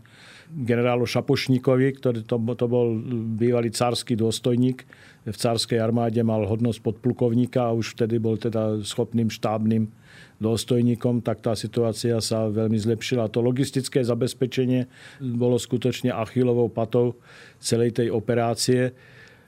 generálu 0.49 1.09
Šapošníkovi, 1.09 1.97
ktorý 1.97 2.19
to, 2.25 2.37
to 2.37 2.65
bol 2.69 2.93
bývalý 3.37 3.73
cársky 3.73 4.13
dôstojník. 4.13 4.85
V 5.29 5.35
cárskej 5.37 5.77
armáde 5.77 6.21
mal 6.25 6.45
hodnosť 6.45 6.79
podplukovníka 6.81 7.69
a 7.69 7.75
už 7.75 7.97
vtedy 7.97 8.17
bol 8.17 8.37
teda 8.37 8.81
schopným 8.81 9.29
štábnym 9.29 9.91
dôstojníkom, 10.39 11.19
tak 11.19 11.43
tá 11.43 11.53
situácia 11.53 12.17
sa 12.23 12.47
veľmi 12.47 12.79
zlepšila. 12.79 13.31
To 13.31 13.43
logistické 13.43 13.99
zabezpečenie 14.01 14.87
bolo 15.19 15.59
skutočne 15.59 16.15
achilovou 16.15 16.71
patou 16.71 17.19
celej 17.59 17.99
tej 17.99 18.07
operácie. 18.09 18.95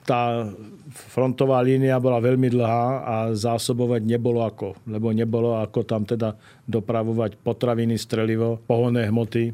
Tá 0.04 0.50
frontová 0.92 1.62
línia 1.64 2.02
bola 2.02 2.20
veľmi 2.20 2.52
dlhá 2.52 2.86
a 3.06 3.16
zásobovať 3.32 4.02
nebolo 4.04 4.44
ako, 4.44 4.76
lebo 4.90 5.14
nebolo 5.16 5.62
ako 5.62 5.88
tam 5.88 6.04
teda 6.04 6.36
dopravovať 6.68 7.40
potraviny, 7.40 7.96
strelivo, 7.96 8.60
pohonné 8.66 9.08
hmoty, 9.08 9.54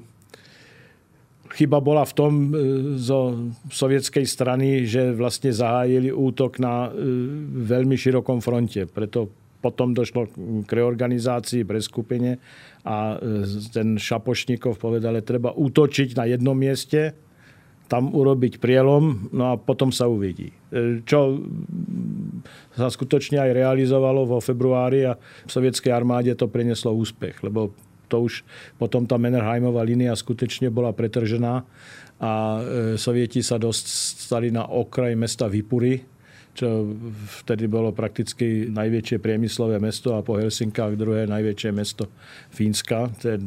chyba 1.53 1.79
bola 1.79 2.03
v 2.03 2.13
tom 2.13 2.33
e, 2.33 2.47
zo 2.99 3.49
sovietskej 3.71 4.25
strany, 4.27 4.83
že 4.83 5.15
vlastne 5.15 5.51
zahájili 5.53 6.11
útok 6.11 6.59
na 6.59 6.87
e, 6.87 6.99
veľmi 7.63 7.95
širokom 7.95 8.43
fronte. 8.43 8.85
Preto 8.87 9.31
potom 9.57 9.93
došlo 9.93 10.29
k 10.65 10.69
reorganizácii, 10.69 11.65
preskupenie 11.65 12.37
a 12.85 13.17
e, 13.17 13.43
ten 13.73 13.97
Šapošníkov 13.97 14.77
povedal, 14.77 15.17
že 15.21 15.33
treba 15.37 15.53
útočiť 15.53 16.13
na 16.13 16.29
jednom 16.29 16.53
mieste, 16.53 17.17
tam 17.87 18.11
urobiť 18.11 18.59
prielom, 18.59 19.31
no 19.31 19.43
a 19.51 19.53
potom 19.55 19.89
sa 19.95 20.11
uvidí. 20.11 20.51
E, 20.69 21.01
čo 21.07 21.41
sa 22.75 22.91
skutočne 22.91 23.39
aj 23.39 23.51
realizovalo 23.55 24.27
vo 24.27 24.39
februári 24.43 25.07
a 25.07 25.17
v 25.17 25.51
sovietskej 25.51 25.89
armáde 25.89 26.35
to 26.35 26.51
prinieslo 26.51 26.93
úspech, 26.93 27.41
lebo 27.41 27.73
to 28.07 28.23
už 28.23 28.43
potom 28.79 29.03
tá 29.03 29.19
Mannerheimová 29.19 29.83
línia 29.83 30.15
skutočne 30.15 30.71
bola 30.71 30.95
pretržená 30.95 31.67
a 32.17 32.31
e, 32.31 32.61
sovieti 32.95 33.43
sa 33.43 33.59
dostali 33.59 34.51
na 34.51 34.67
okraj 34.67 35.15
mesta 35.15 35.45
Vipury, 35.47 36.16
čo 36.57 36.89
vtedy 37.45 37.69
bolo 37.69 37.93
prakticky 37.93 38.65
najväčšie 38.73 39.21
priemyslové 39.21 39.77
mesto 39.77 40.17
a 40.17 40.25
po 40.25 40.41
Helsinkách 40.41 40.97
druhé 40.97 41.29
najväčšie 41.29 41.69
mesto 41.69 42.09
Fínska, 42.49 43.13
to 43.21 43.35
je 43.35 43.37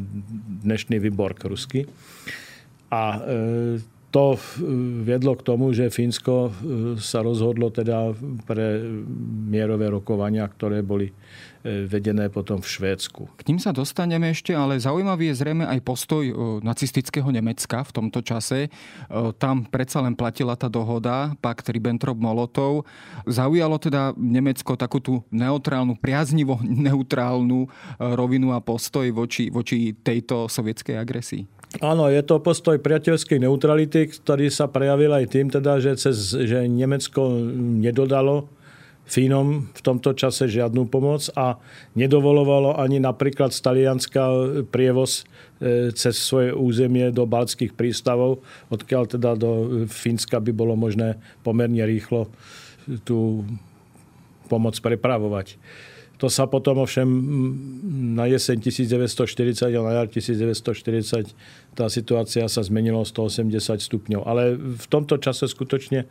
dnešný 0.62 1.02
Vyborg 1.02 1.42
rusky. 1.42 1.90
A 2.94 3.02
e, 3.18 3.20
to 4.14 4.38
viedlo 5.02 5.34
k 5.34 5.42
tomu, 5.42 5.74
že 5.74 5.90
Fínsko 5.90 6.34
e, 6.46 6.50
sa 7.02 7.22
rozhodlo 7.26 7.74
teda 7.74 8.14
pre 8.46 8.78
mierové 9.50 9.90
rokovania, 9.90 10.46
ktoré 10.46 10.86
boli 10.86 11.10
vedené 11.64 12.32
potom 12.32 12.60
v 12.60 12.68
Švédsku. 12.68 13.28
K 13.36 13.42
ním 13.52 13.60
sa 13.60 13.74
dostaneme 13.74 14.32
ešte, 14.32 14.56
ale 14.56 14.80
zaujímavý 14.80 15.32
je 15.32 15.38
zrejme 15.44 15.64
aj 15.68 15.80
postoj 15.84 16.24
e, 16.24 16.34
nacistického 16.64 17.28
Nemecka 17.28 17.84
v 17.84 17.92
tomto 17.92 18.24
čase. 18.24 18.66
E, 18.66 18.70
tam 19.36 19.68
predsa 19.68 20.00
len 20.00 20.16
platila 20.16 20.56
tá 20.56 20.72
dohoda, 20.72 21.36
pakt 21.44 21.68
Ribbentrop-Molotov. 21.68 22.88
Zaujalo 23.28 23.76
teda 23.76 24.16
Nemecko 24.16 24.76
takú 24.76 24.98
tú 25.04 25.20
neutrálnu, 25.28 26.00
priaznivo 26.00 26.56
neutrálnu 26.64 27.68
rovinu 28.00 28.56
a 28.56 28.64
postoj 28.64 29.04
voči, 29.12 29.52
voči 29.52 29.92
tejto 29.92 30.48
sovietskej 30.48 30.96
agresii? 30.96 31.44
Áno, 31.78 32.10
je 32.10 32.18
to 32.26 32.42
postoj 32.42 32.82
priateľskej 32.82 33.46
neutrality, 33.46 34.10
ktorý 34.10 34.50
sa 34.50 34.66
prejavil 34.66 35.14
aj 35.14 35.24
tým, 35.30 35.46
teda, 35.54 35.78
že, 35.78 35.94
cez, 35.94 36.34
že 36.34 36.66
Nemecko 36.66 37.30
nedodalo 37.54 38.50
Fínom 39.10 39.66
v 39.74 39.80
tomto 39.82 40.14
čase 40.14 40.46
žiadnu 40.46 40.86
pomoc 40.86 41.26
a 41.34 41.58
nedovolovalo 41.98 42.78
ani 42.78 43.02
napríklad 43.02 43.50
z 43.50 43.58
Talianska 43.58 44.22
prievoz 44.70 45.26
e, 45.58 45.90
cez 45.90 46.14
svoje 46.14 46.54
územie 46.54 47.10
do 47.10 47.26
baltských 47.26 47.74
prístavov, 47.74 48.38
odkiaľ 48.70 49.02
teda 49.10 49.34
do 49.34 49.82
Fínska 49.90 50.38
by 50.38 50.54
bolo 50.54 50.78
možné 50.78 51.18
pomerne 51.42 51.82
rýchlo 51.82 52.30
tú 53.02 53.42
pomoc 54.46 54.78
prepravovať. 54.78 55.58
To 56.20 56.28
sa 56.28 56.44
potom 56.44 56.84
ovšem 56.84 57.08
na 58.12 58.28
jeseň 58.28 58.60
1940 58.60 59.72
a 59.72 59.80
na 59.80 59.92
jar 59.96 60.06
1940 60.12 61.32
tá 61.72 61.88
situácia 61.88 62.44
sa 62.44 62.60
zmenila 62.60 63.00
180 63.00 63.56
stupňov. 63.80 64.28
Ale 64.28 64.52
v 64.60 64.86
tomto 64.92 65.16
čase 65.16 65.48
skutočne 65.48 66.04
e, 66.04 66.06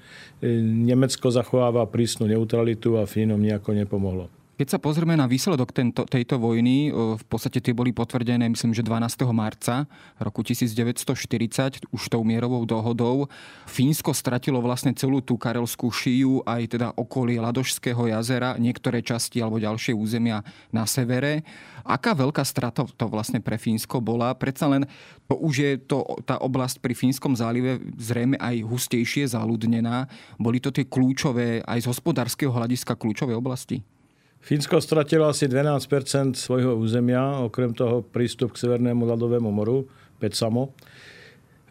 Nemecko 0.66 1.30
zachováva 1.30 1.86
prísnu 1.86 2.26
neutralitu 2.26 2.98
a 2.98 3.06
Fínom 3.06 3.38
nejako 3.38 3.78
nepomohlo. 3.78 4.34
Keď 4.60 4.76
sa 4.76 4.84
pozrieme 4.84 5.16
na 5.16 5.24
výsledok 5.24 5.72
tento, 5.72 6.04
tejto 6.04 6.36
vojny, 6.36 6.92
v 6.92 7.26
podstate 7.32 7.64
tie 7.64 7.72
boli 7.72 7.96
potvrdené, 7.96 8.44
myslím, 8.52 8.76
že 8.76 8.84
12. 8.84 9.24
marca 9.32 9.88
roku 10.20 10.44
1940, 10.44 11.88
už 11.88 12.04
tou 12.12 12.28
mierovou 12.28 12.68
dohodou. 12.68 13.32
Fínsko 13.72 14.12
stratilo 14.12 14.60
vlastne 14.60 14.92
celú 14.92 15.24
tú 15.24 15.40
karelskú 15.40 15.88
šiju, 15.88 16.44
aj 16.44 16.76
teda 16.76 16.92
okolie 17.00 17.40
Ladošského 17.40 18.12
jazera, 18.12 18.60
niektoré 18.60 19.00
časti 19.00 19.40
alebo 19.40 19.64
ďalšie 19.64 19.96
územia 19.96 20.44
na 20.76 20.84
severe. 20.84 21.48
Aká 21.88 22.12
veľká 22.12 22.44
strata 22.44 22.84
to 22.84 23.06
vlastne 23.08 23.40
pre 23.40 23.56
Fínsko 23.56 24.04
bola? 24.04 24.36
Predsa 24.36 24.68
len 24.68 24.84
to 25.32 25.40
už 25.40 25.54
je 25.56 25.72
to, 25.88 26.04
tá 26.28 26.36
oblasť 26.36 26.84
pri 26.84 27.00
Fínskom 27.00 27.32
zálive 27.32 27.80
zrejme 27.96 28.36
aj 28.36 28.68
hustejšie 28.68 29.24
zaludnená. 29.24 30.12
Boli 30.36 30.60
to 30.60 30.68
tie 30.68 30.84
kľúčové, 30.84 31.64
aj 31.64 31.80
z 31.80 31.90
hospodárskeho 31.96 32.52
hľadiska 32.52 33.00
kľúčové 33.00 33.32
oblasti? 33.40 33.99
Fínsko 34.40 34.80
stratilo 34.82 35.28
asi 35.28 35.52
12% 35.52 36.40
svojho 36.40 36.80
územia, 36.80 37.44
okrem 37.44 37.76
toho 37.76 38.02
prístup 38.02 38.56
k 38.56 38.66
Severnému 38.66 39.04
ľadovému 39.04 39.52
moru, 39.52 39.86
Petsamo, 40.20 40.72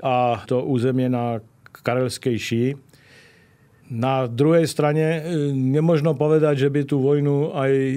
a 0.04 0.44
to 0.46 0.62
územie 0.62 1.10
na 1.10 1.42
Karelskej 1.82 2.36
šíji. 2.38 2.70
Na 3.88 4.28
druhej 4.28 4.68
strane 4.68 5.00
e, 5.00 5.20
nemožno 5.56 6.12
povedať, 6.12 6.68
že 6.68 6.68
by 6.68 6.80
tú 6.84 7.00
vojnu 7.00 7.56
aj 7.56 7.72
e, 7.72 7.96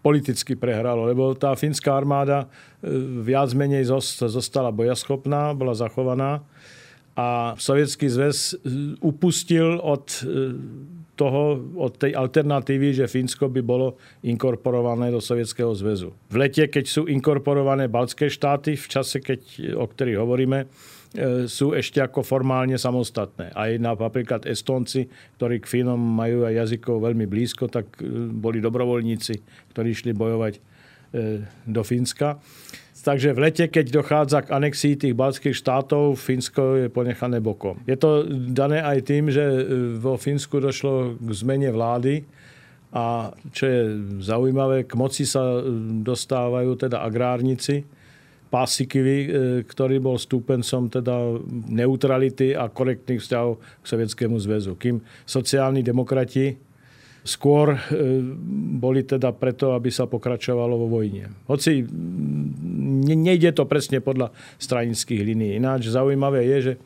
politicky 0.00 0.56
prehralo, 0.56 1.04
lebo 1.04 1.36
tá 1.36 1.52
fínska 1.52 1.92
armáda 1.92 2.48
e, 2.80 2.90
viac 3.20 3.52
menej 3.52 3.84
zostala 4.16 4.72
bojaschopná, 4.72 5.52
bola 5.52 5.76
zachovaná 5.76 6.40
a 7.12 7.52
Sovietský 7.60 8.08
zväz 8.08 8.56
upustil 9.04 9.76
od 9.84 10.24
toho, 11.12 11.60
od 11.76 12.00
tej 12.00 12.16
alternatívy, 12.16 12.96
že 12.96 13.10
Fínsko 13.10 13.52
by 13.52 13.60
bolo 13.60 14.00
inkorporované 14.24 15.12
do 15.12 15.20
Sovietskeho 15.20 15.76
zväzu. 15.76 16.16
V 16.32 16.36
lete, 16.40 16.64
keď 16.72 16.84
sú 16.88 17.02
inkorporované 17.04 17.92
baltské 17.92 18.32
štáty, 18.32 18.80
v 18.80 18.86
čase, 18.88 19.20
keď, 19.20 19.40
o 19.76 19.84
ktorých 19.84 20.18
hovoríme, 20.18 20.58
e, 20.64 20.66
sú 21.52 21.76
ešte 21.76 22.00
ako 22.00 22.24
formálne 22.24 22.80
samostatné. 22.80 23.52
Aj 23.52 23.70
napríklad 23.76 24.48
Estonci, 24.48 25.04
ktorí 25.36 25.60
k 25.60 25.68
Fínom 25.68 26.00
majú 26.00 26.48
aj 26.48 26.64
jazykov 26.64 27.04
veľmi 27.04 27.28
blízko, 27.28 27.68
tak 27.68 27.92
e, 28.00 28.08
boli 28.32 28.64
dobrovoľníci, 28.64 29.34
ktorí 29.76 29.92
išli 29.92 30.16
bojovať 30.16 30.54
e, 30.56 30.60
do 31.68 31.82
Fínska. 31.84 32.40
Takže 33.02 33.34
v 33.34 33.42
lete, 33.42 33.64
keď 33.66 33.86
dochádza 33.90 34.46
k 34.46 34.54
anexii 34.54 34.94
tých 34.94 35.18
baltských 35.18 35.58
štátov, 35.58 36.14
Fínsko 36.14 36.86
je 36.86 36.88
ponechané 36.88 37.42
bokom. 37.42 37.82
Je 37.82 37.98
to 37.98 38.22
dané 38.30 38.78
aj 38.78 38.98
tým, 39.02 39.26
že 39.26 39.42
e, 39.42 39.62
vo 39.98 40.14
Fínsku 40.14 40.62
došlo 40.62 41.18
k 41.18 41.30
zmene 41.34 41.74
vlády 41.74 42.22
a 42.94 43.34
čo 43.50 43.64
je 43.66 43.80
zaujímavé, 44.22 44.86
k 44.86 44.94
moci 44.94 45.26
sa 45.26 45.42
e, 45.42 45.66
dostávajú 46.06 46.78
teda 46.78 47.02
agrárnici, 47.02 47.82
Pásikivi, 48.52 49.18
e, 49.24 49.28
ktorý 49.64 49.96
bol 49.98 50.20
stúpencom 50.20 50.92
teda 50.92 51.40
neutrality 51.72 52.52
a 52.52 52.68
korektných 52.68 53.24
vzťahov 53.24 53.58
k 53.80 53.84
Sovietskému 53.88 54.36
zväzu. 54.36 54.76
Kým 54.76 55.00
sociálni 55.24 55.80
demokrati 55.80 56.54
Skôr 57.22 57.78
e, 57.78 57.78
boli 58.82 59.06
teda 59.06 59.30
preto, 59.30 59.78
aby 59.78 59.94
sa 59.94 60.10
pokračovalo 60.10 60.74
vo 60.74 60.88
vojne. 60.90 61.30
Hoci 61.46 61.86
nejde 63.14 63.54
to 63.54 63.62
presne 63.70 64.02
podľa 64.02 64.34
stranických 64.58 65.22
línií. 65.22 65.54
Ináč 65.54 65.86
zaujímavé 65.86 66.42
je, 66.50 66.58
že 66.58 66.72
e, 66.74 66.78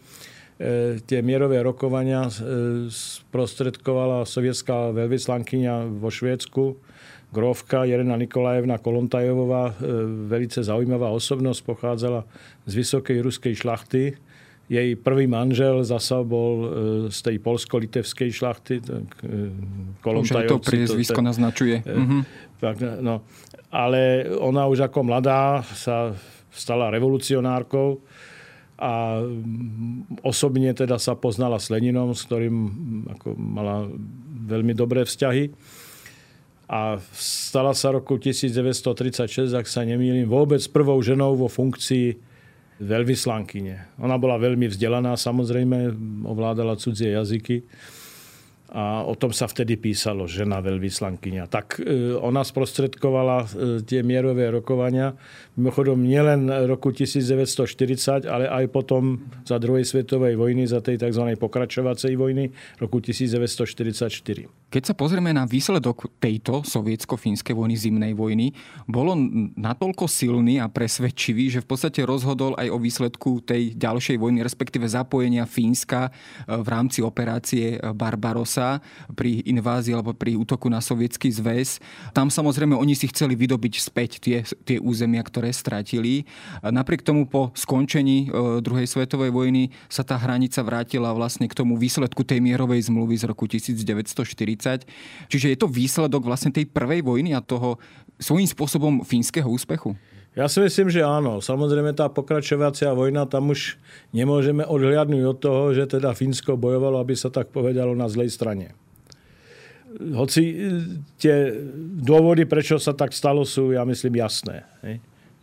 tie 1.08 1.24
mierové 1.24 1.64
rokovania 1.64 2.28
e, 2.28 2.32
sprostredkovala 2.92 4.28
sovietská 4.28 4.92
veľvyslankyňa 4.92 6.04
vo 6.04 6.12
Švédsku, 6.12 6.64
grófka 7.32 7.88
Jelena 7.88 8.20
Nikolajevna 8.20 8.76
Kolontajovová, 8.76 9.76
velice 10.30 10.62
zaujímavá 10.62 11.10
osobnosť, 11.10 11.60
pochádzala 11.64 12.24
z 12.64 12.72
vysokej 12.76 13.18
ruskej 13.18 13.54
šlachty, 13.56 14.16
jej 14.66 14.98
prvý 14.98 15.30
manžel 15.30 15.86
zasa 15.86 16.26
bol 16.26 16.54
e, 16.58 16.68
z 17.14 17.18
tej 17.22 17.36
polsko-litevskej 17.38 18.30
šlachty. 18.34 18.82
Kolontajovci. 20.02 20.50
Už 20.50 20.50
to 20.50 20.58
priezvisko 20.58 21.20
naznačuje. 21.22 21.86
Uh-huh. 21.86 22.26
Tak, 22.58 22.82
no. 22.98 23.22
Ale 23.70 24.26
ona 24.34 24.66
už 24.66 24.90
ako 24.90 25.06
mladá 25.06 25.62
sa 25.74 26.18
stala 26.50 26.90
revolucionárkou 26.90 28.02
a 28.76 29.24
osobne 30.20 30.72
teda 30.76 31.00
sa 31.00 31.16
poznala 31.16 31.56
s 31.56 31.72
Leninom, 31.72 32.12
s 32.12 32.28
ktorým 32.28 32.56
ako 33.16 33.38
mala 33.38 33.88
veľmi 34.46 34.76
dobré 34.76 35.04
vzťahy. 35.06 35.52
A 36.66 36.98
stala 37.14 37.70
sa 37.78 37.94
roku 37.94 38.18
1936, 38.18 39.54
ak 39.54 39.70
sa 39.70 39.86
nemýlim, 39.86 40.26
vôbec 40.26 40.58
prvou 40.74 40.98
ženou 40.98 41.38
vo 41.38 41.46
funkcii 41.46 42.35
veľvyslankyne. 42.80 44.00
Ona 44.00 44.16
bola 44.20 44.36
veľmi 44.36 44.68
vzdelaná, 44.68 45.16
samozrejme, 45.16 45.96
ovládala 46.28 46.76
cudzie 46.76 47.16
jazyky 47.16 47.64
a 48.76 49.08
o 49.08 49.16
tom 49.16 49.32
sa 49.32 49.48
vtedy 49.48 49.80
písalo, 49.80 50.28
žena 50.28 50.60
veľvyslankyňa. 50.60 51.48
Tak 51.48 51.80
e, 51.80 52.12
ona 52.12 52.44
sprostredkovala 52.44 53.38
e, 53.40 53.46
tie 53.80 54.04
mierové 54.04 54.52
rokovania. 54.52 55.16
Mimochodom 55.56 56.04
nielen 56.04 56.52
roku 56.68 56.92
1940, 56.92 58.28
ale 58.28 58.44
aj 58.44 58.68
potom 58.68 59.32
za 59.48 59.56
druhej 59.56 59.88
svetovej 59.88 60.36
vojny, 60.36 60.68
za 60.68 60.84
tej 60.84 61.00
tzv. 61.00 61.24
pokračovacej 61.40 62.20
vojny 62.20 62.52
roku 62.76 63.00
1944. 63.00 64.44
Keď 64.68 64.82
sa 64.82 64.92
pozrieme 64.92 65.32
na 65.32 65.48
výsledok 65.48 66.20
tejto 66.20 66.60
sovietsko-fínskej 66.60 67.56
vojny, 67.56 67.80
zimnej 67.80 68.12
vojny, 68.12 68.52
bolo 68.84 69.16
natoľko 69.56 70.04
silný 70.04 70.60
a 70.60 70.68
presvedčivý, 70.68 71.48
že 71.48 71.64
v 71.64 71.68
podstate 71.72 72.04
rozhodol 72.04 72.52
aj 72.60 72.68
o 72.68 72.76
výsledku 72.76 73.40
tej 73.40 73.72
ďalšej 73.72 74.20
vojny, 74.20 74.44
respektíve 74.44 74.84
zapojenia 74.84 75.48
Fínska 75.48 76.12
e, 76.44 76.60
v 76.60 76.68
rámci 76.68 77.00
operácie 77.00 77.80
Barbaros 77.96 78.65
sa 78.66 78.82
pri 79.14 79.46
invázii 79.46 79.94
alebo 79.94 80.10
pri 80.10 80.34
útoku 80.34 80.66
na 80.66 80.82
sovietský 80.82 81.30
zväz. 81.30 81.78
Tam 82.10 82.26
samozrejme 82.26 82.74
oni 82.74 82.98
si 82.98 83.06
chceli 83.06 83.38
vydobiť 83.38 83.74
späť 83.78 84.10
tie, 84.18 84.42
tie 84.66 84.82
územia, 84.82 85.22
ktoré 85.22 85.54
stratili. 85.54 86.26
Napriek 86.66 87.06
tomu 87.06 87.30
po 87.30 87.54
skončení 87.54 88.26
e, 88.26 88.58
druhej 88.58 88.90
svetovej 88.90 89.30
vojny 89.30 89.70
sa 89.86 90.02
tá 90.02 90.18
hranica 90.18 90.58
vrátila 90.66 91.14
vlastne 91.14 91.46
k 91.46 91.54
tomu 91.54 91.78
výsledku 91.78 92.26
tej 92.26 92.42
mierovej 92.42 92.90
zmluvy 92.90 93.14
z 93.14 93.24
roku 93.30 93.46
1940. 93.46 94.82
Čiže 95.30 95.46
je 95.54 95.58
to 95.58 95.70
výsledok 95.70 96.26
vlastne 96.26 96.50
tej 96.50 96.66
prvej 96.66 97.06
vojny 97.06 97.38
a 97.38 97.44
toho 97.44 97.78
svojím 98.18 98.48
spôsobom 98.50 99.06
fínskeho 99.06 99.46
úspechu? 99.46 99.94
Ja 100.36 100.52
si 100.52 100.60
myslím, 100.60 100.92
že 100.92 101.00
áno. 101.00 101.40
Samozrejme 101.40 101.96
tá 101.96 102.12
pokračovacia 102.12 102.92
vojna, 102.92 103.24
tam 103.24 103.56
už 103.56 103.80
nemôžeme 104.12 104.68
odhliadnúť 104.68 105.24
od 105.24 105.38
toho, 105.40 105.62
že 105.72 105.88
teda 105.88 106.12
Fínsko 106.12 106.60
bojovalo, 106.60 107.00
aby 107.00 107.16
sa 107.16 107.32
tak 107.32 107.48
povedalo, 107.48 107.96
na 107.96 108.04
zlej 108.04 108.36
strane. 108.36 108.76
Hoci 109.96 110.42
e, 110.44 110.54
tie 111.16 111.56
dôvody, 112.04 112.44
prečo 112.44 112.76
sa 112.76 112.92
tak 112.92 113.16
stalo, 113.16 113.48
sú, 113.48 113.72
ja 113.72 113.80
myslím, 113.88 114.20
jasné. 114.20 114.68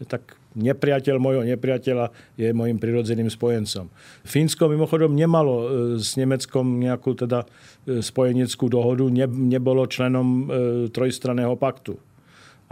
Tak 0.05 0.37
nepriateľ 0.53 1.17
môjho 1.17 1.41
nepriateľa 1.41 2.13
je 2.37 2.53
môjim 2.53 2.77
prirodzeným 2.77 3.33
spojencom. 3.33 3.89
Fínsko 4.21 4.69
mimochodom 4.69 5.17
nemalo 5.17 5.55
e, 5.57 5.65
s 5.97 6.13
Nemeckom 6.21 6.77
nejakú 6.77 7.17
teda 7.17 7.49
e, 7.89 8.05
spojeneckú 8.05 8.69
dohodu, 8.69 9.09
nebolo 9.25 9.89
členom 9.89 10.53
trojstranného 10.93 11.57
paktu 11.57 12.12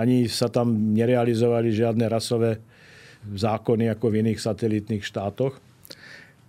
ani 0.02 0.26
sa 0.26 0.50
tam 0.50 0.98
nerealizovali 0.98 1.70
žiadne 1.70 2.10
rasové 2.10 2.58
zákony 3.22 3.94
ako 3.94 4.10
v 4.10 4.18
iných 4.26 4.42
satelitných 4.42 5.06
štátoch. 5.06 5.62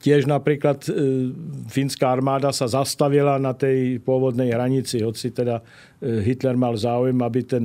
Tiež 0.03 0.27
napríklad 0.27 0.83
e, 0.91 0.91
fínska 1.71 2.11
armáda 2.11 2.51
sa 2.51 2.67
zastavila 2.67 3.39
na 3.39 3.55
tej 3.55 4.03
pôvodnej 4.03 4.51
hranici, 4.51 4.99
hoci 4.99 5.31
teda 5.31 5.63
e, 6.03 6.27
Hitler 6.27 6.59
mal 6.59 6.75
záujem, 6.75 7.15
aby 7.23 7.41
ten 7.47 7.65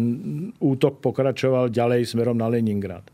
útok 0.61 1.01
pokračoval 1.01 1.73
ďalej 1.73 2.13
smerom 2.13 2.37
na 2.37 2.45
Leningrad. 2.45 3.09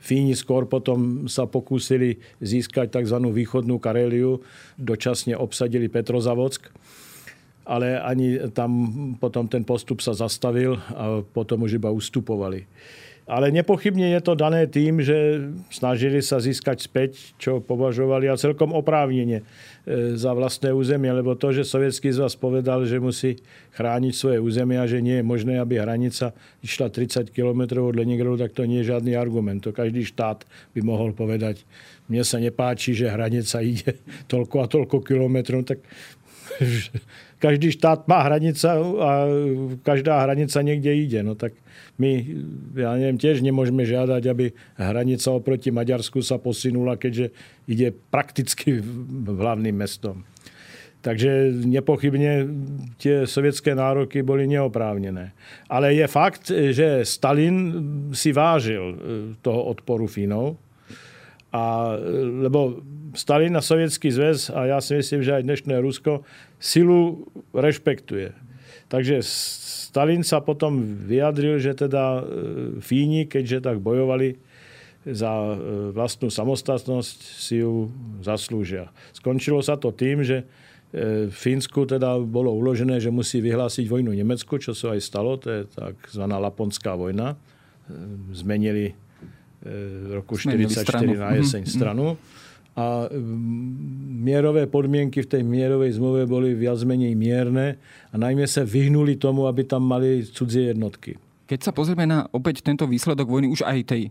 Fíni 0.00 0.36
skôr 0.36 0.68
potom 0.68 1.24
sa 1.24 1.48
pokúsili 1.48 2.20
získať 2.44 3.00
tzv. 3.00 3.16
východnú 3.32 3.80
Kareliu, 3.80 4.44
dočasne 4.76 5.40
obsadili 5.40 5.88
Petrozavodsk 5.88 6.68
ale 7.70 8.02
ani 8.02 8.50
tam 8.50 8.70
potom 9.22 9.46
ten 9.46 9.62
postup 9.62 10.02
sa 10.02 10.10
zastavil 10.10 10.74
a 10.90 11.22
potom 11.22 11.62
už 11.62 11.78
iba 11.78 11.94
ustupovali. 11.94 12.66
Ale 13.30 13.54
nepochybne 13.54 14.10
je 14.10 14.20
to 14.26 14.34
dané 14.34 14.66
tým, 14.66 14.98
že 14.98 15.38
snažili 15.70 16.18
sa 16.18 16.42
získať 16.42 16.82
späť, 16.82 17.30
čo 17.38 17.62
považovali 17.62 18.26
a 18.26 18.34
celkom 18.34 18.74
oprávnene 18.74 19.46
e, 19.86 20.18
za 20.18 20.34
vlastné 20.34 20.74
územie, 20.74 21.14
lebo 21.14 21.38
to, 21.38 21.54
že 21.54 21.62
Sovietský 21.62 22.10
zväz 22.10 22.34
povedal, 22.34 22.82
že 22.90 22.98
musí 22.98 23.38
chrániť 23.78 24.14
svoje 24.18 24.42
územie 24.42 24.82
a 24.82 24.90
že 24.90 24.98
nie 24.98 25.22
je 25.22 25.24
možné, 25.30 25.62
aby 25.62 25.78
hranica 25.78 26.34
išla 26.66 26.90
30 26.90 27.30
km 27.30 27.86
od 27.86 27.94
Leningradu, 27.94 28.34
tak 28.34 28.50
to 28.50 28.66
nie 28.66 28.82
je 28.82 28.90
žiadny 28.90 29.14
argument. 29.14 29.62
To 29.62 29.70
každý 29.70 30.02
štát 30.02 30.42
by 30.74 30.82
mohol 30.82 31.14
povedať, 31.14 31.62
mne 32.10 32.26
sa 32.26 32.42
nepáči, 32.42 32.98
že 32.98 33.14
hranica 33.14 33.62
ide 33.62 33.94
toľko 34.26 34.56
a 34.58 34.66
toľko 34.66 35.06
kilometrov, 35.06 35.70
tak 35.70 35.78
každý 37.40 37.72
štát 37.72 38.04
má 38.04 38.20
hranica 38.20 38.76
a 38.76 39.10
každá 39.80 40.20
hranica 40.20 40.60
niekde 40.60 40.92
ide. 40.92 41.20
No 41.24 41.32
tak 41.34 41.56
my, 41.96 42.20
ja 42.76 42.96
neviem, 43.00 43.16
tiež 43.16 43.40
nemôžeme 43.40 43.88
žiadať, 43.88 44.22
aby 44.28 44.52
hranica 44.76 45.28
oproti 45.32 45.72
Maďarsku 45.72 46.20
sa 46.20 46.36
posunula, 46.36 47.00
keďže 47.00 47.32
ide 47.64 47.96
prakticky 48.12 48.84
hlavným 49.24 49.72
mestom. 49.72 50.28
Takže 51.00 51.64
nepochybne 51.64 52.44
tie 53.00 53.24
sovietské 53.24 53.72
nároky 53.72 54.20
boli 54.20 54.44
neoprávnené. 54.44 55.32
Ale 55.72 55.96
je 55.96 56.04
fakt, 56.04 56.52
že 56.52 57.08
Stalin 57.08 57.56
si 58.12 58.36
vážil 58.36 58.84
e, 58.84 58.96
toho 59.40 59.72
odporu 59.72 60.04
Fínov. 60.04 60.60
A, 61.56 61.96
lebo 62.44 62.84
Stalin 63.14 63.54
a 63.58 63.62
Sovietský 63.62 64.10
zväz, 64.10 64.50
a 64.54 64.76
ja 64.76 64.78
si 64.78 64.94
myslím, 64.94 65.20
že 65.22 65.40
aj 65.40 65.46
dnešné 65.46 65.74
Rusko, 65.82 66.22
silu 66.62 67.26
rešpektuje. 67.54 68.34
Takže 68.90 69.22
Stalin 69.22 70.26
sa 70.26 70.42
potom 70.42 70.82
vyjadril, 71.06 71.58
že 71.62 71.74
teda 71.74 72.20
e, 72.20 72.22
Fíni, 72.82 73.26
keďže 73.26 73.66
tak 73.66 73.82
bojovali 73.82 74.38
za 75.06 75.30
e, 75.30 75.54
vlastnú 75.94 76.30
samostatnosť, 76.30 77.18
si 77.18 77.62
ju 77.62 77.90
zaslúžia. 78.22 78.90
Skončilo 79.14 79.62
sa 79.62 79.78
to 79.78 79.94
tým, 79.94 80.22
že 80.22 80.46
v 80.90 81.30
Fínsku 81.30 81.86
teda 81.86 82.18
bolo 82.18 82.50
uložené, 82.50 82.98
že 82.98 83.14
musí 83.14 83.38
vyhlásiť 83.38 83.86
vojnu 83.86 84.10
Nemecku, 84.10 84.58
čo 84.58 84.74
sa 84.74 84.98
aj 84.98 85.00
stalo, 85.06 85.38
to 85.38 85.46
je 85.46 85.60
tzv. 85.70 86.24
Laponská 86.26 86.98
vojna. 86.98 87.38
Zmenili 88.34 88.98
v 89.62 90.10
roku 90.10 90.34
1944 90.34 91.14
na 91.14 91.38
jeseň 91.38 91.62
mhm, 91.62 91.70
mhm. 91.70 92.14
A 92.78 93.10
mierové 94.22 94.70
podmienky 94.70 95.26
v 95.26 95.30
tej 95.30 95.42
mierovej 95.42 95.98
zmluve 95.98 96.22
boli 96.24 96.54
viac 96.54 96.78
menej 96.86 97.18
mierne 97.18 97.82
a 98.10 98.14
najmä 98.14 98.46
sa 98.46 98.62
vyhnuli 98.62 99.18
tomu, 99.18 99.50
aby 99.50 99.66
tam 99.66 99.84
mali 99.84 100.22
cudzie 100.22 100.70
jednotky. 100.70 101.18
Keď 101.50 101.60
sa 101.66 101.74
pozrieme 101.74 102.06
na 102.06 102.30
opäť 102.30 102.62
tento 102.62 102.86
výsledok 102.86 103.26
vojny, 103.26 103.50
už 103.50 103.66
aj 103.66 103.78
tej 103.90 104.02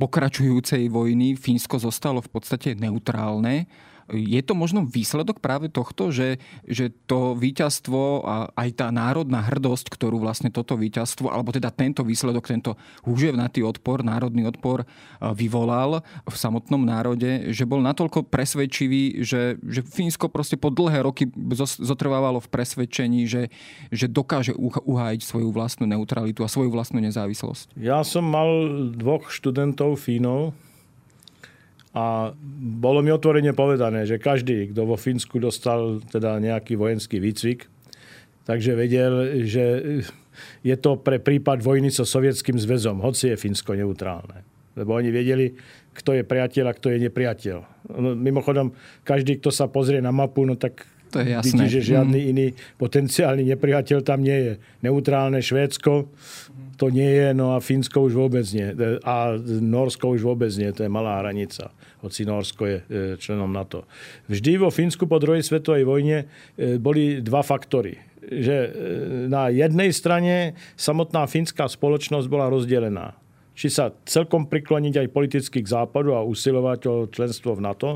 pokračujúcej 0.00 0.88
vojny, 0.88 1.36
Fínsko 1.36 1.76
zostalo 1.76 2.24
v 2.24 2.30
podstate 2.32 2.78
neutrálne. 2.78 3.68
Je 4.08 4.40
to 4.40 4.56
možno 4.56 4.88
výsledok 4.88 5.44
práve 5.44 5.68
tohto, 5.68 6.08
že, 6.08 6.40
že 6.64 6.88
to 7.04 7.36
víťazstvo 7.36 8.24
a 8.24 8.34
aj 8.56 8.68
tá 8.80 8.88
národná 8.88 9.44
hrdosť, 9.44 9.92
ktorú 9.92 10.16
vlastne 10.22 10.48
toto 10.48 10.80
víťazstvo, 10.80 11.28
alebo 11.28 11.52
teda 11.52 11.68
tento 11.68 12.00
výsledok, 12.00 12.48
tento 12.48 12.72
húževnatý 13.04 13.60
odpor, 13.64 14.00
národný 14.00 14.48
odpor 14.48 14.88
vyvolal 15.20 16.00
v 16.24 16.36
samotnom 16.36 16.80
národe, 16.80 17.52
že 17.52 17.68
bol 17.68 17.84
natoľko 17.84 18.24
presvedčivý, 18.26 19.20
že, 19.24 19.60
že 19.60 19.84
Fínsko 19.84 20.32
proste 20.32 20.56
po 20.56 20.72
dlhé 20.72 21.04
roky 21.04 21.28
zotrvávalo 21.80 22.40
v 22.40 22.48
presvedčení, 22.48 23.28
že, 23.28 23.52
že 23.92 24.08
dokáže 24.08 24.56
uhájiť 24.58 25.20
svoju 25.20 25.52
vlastnú 25.52 25.84
neutralitu 25.84 26.40
a 26.44 26.48
svoju 26.48 26.72
vlastnú 26.72 27.04
nezávislosť. 27.04 27.76
Ja 27.76 28.00
som 28.06 28.24
mal 28.24 28.48
dvoch 28.96 29.28
študentov 29.28 30.00
Fínov, 30.00 30.56
a 31.98 32.30
bolo 32.78 33.02
mi 33.02 33.10
otvorene 33.10 33.50
povedané, 33.58 34.06
že 34.06 34.22
každý, 34.22 34.70
kto 34.70 34.86
vo 34.86 34.94
Fínsku 34.94 35.42
dostal 35.42 35.98
teda 36.06 36.38
nejaký 36.38 36.78
vojenský 36.78 37.18
výcvik, 37.18 37.66
takže 38.46 38.78
vedel, 38.78 39.42
že 39.50 39.64
je 40.62 40.76
to 40.78 40.94
pre 40.94 41.18
prípad 41.18 41.58
vojny 41.58 41.90
so 41.90 42.06
Sovietským 42.06 42.54
zväzom, 42.54 43.02
hoci 43.02 43.34
je 43.34 43.40
Fínsko 43.40 43.74
neutrálne. 43.74 44.46
Lebo 44.78 44.94
oni 44.94 45.10
vedeli, 45.10 45.58
kto 45.90 46.14
je 46.14 46.22
priateľ 46.22 46.70
a 46.70 46.76
kto 46.78 46.94
je 46.94 47.02
nepriateľ. 47.10 47.56
No, 47.98 48.14
mimochodom, 48.14 48.78
každý, 49.02 49.42
kto 49.42 49.50
sa 49.50 49.66
pozrie 49.66 49.98
na 49.98 50.14
mapu, 50.14 50.46
no 50.46 50.54
tak 50.54 50.86
to 51.08 51.24
je 51.24 51.26
jasné. 51.34 51.48
vidí, 51.48 51.64
že 51.72 51.80
žiadny 51.96 52.20
mm. 52.20 52.30
iný 52.30 52.46
potenciálny 52.76 53.42
nepriateľ 53.56 53.98
tam 54.04 54.20
nie 54.20 54.38
je. 54.38 54.52
Neutrálne 54.84 55.40
Švédsko 55.40 56.12
to 56.78 56.86
nie 56.94 57.10
je, 57.10 57.34
no 57.34 57.58
a 57.58 57.58
Fínsko 57.58 58.06
už 58.06 58.14
vôbec 58.14 58.46
nie. 58.54 58.70
A 59.02 59.34
Norsko 59.48 60.14
už 60.14 60.22
vôbec 60.22 60.54
nie, 60.54 60.70
to 60.70 60.86
je 60.86 60.90
malá 60.90 61.18
hranica 61.18 61.74
hoci 62.02 62.22
Norsko 62.22 62.62
je 62.66 62.78
e, 62.78 62.84
členom 63.18 63.50
NATO. 63.50 63.84
Vždy 64.30 64.62
vo 64.62 64.70
Fínsku 64.70 65.10
po 65.10 65.18
druhej 65.18 65.42
svetovej 65.42 65.82
vojne 65.82 66.24
e, 66.54 66.78
boli 66.78 67.18
dva 67.18 67.42
faktory. 67.42 67.98
Že 68.22 68.56
e, 68.56 68.68
na 69.26 69.50
jednej 69.50 69.90
strane 69.90 70.54
samotná 70.78 71.26
fínska 71.26 71.66
spoločnosť 71.66 72.26
bola 72.30 72.46
rozdelená. 72.46 73.18
Či 73.58 73.74
sa 73.74 73.90
celkom 74.06 74.46
prikloniť 74.46 75.02
aj 75.02 75.08
politicky 75.10 75.58
k 75.58 75.72
západu 75.74 76.14
a 76.14 76.22
usilovať 76.22 76.80
o 76.86 76.94
členstvo 77.10 77.58
v 77.58 77.64
NATO, 77.66 77.90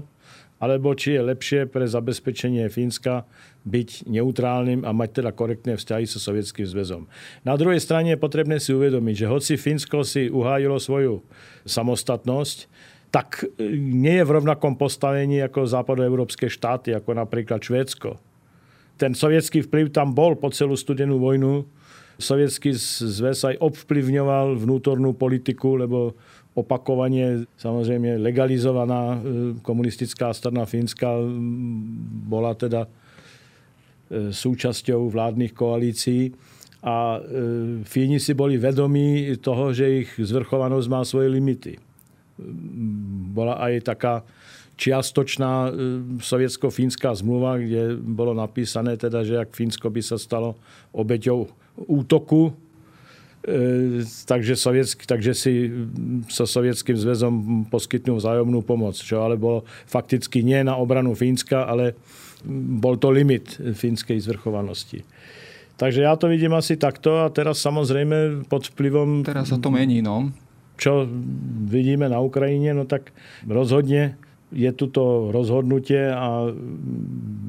alebo 0.63 0.95
či 0.95 1.19
je 1.19 1.27
lepšie 1.27 1.61
pre 1.67 1.83
zabezpečenie 1.91 2.71
Fínska 2.71 3.27
byť 3.67 4.07
neutrálnym 4.07 4.87
a 4.87 4.95
mať 4.95 5.19
teda 5.19 5.35
korektné 5.35 5.75
vzťahy 5.75 6.07
so 6.07 6.23
Sovietským 6.23 6.63
zväzom. 6.63 7.11
Na 7.43 7.59
druhej 7.59 7.83
strane 7.83 8.15
je 8.15 8.23
potrebné 8.23 8.63
si 8.63 8.71
uvedomiť, 8.71 9.27
že 9.27 9.31
hoci 9.31 9.53
Fínsko 9.59 10.07
si 10.07 10.31
uhájilo 10.31 10.79
svoju 10.79 11.27
samostatnosť, 11.67 12.71
tak 13.11 13.43
e, 13.59 13.75
nie 13.75 14.23
je 14.23 14.25
v 14.25 14.35
rovnakom 14.39 14.79
postavení 14.79 15.43
ako 15.43 15.67
západoeurópske 15.67 16.47
štáty, 16.47 16.95
ako 16.95 17.19
napríklad 17.19 17.59
Švédsko. 17.59 18.23
Ten 18.97 19.19
sovietský 19.19 19.67
vplyv 19.67 19.91
tam 19.91 20.15
bol 20.15 20.39
po 20.39 20.47
celú 20.55 20.79
studenú 20.79 21.19
vojnu. 21.19 21.67
Sovietský 22.23 22.71
zväz 22.79 23.43
aj 23.51 23.59
ovplyvňoval 23.59 24.63
vnútornú 24.63 25.11
politiku, 25.19 25.75
lebo 25.75 26.15
opakovanie, 26.53 27.49
samozrejme 27.57 28.21
legalizovaná 28.21 29.17
e, 29.17 29.19
komunistická 29.65 30.33
strana 30.37 30.69
Fínska 30.69 31.09
bola 32.29 32.53
teda 32.53 32.85
e, 32.85 34.31
súčasťou 34.33 35.09
vládnych 35.09 35.57
koalícií. 35.57 36.33
A 36.83 37.23
Fíni 37.87 38.19
si 38.19 38.35
boli 38.35 38.59
vedomí 38.59 39.39
toho, 39.39 39.71
že 39.71 40.03
ich 40.03 40.11
zvrchovanosť 40.19 40.89
má 40.91 41.07
svoje 41.07 41.31
limity 41.31 41.79
bola 43.33 43.61
aj 43.61 43.73
taká 43.87 44.15
čiastočná 44.77 45.69
e, 45.69 45.71
sovietsko-fínska 46.19 47.13
zmluva, 47.15 47.61
kde 47.61 47.97
bolo 48.01 48.33
napísané 48.33 48.97
teda, 48.97 49.23
že 49.23 49.37
ak 49.39 49.53
Fínsko 49.53 49.93
by 49.93 50.03
sa 50.03 50.17
stalo 50.17 50.57
obeťou 50.97 51.47
útoku, 51.87 52.51
e, 52.51 52.53
takže, 54.27 54.55
sovietsk, 54.55 55.03
takže 55.03 55.33
si 55.35 55.53
so 56.31 56.47
sovietským 56.47 56.95
zväzom 56.95 57.35
poskytnú 57.69 58.23
vzájomnú 58.23 58.63
pomoc, 58.63 58.95
čo 58.99 59.23
ale 59.23 59.35
bolo 59.35 59.67
fakticky 59.91 60.47
nie 60.47 60.63
na 60.63 60.79
obranu 60.79 61.15
Fínska, 61.19 61.67
ale 61.67 61.99
bol 62.47 62.99
to 62.99 63.11
limit 63.11 63.55
fínskej 63.59 64.19
zvrchovanosti. 64.19 65.07
Takže 65.79 66.07
ja 66.07 66.15
to 66.15 66.31
vidím 66.31 66.55
asi 66.55 66.79
takto 66.79 67.23
a 67.23 67.31
teraz 67.31 67.59
samozrejme 67.63 68.47
pod 68.47 68.71
vplyvom... 68.71 69.27
Teraz 69.27 69.51
sa 69.51 69.59
to 69.59 69.71
mení, 69.71 70.03
no 70.03 70.31
čo 70.83 71.07
vidíme 71.71 72.11
na 72.11 72.19
Ukrajine, 72.19 72.75
no 72.75 72.91
tak 72.91 73.15
rozhodne 73.47 74.19
je 74.53 74.69
tu 74.75 74.91
to 74.91 75.33
rozhodnutie 75.33 76.13
a 76.13 76.51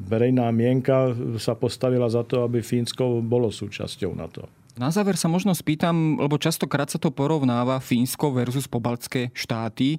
verejná 0.08 0.48
mienka 0.54 1.12
sa 1.36 1.52
postavila 1.52 2.08
za 2.08 2.24
to, 2.24 2.46
aby 2.46 2.64
Fínsko 2.64 3.20
bolo 3.20 3.52
súčasťou 3.52 4.14
na 4.16 4.24
to. 4.30 4.48
Na 4.74 4.90
záver 4.90 5.14
sa 5.14 5.30
možno 5.30 5.54
spýtam, 5.54 6.18
lebo 6.18 6.34
častokrát 6.34 6.90
sa 6.90 6.98
to 6.98 7.14
porovnáva 7.14 7.78
Fínsko 7.78 8.34
versus 8.34 8.66
pobaltské 8.66 9.30
štáty. 9.30 9.94
E, 9.94 9.98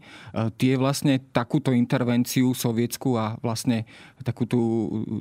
tie 0.59 0.75
vlastne 0.75 1.23
takúto 1.31 1.71
intervenciu 1.71 2.51
sovietsku 2.51 3.15
a 3.15 3.39
vlastne 3.39 3.87
takúto, 4.19 4.59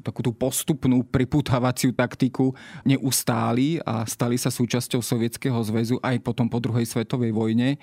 takúto 0.03 0.35
postupnú 0.35 1.07
priputávaciu 1.07 1.95
taktiku 1.95 2.51
neustáli 2.83 3.79
a 3.87 4.03
stali 4.11 4.35
sa 4.43 4.51
súčasťou 4.51 4.99
Sovietskeho 4.99 5.63
zväzu 5.63 6.03
aj 6.03 6.19
potom 6.27 6.51
po 6.51 6.59
druhej 6.59 6.91
svetovej 6.91 7.31
vojne. 7.31 7.79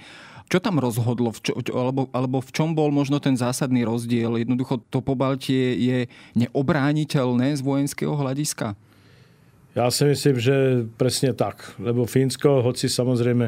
Čo 0.51 0.59
tam 0.59 0.75
rozhodlo? 0.75 1.31
V 1.31 1.39
čo, 1.39 1.55
alebo, 1.71 2.11
alebo 2.11 2.43
v 2.43 2.51
čom 2.51 2.75
bol 2.75 2.91
možno 2.91 3.23
ten 3.23 3.39
zásadný 3.39 3.87
rozdiel? 3.87 4.43
Jednoducho 4.43 4.83
to 4.91 4.99
pobaltie 4.99 5.79
je 5.79 6.11
neobrániteľné 6.35 7.55
z 7.55 7.63
vojenského 7.63 8.11
hľadiska? 8.11 8.75
Ja 9.71 9.87
si 9.87 10.03
myslím, 10.03 10.35
že 10.35 10.83
presne 10.99 11.31
tak. 11.31 11.79
Lebo 11.79 12.03
Fínsko, 12.03 12.59
hoci 12.59 12.91
samozrejme 12.91 13.45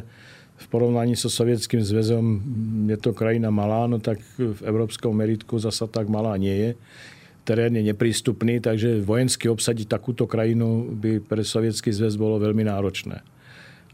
v 0.54 0.66
porovnaní 0.72 1.20
so 1.20 1.28
Sovietským 1.28 1.84
zväzom 1.84 2.40
je 2.88 2.98
to 3.02 3.12
krajina 3.12 3.52
malá, 3.52 3.84
no 3.90 4.00
tak 4.00 4.24
v 4.38 4.56
európskom 4.64 5.12
meritku 5.12 5.60
zasa 5.60 5.90
tak 5.90 6.08
malá 6.08 6.40
nie 6.40 6.56
je. 6.56 6.72
Terén 7.44 7.76
je 7.76 7.84
neprístupný, 7.84 8.64
takže 8.64 9.04
vojensky 9.04 9.52
obsadiť 9.52 9.92
takúto 9.92 10.24
krajinu 10.24 10.96
by 10.96 11.20
pre 11.20 11.44
Sovietský 11.44 11.92
zväz 11.92 12.16
bolo 12.16 12.40
veľmi 12.40 12.64
náročné. 12.64 13.20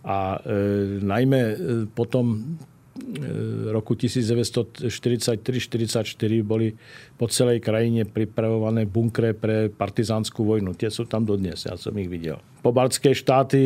A 0.06 0.38
e, 0.38 1.02
najmä 1.02 1.40
e, 1.42 1.56
potom 1.90 2.56
roku 3.72 3.96
1943-44 3.96 4.88
boli 6.44 6.76
po 7.16 7.28
celej 7.28 7.60
krajine 7.64 8.06
pripravované 8.06 8.86
bunkre 8.86 9.34
pre 9.34 9.70
partizánsku 9.72 10.44
vojnu. 10.44 10.76
Tie 10.76 10.92
sú 10.92 11.06
tam 11.10 11.26
dodnes, 11.26 11.66
ja 11.66 11.76
som 11.80 11.96
ich 11.98 12.12
videl. 12.12 12.38
Pobaltské 12.62 13.16
štáty 13.16 13.60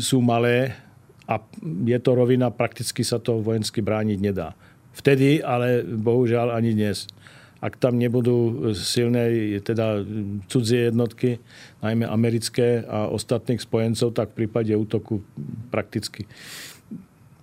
sú 0.00 0.24
malé 0.24 0.72
a 1.28 1.40
je 1.84 1.98
to 2.00 2.10
rovina, 2.16 2.48
prakticky 2.48 3.04
sa 3.04 3.20
to 3.20 3.44
vojensky 3.44 3.84
brániť 3.84 4.18
nedá. 4.18 4.56
Vtedy, 4.96 5.44
ale 5.44 5.84
bohužiaľ 5.84 6.56
ani 6.56 6.74
dnes. 6.74 7.06
ak 7.58 7.74
tam 7.74 7.98
nebudú 7.98 8.70
silné 8.74 9.58
teda 9.66 10.06
cudzie 10.46 10.90
jednotky, 10.90 11.42
najmä 11.82 12.06
americké 12.06 12.86
a 12.86 13.10
ostatných 13.10 13.58
spojencov, 13.58 14.14
tak 14.14 14.30
v 14.30 14.46
prípade 14.46 14.70
útoku 14.78 15.26
prakticky 15.74 16.30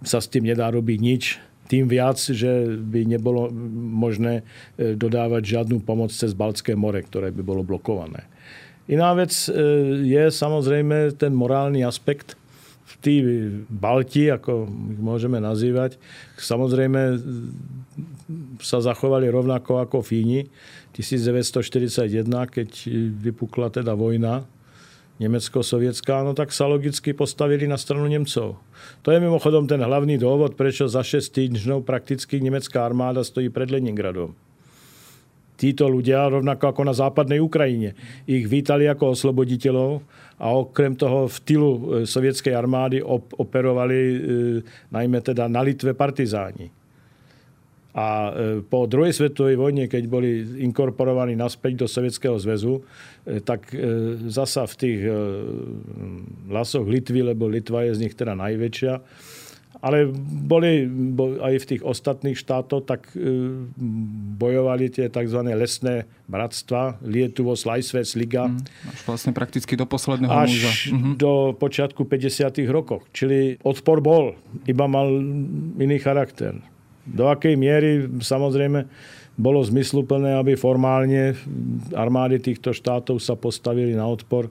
sa 0.06 0.22
s 0.22 0.30
tým 0.30 0.46
nedá 0.48 0.70
robiť 0.70 1.00
nič. 1.02 1.24
Tým 1.66 1.90
viac, 1.90 2.22
že 2.22 2.78
by 2.78 3.10
nebolo 3.10 3.50
možné 3.74 4.46
e, 4.78 4.94
dodávať 4.94 5.42
žiadnu 5.58 5.82
pomoc 5.82 6.14
cez 6.14 6.38
Baltské 6.38 6.78
more, 6.78 7.02
ktoré 7.02 7.34
by 7.34 7.42
bolo 7.42 7.66
blokované. 7.66 8.30
Iná 8.86 9.18
vec 9.18 9.34
e, 9.50 9.52
je 10.06 10.24
samozrejme 10.30 11.18
ten 11.18 11.34
morálny 11.34 11.82
aspekt, 11.82 12.38
tí 13.06 13.22
Balti, 13.70 14.34
ako 14.34 14.66
ich 14.70 15.02
môžeme 15.02 15.38
nazývať, 15.38 16.02
samozrejme 16.42 17.22
sa 18.62 18.82
zachovali 18.82 19.30
rovnako 19.30 19.86
ako 19.86 20.02
Fíni. 20.02 20.50
1941, 20.98 22.26
keď 22.50 22.70
vypukla 23.20 23.68
teda 23.70 23.94
vojna 23.94 24.48
nemecko-sovietská, 25.20 26.24
no 26.28 26.36
tak 26.36 26.52
sa 26.52 26.68
logicky 26.68 27.16
postavili 27.16 27.66
na 27.66 27.80
stranu 27.80 28.08
Nemcov. 28.12 28.60
To 29.02 29.10
je 29.10 29.24
mimochodom 29.24 29.64
ten 29.64 29.80
hlavný 29.80 30.20
dôvod, 30.20 30.60
prečo 30.60 30.92
za 30.92 31.04
6 31.04 31.32
týždňov 31.32 31.88
prakticky 31.88 32.44
nemecká 32.44 32.84
armáda 32.84 33.24
stojí 33.24 33.48
pred 33.48 33.72
Leningradom 33.72 34.36
títo 35.56 35.88
ľudia, 35.88 36.28
rovnako 36.28 36.72
ako 36.72 36.82
na 36.84 36.94
západnej 36.94 37.40
Ukrajine, 37.40 37.96
ich 38.28 38.46
vítali 38.46 38.92
ako 38.92 39.16
osloboditeľov 39.16 40.04
a 40.36 40.52
okrem 40.52 40.94
toho 41.00 41.32
v 41.32 41.38
tylu 41.48 41.72
e, 41.72 41.80
sovietskej 42.04 42.52
armády 42.52 43.00
operovali 43.40 43.98
e, 43.98 44.18
najmä 44.92 45.24
teda 45.24 45.48
na 45.48 45.64
Litve 45.64 45.96
partizáni. 45.96 46.68
A 47.96 48.08
e, 48.28 48.32
po 48.60 48.86
druhej 48.92 49.16
svetovej 49.16 49.56
vojne, 49.56 49.88
keď 49.88 50.04
boli 50.12 50.44
inkorporovaní 50.68 51.40
naspäť 51.40 51.84
do 51.84 51.88
Sovietskeho 51.88 52.36
zväzu, 52.36 52.84
tak 53.42 53.74
zasa 54.30 54.70
v 54.70 54.76
tých 54.78 55.00
lasoch 56.46 56.86
Litvy, 56.86 57.26
lebo 57.26 57.50
Litva 57.50 57.90
je 57.90 57.98
z 57.98 58.02
nich 58.06 58.14
teda 58.14 58.38
najväčšia, 58.38 58.94
ale 59.86 60.10
boli 60.50 60.90
aj 61.38 61.54
v 61.62 61.66
tých 61.76 61.82
ostatných 61.86 62.34
štátoch, 62.34 62.90
tak 62.90 63.06
e, 63.14 63.22
bojovali 64.34 64.90
tie 64.90 65.14
tzv. 65.14 65.40
lesné 65.54 66.10
bratstva, 66.26 66.98
Lietuvos, 67.06 67.70
Lajsvec, 67.70 68.18
Liga. 68.18 68.50
Mm, 68.50 68.66
až 68.66 69.00
vlastne 69.06 69.32
prakticky 69.38 69.78
do 69.78 69.86
posledného 69.86 70.32
až 70.34 70.50
múza. 70.50 70.72
Mm-hmm. 70.90 71.14
do 71.22 71.54
počiatku 71.54 72.02
50. 72.02 72.66
rokov. 72.72 73.06
Čili 73.14 73.62
odpor 73.62 74.02
bol, 74.02 74.34
iba 74.66 74.90
mal 74.90 75.06
iný 75.78 76.02
charakter. 76.02 76.58
Do 77.06 77.30
akej 77.30 77.54
miery 77.54 78.10
samozrejme 78.22 78.90
bolo 79.36 79.60
zmysluplné, 79.62 80.36
aby 80.40 80.56
formálne 80.56 81.36
armády 81.92 82.40
týchto 82.40 82.72
štátov 82.72 83.20
sa 83.20 83.36
postavili 83.38 83.94
na 83.94 84.08
odpor 84.08 84.50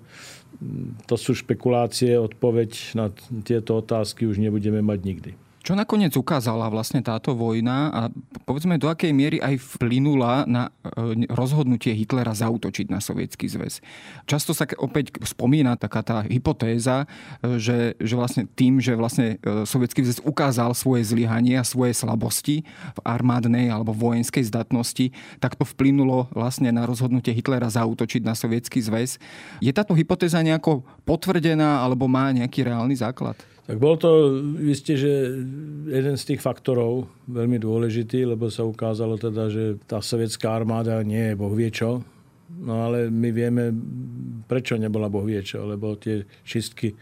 to 1.05 1.15
sú 1.19 1.35
špekulácie, 1.35 2.17
odpoveď 2.17 2.71
na 2.97 3.07
tieto 3.43 3.83
otázky 3.83 4.25
už 4.25 4.39
nebudeme 4.39 4.81
mať 4.81 4.99
nikdy. 5.03 5.31
Čo 5.65 5.73
nakoniec 5.73 6.13
ukázala 6.13 6.69
vlastne 6.69 7.01
táto 7.01 7.33
vojna 7.33 7.89
a 7.89 8.01
povedzme 8.45 8.77
do 8.77 8.93
akej 8.93 9.17
miery 9.17 9.41
aj 9.41 9.57
vplynula 9.81 10.45
na 10.45 10.69
e, 10.85 11.25
rozhodnutie 11.33 11.97
Hitlera 11.97 12.37
zautočiť 12.37 12.93
na 12.93 13.01
Sovietský 13.01 13.49
zväz. 13.49 13.81
Často 14.29 14.53
sa 14.53 14.69
opäť 14.77 15.17
spomína 15.25 15.81
taká 15.81 16.05
tá 16.05 16.21
hypotéza, 16.29 17.09
e, 17.41 17.57
že, 17.57 17.97
že 17.97 18.13
vlastne 18.13 18.45
tým, 18.45 18.77
že 18.77 18.93
vlastne 18.93 19.41
e, 19.41 19.65
Sovietský 19.65 20.05
zväz 20.05 20.21
ukázal 20.21 20.77
svoje 20.77 21.09
zlyhanie 21.09 21.57
a 21.57 21.65
svoje 21.65 21.97
slabosti 21.97 22.61
v 22.69 22.99
armádnej 23.01 23.73
alebo 23.73 23.97
vojenskej 23.97 24.45
zdatnosti, 24.45 25.17
tak 25.41 25.57
to 25.57 25.65
vplynulo 25.65 26.29
vlastne 26.37 26.69
na 26.77 26.85
rozhodnutie 26.85 27.33
Hitlera 27.33 27.73
zautočiť 27.73 28.21
na 28.21 28.37
Sovietský 28.37 28.85
zväz. 28.85 29.17
Je 29.65 29.73
táto 29.73 29.97
hypotéza 29.97 30.45
nejako 30.45 30.85
potvrdená 31.09 31.81
alebo 31.81 32.05
má 32.05 32.29
nejaký 32.37 32.69
reálny 32.69 33.01
základ? 33.01 33.54
Tak 33.65 33.81
bol 33.81 33.97
to 33.97 34.41
isté, 34.69 34.93
že 34.93 35.41
jeden 35.89 36.17
z 36.21 36.25
tých 36.25 36.45
faktorov 36.45 37.09
veľmi 37.25 37.57
dôležitý, 37.57 38.29
lebo 38.29 38.53
sa 38.53 38.61
ukázalo 38.61 39.17
teda, 39.17 39.49
že 39.49 39.81
tá 39.89 40.05
sovietská 40.05 40.53
armáda 40.53 41.01
nie 41.01 41.33
je 41.33 41.35
boh. 41.35 41.57
No 42.55 42.75
ale 42.85 43.09
my 43.09 43.31
vieme, 43.33 43.73
prečo 44.45 44.77
nebola 44.77 45.09
boh 45.09 45.25
vie 45.25 45.41
čo, 45.41 45.65
lebo 45.65 45.97
tie 45.97 46.29
čistky 46.45 46.93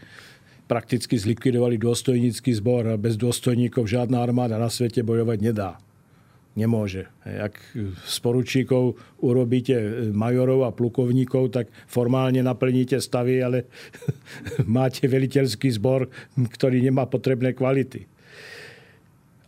prakticky 0.63 1.19
zlikvidovali 1.19 1.75
dôstojnícky 1.75 2.55
zbor 2.55 2.95
a 2.95 2.95
bez 2.95 3.19
dôstojníkov 3.19 3.83
žiadna 3.83 4.23
armáda 4.23 4.55
na 4.55 4.71
svete 4.71 5.03
bojovať 5.03 5.39
nedá 5.43 5.75
nemôže. 6.53 7.09
Ak 7.25 7.57
z 8.05 8.17
poručíkov 8.21 8.97
urobíte 9.21 10.09
majorov 10.13 10.69
a 10.69 10.75
plukovníkov, 10.75 11.49
tak 11.49 11.65
formálne 11.89 12.41
naplníte 12.45 13.01
stavy, 13.01 13.41
ale 13.41 13.69
máte 14.65 15.09
veliteľský 15.09 15.69
zbor, 15.77 16.09
ktorý 16.37 16.81
nemá 16.81 17.09
potrebné 17.09 17.57
kvality. 17.57 18.05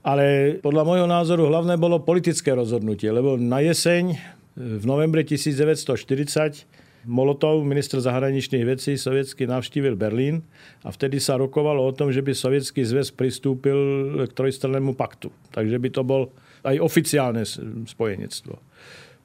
Ale 0.06 0.58
podľa 0.62 0.84
môjho 0.86 1.08
názoru 1.10 1.50
hlavné 1.50 1.82
bolo 1.82 1.98
politické 2.06 2.54
rozhodnutie, 2.54 3.10
lebo 3.10 3.42
na 3.42 3.58
jeseň 3.66 4.14
v 4.54 4.84
novembri 4.86 5.26
1940 5.26 6.86
Molotov, 7.06 7.62
minister 7.62 8.02
zahraničných 8.02 8.66
vecí 8.66 8.98
sovietsky, 8.98 9.46
navštívil 9.46 9.94
Berlín 9.94 10.42
a 10.82 10.90
vtedy 10.90 11.22
sa 11.22 11.38
rokovalo 11.38 11.86
o 11.86 11.94
tom, 11.94 12.10
že 12.10 12.26
by 12.26 12.34
sovietský 12.34 12.82
zväz 12.82 13.14
pristúpil 13.14 13.78
k 14.26 14.32
trojstrannému 14.34 14.98
paktu. 14.98 15.30
Takže 15.54 15.78
by 15.78 15.90
to 15.94 16.02
bol 16.02 16.34
aj 16.66 16.82
oficiálne 16.82 17.46
spojenectvo. 17.86 18.58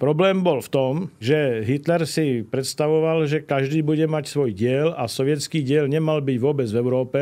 Problém 0.00 0.40
bol 0.40 0.64
v 0.64 0.72
tom, 0.72 0.92
že 1.20 1.60
Hitler 1.60 2.08
si 2.08 2.40
predstavoval, 2.40 3.28
že 3.28 3.44
každý 3.44 3.84
bude 3.84 4.08
mať 4.08 4.32
svoj 4.32 4.56
diel 4.56 4.96
a 4.96 5.04
sovietský 5.04 5.60
diel 5.60 5.92
nemal 5.92 6.24
byť 6.24 6.38
vôbec 6.40 6.64
v 6.72 6.80
Európe. 6.80 7.20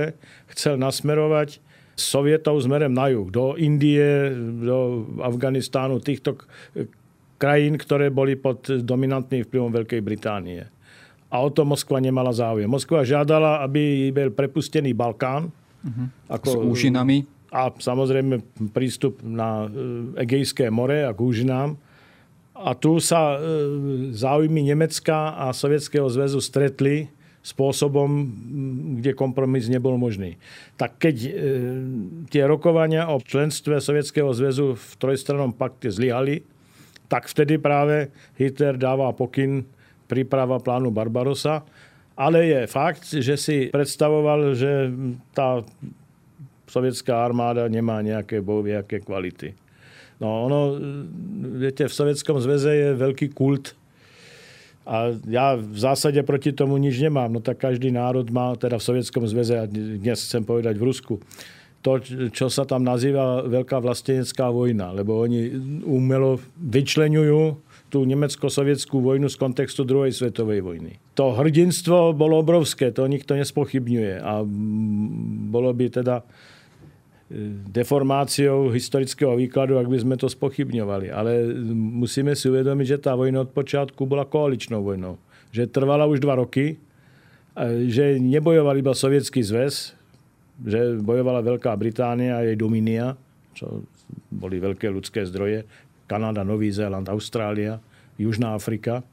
Chcel 0.54 0.78
nasmerovať 0.78 1.58
Sovietov 1.98 2.62
smerem 2.62 2.94
na 2.94 3.10
juh, 3.10 3.26
do 3.26 3.58
Indie, 3.58 4.30
do 4.62 5.10
Afganistánu, 5.18 5.98
týchto 5.98 6.38
krajín, 7.34 7.74
ktoré 7.74 8.14
boli 8.14 8.38
pod 8.38 8.62
dominantným 8.62 9.42
vplyvom 9.42 9.74
Veľkej 9.82 9.98
Británie. 9.98 10.62
A 11.34 11.42
o 11.42 11.50
to 11.50 11.66
Moskva 11.66 11.98
nemala 11.98 12.30
záujem. 12.30 12.70
Moskva 12.70 13.02
žiadala, 13.02 13.66
aby 13.66 14.14
bol 14.14 14.30
prepustený 14.30 14.94
Balkán. 14.94 15.50
Uh-huh. 15.82 16.06
Ako, 16.30 16.46
S 16.46 16.54
úžinami 16.62 17.26
a 17.48 17.72
samozrejme 17.72 18.44
prístup 18.76 19.24
na 19.24 19.64
e, 19.64 19.68
Egejské 20.24 20.68
more 20.68 21.08
a 21.08 21.16
k 21.16 21.20
úžinám. 21.20 21.80
A 22.58 22.74
tu 22.74 23.00
sa 23.00 23.36
e, 23.36 23.38
záujmy 24.12 24.68
Nemecka 24.68 25.38
a 25.38 25.54
Sovietskeho 25.54 26.10
zväzu 26.10 26.42
stretli 26.44 27.08
spôsobom, 27.40 28.28
kde 29.00 29.16
kompromis 29.16 29.70
nebol 29.72 29.96
možný. 29.96 30.36
Tak 30.76 31.00
keď 31.00 31.16
e, 31.24 31.30
tie 32.28 32.44
rokovania 32.44 33.08
o 33.08 33.22
členstve 33.22 33.80
Sovietskeho 33.80 34.28
zväzu 34.36 34.76
v 34.76 34.90
trojstrannom 35.00 35.56
pakte 35.56 35.88
zlyhali, 35.88 36.44
tak 37.08 37.24
vtedy 37.30 37.56
práve 37.56 38.12
Hitler 38.36 38.76
dáva 38.76 39.16
pokyn 39.16 39.64
príprava 40.04 40.60
plánu 40.60 40.92
Barbarosa. 40.92 41.64
Ale 42.18 42.50
je 42.50 42.60
fakt, 42.66 43.06
že 43.06 43.38
si 43.38 43.70
predstavoval, 43.70 44.58
že 44.58 44.90
tá 45.30 45.62
sovietská 46.68 47.18
armáda 47.24 47.66
nemá 47.66 47.98
nejaké 48.04 48.44
bohviaké 48.44 49.00
kvality. 49.02 49.56
No 50.18 50.50
ono, 50.50 50.74
viete, 51.58 51.86
v 51.86 51.94
Sovietskom 51.94 52.42
zväze 52.42 52.74
je 52.74 52.88
veľký 52.98 53.30
kult 53.38 53.78
a 54.82 55.14
ja 55.30 55.54
v 55.54 55.78
zásade 55.78 56.18
proti 56.26 56.50
tomu 56.50 56.74
nič 56.74 56.98
nemám. 56.98 57.30
No 57.30 57.38
tak 57.38 57.62
každý 57.62 57.94
národ 57.94 58.26
má, 58.34 58.58
teda 58.58 58.82
v 58.82 58.86
Sovietskom 58.88 59.30
zväze, 59.30 59.54
a 59.54 59.70
dnes 59.70 60.18
chcem 60.18 60.42
povedať 60.42 60.74
v 60.74 60.86
Rusku, 60.90 61.14
to, 61.86 62.02
čo 62.34 62.50
sa 62.50 62.66
tam 62.66 62.82
nazýva 62.82 63.46
veľká 63.46 63.78
vlastenecká 63.78 64.50
vojna, 64.50 64.90
lebo 64.90 65.22
oni 65.22 65.54
umelo 65.86 66.42
vyčlenujú 66.58 67.62
tú 67.86 68.02
nemecko-sovietskú 68.02 68.98
vojnu 68.98 69.30
z 69.30 69.38
kontextu 69.38 69.86
druhej 69.86 70.10
svetovej 70.12 70.60
vojny. 70.66 70.98
To 71.14 71.30
hrdinstvo 71.30 72.10
bolo 72.12 72.42
obrovské, 72.42 72.90
to 72.90 73.06
nikto 73.06 73.38
nespochybňuje 73.38 74.18
a 74.18 74.42
bolo 75.48 75.70
by 75.72 75.86
teda 75.94 76.26
deformáciou 77.68 78.72
historického 78.72 79.36
výkladu, 79.36 79.76
ak 79.76 79.88
by 79.88 79.98
sme 80.00 80.16
to 80.16 80.32
spochybňovali. 80.32 81.12
Ale 81.12 81.52
musíme 81.76 82.32
si 82.32 82.48
uvedomiť, 82.48 82.86
že 82.96 82.98
tá 83.04 83.12
vojna 83.12 83.44
od 83.44 83.52
počiatku 83.52 84.08
bola 84.08 84.24
koaličnou 84.24 84.80
vojnou. 84.80 85.20
Že 85.52 85.68
trvala 85.68 86.08
už 86.08 86.24
dva 86.24 86.40
roky, 86.40 86.80
že 87.88 88.16
nebojoval 88.16 88.80
iba 88.80 88.96
Sovietský 88.96 89.44
zväz, 89.44 89.92
že 90.64 90.96
bojovala 91.04 91.44
Veľká 91.44 91.70
Británia 91.76 92.40
a 92.40 92.44
jej 92.48 92.56
Dominia, 92.56 93.14
čo 93.52 93.84
boli 94.32 94.56
veľké 94.56 94.88
ľudské 94.88 95.22
zdroje, 95.28 95.68
Kanada, 96.08 96.40
Nový 96.40 96.72
Zéland, 96.72 97.06
Austrália, 97.12 97.76
Južná 98.16 98.56
Afrika– 98.56 99.04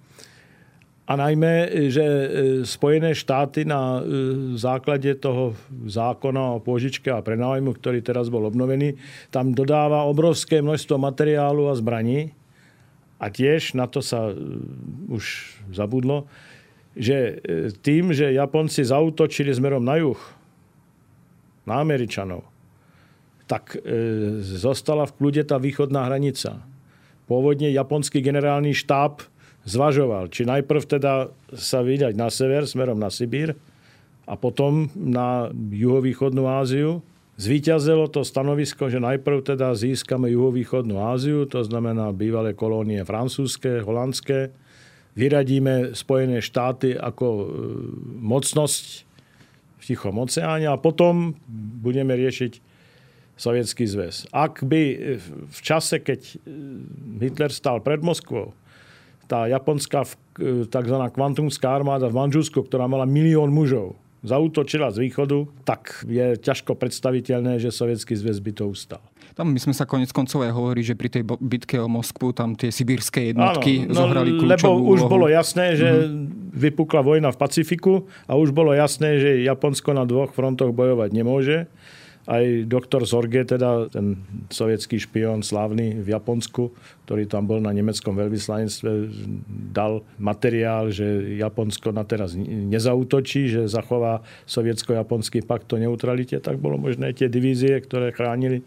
a 1.06 1.14
najmä, 1.14 1.70
že 1.94 2.02
e, 2.02 2.28
Spojené 2.66 3.14
štáty 3.14 3.62
na 3.62 4.02
e, 4.02 4.10
základe 4.58 5.14
toho 5.22 5.54
zákona 5.86 6.58
o 6.58 6.64
pôžičke 6.66 7.14
a 7.14 7.22
prenájmu, 7.22 7.78
ktorý 7.78 8.02
teraz 8.02 8.34
bol 8.34 8.50
obnovený, 8.50 8.98
tam 9.30 9.54
dodáva 9.54 10.10
obrovské 10.10 10.66
množstvo 10.66 10.98
materiálu 10.98 11.70
a 11.70 11.78
zbraní. 11.78 12.34
a 13.16 13.32
tiež 13.32 13.80
na 13.80 13.86
to 13.86 14.02
sa 14.02 14.34
e, 14.34 14.36
už 15.14 15.56
zabudlo, 15.70 16.26
že 16.98 17.44
tým, 17.86 18.16
že 18.16 18.34
Japonci 18.34 18.82
zautočili 18.82 19.54
smerom 19.54 19.84
na 19.84 20.00
juh, 20.00 20.20
na 21.68 21.84
Američanov, 21.84 22.48
tak 23.52 23.76
zostala 24.42 25.04
v 25.04 25.16
kľude 25.20 25.44
tá 25.44 25.60
východná 25.60 26.08
hranica. 26.08 26.64
Pôvodne 27.28 27.68
japonský 27.68 28.24
generálny 28.24 28.72
štáb 28.72 29.28
zvažoval, 29.66 30.30
či 30.30 30.46
najprv 30.46 30.82
teda 30.86 31.34
sa 31.58 31.82
vydať 31.82 32.14
na 32.14 32.30
sever, 32.30 32.70
smerom 32.70 33.02
na 33.02 33.10
Sibír, 33.10 33.58
a 34.26 34.34
potom 34.34 34.90
na 34.98 35.54
juhovýchodnú 35.54 36.50
Áziu. 36.50 37.06
Zvíťazilo 37.36 38.10
to 38.10 38.26
stanovisko, 38.26 38.90
že 38.90 39.04
najprv 39.04 39.44
teda 39.44 39.76
získame 39.76 40.32
juhovýchodnú 40.34 40.98
Áziu, 40.98 41.46
to 41.46 41.62
znamená 41.62 42.10
bývalé 42.16 42.58
kolónie 42.58 43.04
francúzske, 43.06 43.84
holandské, 43.86 44.56
vyradíme 45.14 45.94
Spojené 45.94 46.40
štáty 46.42 46.96
ako 46.96 47.26
e, 47.28 47.44
mocnosť 48.24 48.86
v 49.78 49.84
Tichom 49.84 50.16
oceáne 50.18 50.72
a 50.72 50.80
potom 50.80 51.36
budeme 51.84 52.16
riešiť 52.18 52.74
Sovietský 53.36 53.84
zväz. 53.84 54.32
Ak 54.32 54.64
by 54.64 54.82
v 55.52 55.60
čase, 55.60 56.00
keď 56.00 56.22
e, 56.24 56.36
Hitler 57.20 57.52
stál 57.52 57.84
pred 57.84 58.00
Moskvou, 58.00 58.56
tá 59.26 59.50
japonská 59.50 60.06
e, 60.38 60.66
tzv. 60.70 60.98
kvantumská 61.14 61.68
armáda 61.70 62.10
v 62.10 62.18
Manžusku, 62.18 62.66
ktorá 62.66 62.86
mala 62.86 63.10
milión 63.10 63.50
mužov, 63.50 63.98
zautočila 64.26 64.90
z 64.90 65.06
východu, 65.06 65.46
tak 65.62 66.02
je 66.10 66.34
ťažko 66.42 66.74
predstaviteľné, 66.74 67.62
že 67.62 67.70
Sovietský 67.70 68.18
zväz 68.18 68.42
by 68.42 68.52
to 68.58 68.66
ustal. 68.66 69.02
Tam 69.36 69.52
my 69.52 69.60
sme 69.60 69.76
sa 69.76 69.84
konec 69.84 70.10
koncov 70.16 70.48
aj 70.48 70.56
hovorí, 70.56 70.82
že 70.82 70.96
pri 70.96 71.12
tej 71.12 71.24
bitke 71.28 71.76
o 71.78 71.92
Moskvu 71.92 72.32
tam 72.32 72.56
tie 72.56 72.72
sibírske 72.72 73.36
jednotky 73.36 73.84
Áno, 73.84 73.92
no, 73.92 73.96
zohrali 74.00 74.32
kľúčovú 74.40 74.80
Lebo 74.80 74.96
už 74.96 75.00
úlohu. 75.06 75.12
bolo 75.12 75.28
jasné, 75.28 75.76
že 75.76 75.90
mm-hmm. 75.92 76.56
vypukla 76.56 77.02
vojna 77.04 77.30
v 77.36 77.38
Pacifiku 77.38 78.08
a 78.26 78.40
už 78.40 78.56
bolo 78.56 78.72
jasné, 78.72 79.20
že 79.20 79.44
Japonsko 79.44 79.92
na 79.92 80.08
dvoch 80.08 80.32
frontoch 80.32 80.72
bojovať 80.72 81.10
nemôže 81.12 81.68
aj 82.26 82.66
doktor 82.66 83.06
Zorge, 83.06 83.46
teda 83.46 83.86
ten 83.94 84.18
sovietský 84.50 84.98
špión 84.98 85.46
slávny 85.46 86.02
v 86.02 86.08
Japonsku, 86.10 86.74
ktorý 87.06 87.30
tam 87.30 87.46
bol 87.46 87.62
na 87.62 87.70
nemeckom 87.70 88.18
veľvyslanectve, 88.18 88.90
dal 89.70 90.02
materiál, 90.18 90.90
že 90.90 91.38
Japonsko 91.38 91.94
na 91.94 92.02
teraz 92.02 92.34
nezautočí, 92.38 93.50
že 93.50 93.62
zachová 93.70 94.26
sovietsko-japonský 94.50 95.46
pakt 95.46 95.70
o 95.74 95.78
neutralite, 95.78 96.42
tak 96.42 96.58
bolo 96.58 96.82
možné 96.82 97.14
tie 97.14 97.30
divízie, 97.30 97.78
ktoré 97.78 98.10
chránili 98.10 98.66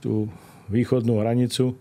tú 0.00 0.32
východnú 0.72 1.20
hranicu 1.20 1.76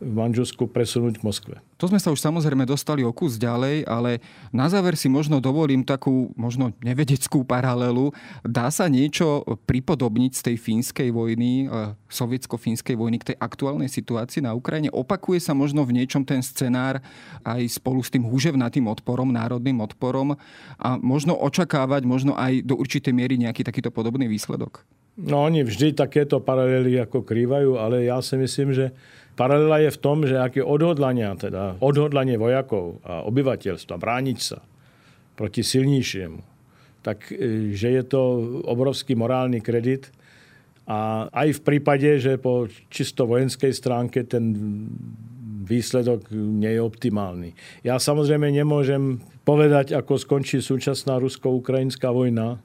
v 0.00 0.12
Manžusku 0.16 0.64
presunúť 0.64 1.20
k 1.20 1.24
Moskve. 1.28 1.54
To 1.76 1.88
sme 1.88 2.00
sa 2.00 2.08
už 2.08 2.20
samozrejme 2.20 2.64
dostali 2.64 3.04
o 3.04 3.12
kus 3.12 3.36
ďalej, 3.36 3.84
ale 3.84 4.24
na 4.48 4.68
záver 4.68 4.96
si 4.96 5.12
možno 5.12 5.40
dovolím 5.44 5.84
takú 5.84 6.32
možno 6.36 6.72
nevedeckú 6.80 7.44
paralelu. 7.44 8.12
Dá 8.40 8.72
sa 8.72 8.88
niečo 8.88 9.44
pripodobniť 9.68 10.32
z 10.32 10.42
tej 10.50 10.56
fínskej 10.56 11.08
vojny, 11.12 11.68
e, 11.68 11.96
sovietsko-fínskej 12.08 12.96
vojny 12.96 13.20
k 13.20 13.32
tej 13.32 13.36
aktuálnej 13.40 13.92
situácii 13.92 14.44
na 14.44 14.56
Ukrajine? 14.56 14.88
Opakuje 14.92 15.40
sa 15.40 15.52
možno 15.52 15.84
v 15.84 16.00
niečom 16.00 16.24
ten 16.24 16.40
scenár 16.40 17.04
aj 17.44 17.60
spolu 17.68 18.00
s 18.00 18.08
tým 18.08 18.24
húževnatým 18.24 18.88
odporom, 18.88 19.28
národným 19.28 19.84
odporom 19.84 20.36
a 20.80 20.96
možno 20.96 21.36
očakávať 21.36 22.08
možno 22.08 22.32
aj 22.36 22.64
do 22.64 22.76
určitej 22.76 23.12
miery 23.12 23.36
nejaký 23.36 23.64
takýto 23.64 23.92
podobný 23.92 24.28
výsledok? 24.28 24.84
No 25.20 25.44
oni 25.44 25.60
vždy 25.60 25.92
takéto 25.92 26.40
paralely 26.40 26.96
ako 26.96 27.20
krývajú, 27.26 27.76
ale 27.76 28.08
ja 28.08 28.16
si 28.24 28.40
myslím, 28.40 28.72
že 28.72 28.94
Paralela 29.40 29.80
je 29.80 29.96
v 29.96 30.02
tom, 30.04 30.28
že 30.28 30.36
aké 30.36 30.60
odhodlania, 30.60 31.32
teda 31.32 31.80
odhodlanie 31.80 32.36
vojakov 32.36 33.00
a 33.00 33.24
obyvateľstva 33.24 33.96
brániť 33.96 34.38
sa 34.38 34.60
proti 35.32 35.64
silnejšiemu, 35.64 36.44
tak 37.00 37.32
e, 37.32 37.72
že 37.72 37.88
je 37.88 38.02
to 38.04 38.20
obrovský 38.68 39.16
morálny 39.16 39.64
kredit. 39.64 40.12
A 40.84 41.32
aj 41.32 41.56
v 41.56 41.60
prípade, 41.64 42.20
že 42.20 42.36
po 42.36 42.68
čisto 42.92 43.24
vojenskej 43.24 43.72
stránke 43.72 44.28
ten 44.28 44.52
výsledok 45.64 46.28
nie 46.34 46.76
je 46.76 46.82
optimálny. 46.84 47.56
Ja 47.80 47.96
samozrejme 47.96 48.52
nemôžem 48.52 49.24
povedať, 49.48 49.96
ako 49.96 50.20
skončí 50.20 50.60
súčasná 50.60 51.16
rusko-ukrajinská 51.16 52.12
vojna, 52.12 52.60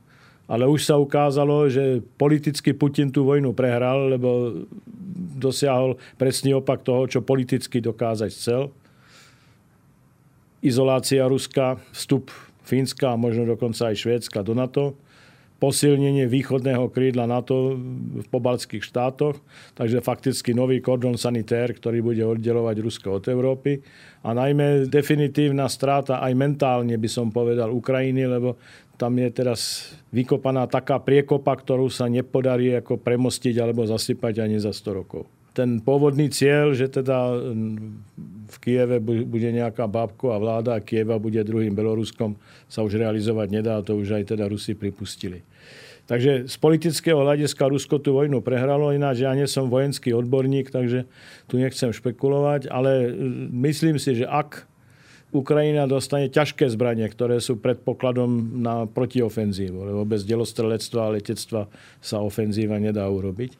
ale 0.45 0.69
už 0.69 0.85
sa 0.85 0.95
ukázalo, 1.01 1.65
že 1.69 2.05
politicky 2.21 2.73
Putin 2.77 3.09
tú 3.09 3.25
vojnu 3.25 3.53
prehral, 3.57 4.13
lebo 4.13 4.61
dosiahol 5.35 5.97
presný 6.21 6.53
opak 6.53 6.85
toho, 6.85 7.09
čo 7.09 7.25
politicky 7.25 7.81
dokázať 7.81 8.31
chcel. 8.31 8.69
Izolácia 10.61 11.25
Ruska, 11.25 11.77
vstup 11.93 12.29
Fínska 12.65 13.13
a 13.13 13.21
možno 13.21 13.45
dokonca 13.45 13.93
aj 13.93 14.01
Švédska 14.01 14.41
do 14.41 14.57
NATO. 14.57 14.97
Posilnenie 15.55 16.27
východného 16.27 16.91
krídla 16.91 17.29
NATO 17.29 17.79
v 17.79 18.27
pobaltských 18.27 18.83
štátoch, 18.83 19.39
takže 19.71 20.03
fakticky 20.03 20.51
nový 20.51 20.83
kordon 20.83 21.15
sanitér, 21.15 21.71
ktorý 21.71 22.03
bude 22.03 22.23
oddelovať 22.27 22.75
Rusko 22.83 23.23
od 23.23 23.25
Európy. 23.31 23.79
A 24.25 24.35
najmä 24.35 24.91
definitívna 24.91 25.71
stráta 25.71 26.19
aj 26.19 26.33
mentálne 26.35 26.99
by 26.99 27.07
som 27.07 27.31
povedal 27.31 27.71
Ukrajiny, 27.71 28.27
lebo 28.27 28.59
tam 28.95 29.19
je 29.19 29.29
teraz 29.31 29.91
vykopaná 30.15 30.67
taká 30.71 30.99
priekopa, 30.99 31.55
ktorú 31.55 31.91
sa 31.91 32.07
nepodarí 32.07 32.75
ako 32.75 32.99
premostiť 32.99 33.55
alebo 33.59 33.83
zasypať 33.83 34.43
ani 34.43 34.57
za 34.59 34.71
100 34.71 34.99
rokov. 34.99 35.27
Ten 35.55 35.79
pôvodný 35.79 36.27
cieľ, 36.27 36.75
že 36.75 36.91
teda 36.91 37.31
v 38.45 38.57
Kieve 38.59 38.99
bude 38.99 39.49
nejaká 39.55 39.87
bábko 39.87 40.35
a 40.35 40.41
vláda 40.41 40.75
a 40.75 40.83
Kieva 40.83 41.15
bude 41.15 41.39
druhým 41.47 41.71
Beloruskom, 41.71 42.35
sa 42.67 42.83
už 42.83 42.99
realizovať 42.99 43.47
nedá, 43.55 43.79
to 43.79 43.95
už 43.95 44.19
aj 44.19 44.35
teda 44.35 44.51
Rusi 44.51 44.75
pripustili. 44.75 45.47
Takže 46.05 46.45
z 46.45 46.55
politického 46.61 47.17
hľadiska 47.17 47.65
Rusko 47.65 47.97
tú 47.97 48.13
vojnu 48.13 48.43
prehralo, 48.45 48.93
ináč 48.93 49.25
ja 49.25 49.33
nie 49.33 49.49
som 49.49 49.73
vojenský 49.73 50.13
odborník, 50.13 50.69
takže 50.69 51.09
tu 51.49 51.57
nechcem 51.57 51.89
špekulovať, 51.89 52.69
ale 52.69 53.09
myslím 53.49 53.97
si, 53.97 54.21
že 54.21 54.29
ak 54.29 54.69
Ukrajina 55.35 55.83
dostane 55.83 56.31
ťažké 56.31 56.71
zbranie, 56.71 57.03
ktoré 57.11 57.43
sú 57.43 57.59
predpokladom 57.59 58.63
na 58.63 58.87
protiofenzívu, 58.87 59.91
lebo 59.91 60.01
bez 60.07 60.23
delostrelectva 60.23 61.11
a 61.11 61.13
letectva 61.19 61.61
sa 61.99 62.23
ofenzíva 62.23 62.79
nedá 62.79 63.03
urobiť 63.11 63.51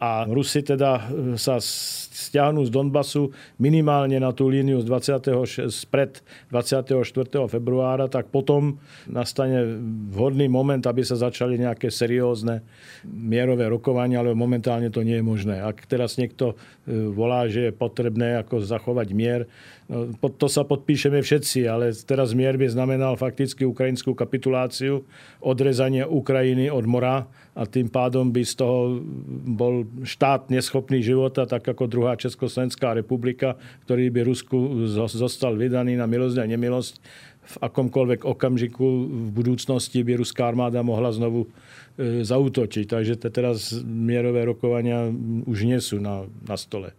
a 0.00 0.24
Rusi 0.24 0.64
teda 0.64 0.90
e, 0.96 1.02
sa 1.36 1.60
stiahnu 1.60 2.64
z 2.64 2.72
Donbasu 2.72 3.36
minimálne 3.60 4.16
na 4.16 4.32
tú 4.32 4.48
líniu 4.48 4.80
z 4.80 4.88
26, 4.88 5.92
pred 5.92 6.24
24. 6.48 6.96
februára, 7.44 8.08
tak 8.08 8.32
potom 8.32 8.80
nastane 9.04 9.60
vhodný 10.08 10.48
moment, 10.48 10.80
aby 10.80 11.04
sa 11.04 11.20
začali 11.20 11.60
nejaké 11.60 11.92
seriózne 11.92 12.64
mierové 13.04 13.68
rokovania, 13.68 14.24
ale 14.24 14.32
momentálne 14.32 14.88
to 14.88 15.04
nie 15.04 15.20
je 15.20 15.24
možné. 15.24 15.60
Ak 15.60 15.84
teraz 15.84 16.16
niekto 16.16 16.56
e, 16.88 17.12
volá, 17.12 17.44
že 17.52 17.68
je 17.68 17.72
potrebné 17.76 18.40
ako 18.40 18.64
zachovať 18.64 19.12
mier, 19.12 19.44
no, 19.90 20.14
to 20.14 20.46
sa 20.46 20.62
podpíšeme 20.62 21.18
všetci, 21.18 21.66
ale 21.66 21.90
teraz 22.06 22.30
mier 22.30 22.54
by 22.54 22.70
znamenal 22.70 23.18
fakticky 23.18 23.66
ukrajinskú 23.66 24.14
kapituláciu, 24.14 25.02
odrezanie 25.42 26.06
Ukrajiny 26.06 26.70
od 26.70 26.86
mora 26.86 27.26
a 27.58 27.66
tým 27.66 27.90
pádom 27.90 28.30
by 28.30 28.46
z 28.46 28.54
toho 28.62 29.02
bol 29.50 29.82
štát 30.06 30.46
neschopný 30.54 31.02
života, 31.02 31.42
tak 31.50 31.66
ako 31.66 31.90
druhá 31.90 32.14
Československá 32.14 32.94
republika, 32.94 33.58
ktorý 33.84 34.14
by 34.14 34.20
Rusku 34.30 34.86
zostal 34.94 35.58
vydaný 35.58 35.98
na 35.98 36.06
milosť 36.06 36.38
a 36.38 36.46
nemilosť. 36.46 36.94
V 37.40 37.54
akomkoľvek 37.66 38.22
okamžiku 38.22 38.86
v 39.10 39.30
budúcnosti 39.34 40.06
by 40.06 40.22
ruská 40.22 40.46
armáda 40.46 40.86
mohla 40.86 41.10
znovu 41.10 41.50
e, 41.98 42.22
zautočiť. 42.22 42.86
Takže 42.86 43.18
teraz 43.26 43.74
mierové 43.82 44.46
rokovania 44.46 45.10
už 45.50 45.66
nie 45.66 45.80
sú 45.82 45.98
na, 45.98 46.30
na 46.46 46.54
stole. 46.54 46.94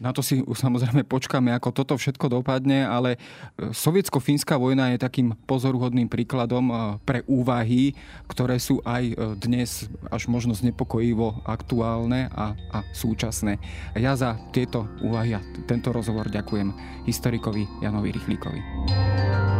Na 0.00 0.16
to 0.16 0.24
si 0.24 0.40
samozrejme 0.40 1.04
počkáme, 1.04 1.52
ako 1.52 1.76
toto 1.76 1.94
všetko 2.00 2.40
dopadne, 2.40 2.88
ale 2.88 3.20
e, 3.20 3.70
sovietsko-fínska 3.76 4.56
vojna 4.56 4.96
je 4.96 5.04
takým 5.04 5.36
pozoruhodným 5.44 6.08
príkladom 6.08 6.72
e, 6.72 6.74
pre 7.04 7.20
úvahy, 7.28 7.92
ktoré 8.24 8.56
sú 8.56 8.80
aj 8.80 9.02
e, 9.04 9.14
dnes 9.36 9.92
až 10.08 10.32
možno 10.32 10.56
znepokojivo 10.56 11.44
aktuálne 11.44 12.32
a, 12.32 12.56
a 12.72 12.78
súčasné. 12.96 13.60
Ja 13.92 14.16
za 14.16 14.40
tieto 14.56 14.88
úvahy 15.04 15.36
a 15.36 15.44
tento 15.68 15.92
rozhovor 15.92 16.32
ďakujem 16.32 16.72
historikovi 17.04 17.68
Janovi 17.84 18.16
Rychlíkovi. 18.16 19.59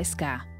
KSK. 0.00 0.59